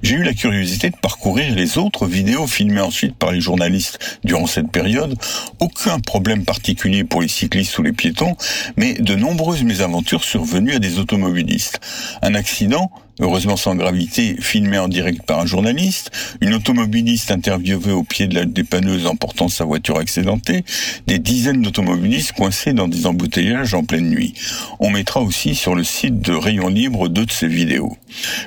J'ai 0.01 0.15
eu 0.15 0.23
la 0.23 0.33
curiosité 0.33 0.89
de 0.89 0.95
parcourir 0.95 1.53
les 1.53 1.77
autres 1.77 2.06
vidéos 2.07 2.47
filmées 2.47 2.81
ensuite 2.81 3.15
par 3.15 3.31
les 3.31 3.41
journalistes 3.41 4.19
durant 4.23 4.47
cette 4.47 4.71
période. 4.71 5.15
Aucun 5.59 5.99
problème 5.99 6.45
particulier 6.45 7.03
pour 7.03 7.21
les 7.21 7.27
cyclistes 7.27 7.77
ou 7.77 7.83
les 7.83 7.93
piétons, 7.93 8.35
mais 8.77 8.93
de 8.93 9.15
nombreuses 9.15 9.63
mésaventures 9.63 10.23
survenues 10.23 10.75
à 10.75 10.79
des 10.79 10.99
automobilistes. 10.99 11.79
Un 12.21 12.35
accident, 12.35 12.91
heureusement 13.19 13.57
sans 13.57 13.75
gravité, 13.75 14.35
filmé 14.39 14.77
en 14.77 14.87
direct 14.87 15.23
par 15.23 15.39
un 15.39 15.45
journaliste, 15.45 16.11
une 16.41 16.53
automobiliste 16.53 17.31
interviewée 17.31 17.91
au 17.91 18.03
pied 18.03 18.27
de 18.27 18.35
la 18.35 18.45
dépanneuse 18.45 19.07
emportant 19.07 19.47
sa 19.47 19.65
voiture 19.65 19.97
accidentée, 19.97 20.63
des 21.07 21.19
dizaines 21.19 21.61
d'automobilistes 21.61 22.33
coincés 22.33 22.73
dans 22.73 22.87
des 22.87 23.05
embouteillages 23.05 23.73
en 23.73 23.83
pleine 23.83 24.09
nuit. 24.09 24.33
On 24.79 24.89
mettra 24.89 25.21
aussi 25.21 25.55
sur 25.55 25.75
le 25.75 25.83
site 25.83 26.19
de 26.19 26.33
Rayon 26.33 26.67
Libre 26.67 27.07
deux 27.09 27.25
de 27.25 27.31
ces 27.31 27.47
vidéos. 27.47 27.97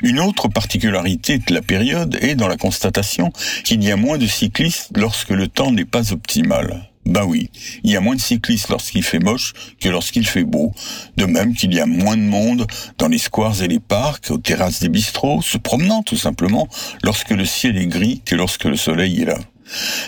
Une 0.02 0.20
autre 0.20 0.48
particularité 0.48 1.38
de 1.38 1.54
la 1.54 1.62
période 1.62 2.18
est 2.20 2.34
dans 2.34 2.48
la 2.48 2.56
constatation 2.56 3.32
qu'il 3.64 3.82
y 3.82 3.90
a 3.90 3.96
moins 3.96 4.18
de 4.18 4.26
cyclistes 4.26 4.90
lorsque 4.96 5.30
le 5.30 5.48
temps 5.48 5.72
n'est 5.72 5.84
pas 5.84 6.12
optimal. 6.12 6.89
Ben 7.06 7.24
oui, 7.24 7.50
il 7.82 7.90
y 7.90 7.96
a 7.96 8.00
moins 8.00 8.14
de 8.14 8.20
cyclistes 8.20 8.68
lorsqu'il 8.68 9.02
fait 9.02 9.18
moche 9.18 9.52
que 9.80 9.88
lorsqu'il 9.88 10.26
fait 10.26 10.44
beau. 10.44 10.72
De 11.16 11.24
même 11.24 11.54
qu'il 11.54 11.72
y 11.72 11.80
a 11.80 11.86
moins 11.86 12.16
de 12.16 12.22
monde 12.22 12.66
dans 12.98 13.08
les 13.08 13.18
squares 13.18 13.62
et 13.62 13.68
les 13.68 13.80
parcs, 13.80 14.30
aux 14.30 14.38
terrasses 14.38 14.80
des 14.80 14.88
bistrots, 14.88 15.42
se 15.42 15.56
promenant 15.56 16.02
tout 16.02 16.16
simplement 16.16 16.68
lorsque 17.02 17.30
le 17.30 17.44
ciel 17.44 17.78
est 17.78 17.86
gris 17.86 18.22
que 18.24 18.36
lorsque 18.36 18.64
le 18.64 18.76
soleil 18.76 19.22
est 19.22 19.24
là. 19.24 19.38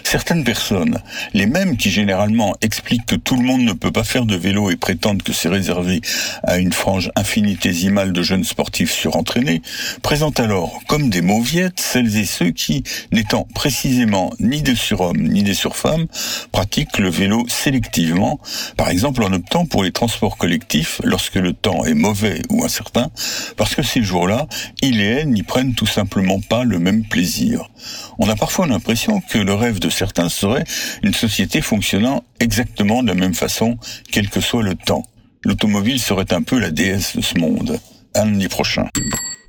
Certaines 0.05 0.45
personnes, 0.45 0.99
les 1.35 1.47
mêmes 1.47 1.77
qui 1.77 1.91
généralement 1.91 2.55
expliquent 2.61 3.07
que 3.07 3.17
tout 3.17 3.37
le 3.37 3.45
monde 3.45 3.63
ne 3.63 3.73
peut 3.73 3.93
pas 3.93 4.05
faire 4.05 4.27
de 4.27 4.37
vélo 4.37 4.71
et 4.71 4.77
prétendent 4.77 5.23
que 5.23 5.33
c'est 5.33 5.49
réservé 5.49 6.01
à 6.43 6.59
une 6.59 6.73
frange 6.73 7.11
infinitésimale 7.17 8.13
de 8.13 8.23
jeunes 8.23 8.45
sportifs 8.45 8.93
surentraînés, 8.93 9.63
présentent 10.03 10.41
alors 10.41 10.81
comme 10.87 11.11
des 11.11 11.23
mauviettes 11.23 11.81
celles 11.81 12.17
et 12.17 12.25
ceux 12.25 12.51
qui, 12.51 12.83
n'étant 13.13 13.47
précisément 13.55 14.33
ni 14.41 14.63
des 14.63 14.77
surhommes 14.77 15.23
ni 15.23 15.43
des 15.43 15.55
surfemmes, 15.55 16.07
pratiquent 16.51 16.99
le 16.99 17.11
vélo 17.11 17.45
sélectivement, 17.49 18.41
par 18.77 18.89
exemple 18.89 19.23
en 19.23 19.33
optant 19.33 19.67
pour 19.67 19.85
les 19.85 19.93
transports 19.93 20.37
collectifs 20.37 21.01
lorsque 21.05 21.37
le 21.37 21.53
temps 21.53 21.85
est 21.85 21.95
mauvais 21.95 22.43
ou 22.51 22.65
incertain, 22.65 23.11
parce 23.57 23.75
que 23.75 23.83
ces 23.83 24.03
jours-là, 24.03 24.47
ils 24.81 25.01
et 25.01 25.07
elles 25.07 25.31
n'y 25.31 25.43
prennent 25.43 25.75
tout 25.75 25.87
simplement 25.87 26.41
pas 26.41 26.65
le 26.65 26.79
même 26.79 27.05
plaisir. 27.05 27.71
On 28.19 28.29
a 28.29 28.37
parfois 28.37 28.67
l'impression 28.67 29.21
que 29.21 29.39
rêve 29.53 29.79
de 29.79 29.89
certains 29.91 30.29
serait 30.29 30.65
une 31.03 31.15
société 31.15 31.61
fonctionnant 31.61 32.25
exactement 32.41 33.03
de 33.03 33.09
la 33.09 33.15
même 33.15 33.35
façon, 33.35 33.79
quel 34.11 34.29
que 34.29 34.41
soit 34.41 34.63
le 34.63 34.75
temps. 34.75 35.05
L'automobile 35.45 35.99
serait 36.01 36.33
un 36.33 36.43
peu 36.43 36.59
la 36.59 36.71
déesse 36.71 37.17
de 37.17 37.23
ce 37.23 37.39
monde. 37.39 37.79
À 38.15 38.25
l'année 38.25 38.49
prochain. 38.49 38.87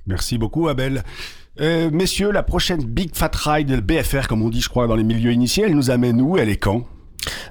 Merci 0.07 0.37
beaucoup, 0.37 0.67
Abel. 0.69 1.03
Euh, 1.61 1.89
messieurs, 1.91 2.31
la 2.31 2.41
prochaine 2.43 2.83
Big 2.83 3.11
Fat 3.15 3.31
Ride 3.35 3.81
BFR, 3.81 4.27
comme 4.27 4.41
on 4.41 4.49
dit, 4.49 4.61
je 4.61 4.69
crois, 4.69 4.87
dans 4.87 4.95
les 4.95 5.03
milieux 5.03 5.31
initiés, 5.31 5.65
elle 5.67 5.75
nous 5.75 5.91
amène 5.91 6.19
où? 6.21 6.37
Elle 6.37 6.49
est 6.49 6.57
quand? 6.57 6.85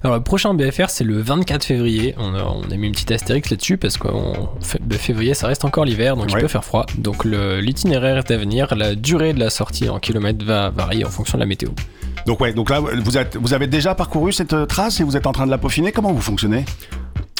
Alors 0.04 0.16
le 0.18 0.22
prochain 0.22 0.52
BFR 0.52 0.90
c'est 0.90 1.04
le 1.04 1.18
24 1.22 1.64
février. 1.64 2.14
On 2.18 2.34
a, 2.34 2.42
on 2.44 2.70
a 2.70 2.76
mis 2.76 2.88
une 2.88 2.92
petite 2.92 3.10
astérix 3.10 3.48
là-dessus 3.48 3.78
parce 3.78 3.96
que 3.96 4.06
on 4.08 4.50
le 4.86 4.96
février 4.98 5.32
ça 5.32 5.46
reste 5.46 5.64
encore 5.64 5.86
l'hiver 5.86 6.14
donc 6.14 6.26
Ouais. 6.26 6.32
il 6.36 6.40
peut 6.42 6.48
faire 6.48 6.64
froid. 6.64 6.84
Donc 6.98 7.24
le- 7.24 7.58
l'itinéraire 7.60 8.18
est 8.18 8.30
à 8.30 8.36
venir. 8.36 8.74
La 8.74 8.94
durée 8.94 9.32
de 9.32 9.38
la 9.40 9.48
sortie 9.48 9.88
en 9.88 9.98
kilomètres 9.98 10.44
va 10.44 10.68
varier 10.68 11.06
en 11.06 11.10
fonction 11.10 11.38
de 11.38 11.42
la 11.42 11.46
météo. 11.46 11.70
Donc 12.26 12.40
ouais, 12.40 12.52
donc 12.52 12.70
là, 12.70 12.80
vous, 12.80 12.90
vous 13.40 13.54
avez 13.54 13.66
déjà 13.66 13.94
parcouru 13.94 14.32
cette 14.32 14.52
euh, 14.52 14.66
trace 14.66 15.00
et 15.00 15.04
vous 15.04 15.16
êtes 15.16 15.26
en 15.26 15.32
train 15.32 15.46
de 15.46 15.50
la 15.50 15.58
peaufiner. 15.58 15.92
Comment 15.92 16.12
vous 16.12 16.20
fonctionnez? 16.20 16.64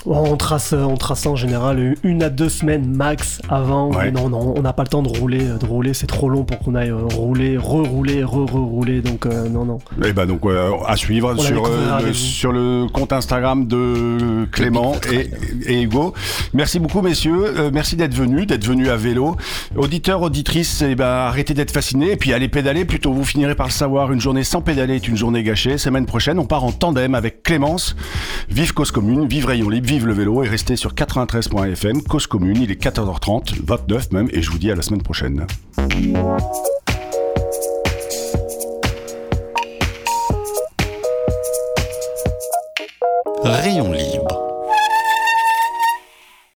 On 0.05 0.37
trace, 0.37 0.73
on 0.73 0.97
trace 0.97 1.27
en 1.27 1.37
général 1.37 1.95
une 2.03 2.23
à 2.25 2.29
deux 2.31 2.49
semaines 2.49 2.87
max 2.93 3.41
avant. 3.49 3.91
Ouais. 3.93 4.07
Mais 4.07 4.11
Non, 4.12 4.29
non, 4.29 4.55
on 4.57 4.62
n'a 4.62 4.73
pas 4.73 4.83
le 4.83 4.88
temps 4.88 5.03
de 5.03 5.09
rouler. 5.09 5.38
De 5.38 5.65
rouler, 5.65 5.95
c'est 5.95 6.09
trop 6.09 6.29
long 6.29 6.45
pour 6.45 6.59
qu'on 6.59 6.75
aille 6.75 6.91
euh, 6.91 7.07
rouler, 7.15 7.57
re-rouler, 7.57 8.25
re-re-rouler. 8.25 9.01
Donc 9.01 9.27
euh, 9.27 9.49
non, 9.49 9.65
non. 9.65 9.79
Eh 10.05 10.12
ben 10.12 10.27
donc 10.27 10.45
euh, 10.45 10.73
à 10.87 10.97
suivre 10.97 11.37
sur, 11.37 11.67
euh, 11.67 12.12
sur 12.12 12.51
le 12.51 12.87
compte 12.93 13.12
Instagram 13.12 13.67
de 13.67 14.47
Clément 14.51 14.95
et, 15.12 15.31
et 15.73 15.83
Hugo. 15.83 16.15
Merci 16.53 16.81
beaucoup 16.81 17.01
messieurs, 17.01 17.53
Euh, 17.57 17.71
merci 17.73 17.95
d'être 17.97 18.15
venus, 18.15 18.47
d'être 18.47 18.65
venus 18.67 18.88
à 18.88 18.97
vélo. 18.97 19.37
Auditeurs, 19.77 20.23
auditrices, 20.23 20.83
eh 20.83 20.95
ben 20.97 21.05
arrêtez 21.07 21.55
d'être 21.55 21.71
fascinés 21.71 22.12
et 22.12 22.17
puis 22.17 22.33
allez 22.33 22.49
pédaler. 22.49 22.85
Plutôt 22.85 23.12
vous 23.12 23.25
finirez 23.25 23.55
par 23.55 23.67
le 23.67 23.73
savoir. 23.73 24.11
Une 24.12 24.21
journée 24.21 24.43
sans 24.43 24.62
pédaler 24.62 24.97
est 24.97 25.07
une 25.07 25.17
journée 25.17 25.45
gâchée. 25.45 25.79
Semaine 25.79 26.07
prochaine, 26.07 26.38
on 26.41 26.45
part 26.47 26.65
en 26.65 26.73
tandem 26.73 27.15
avec 27.15 27.45
Clémence. 27.45 27.95
Vive 28.51 28.75
Cause 28.75 28.91
Commune, 28.91 29.27
vive 29.29 29.47
Rayon 29.47 29.69
Libre, 29.69 29.87
vive 29.93 30.07
le 30.07 30.15
vélo 30.15 30.43
et 30.43 30.49
restez 30.49 30.77
sur 30.77 30.95
93.fm. 30.95 32.03
Cause 32.05 32.27
Commune, 32.27 32.63
il 32.63 32.71
est 32.71 32.83
14h30, 32.83 33.63
29 33.63 34.13
même, 34.13 34.29
et 34.33 34.41
je 34.41 34.51
vous 34.51 34.57
dis 34.57 34.71
à 34.71 34.75
la 34.75 34.81
semaine 34.81 35.03
prochaine. 35.03 35.47
Rayon 43.45 43.93
libre 43.93 44.52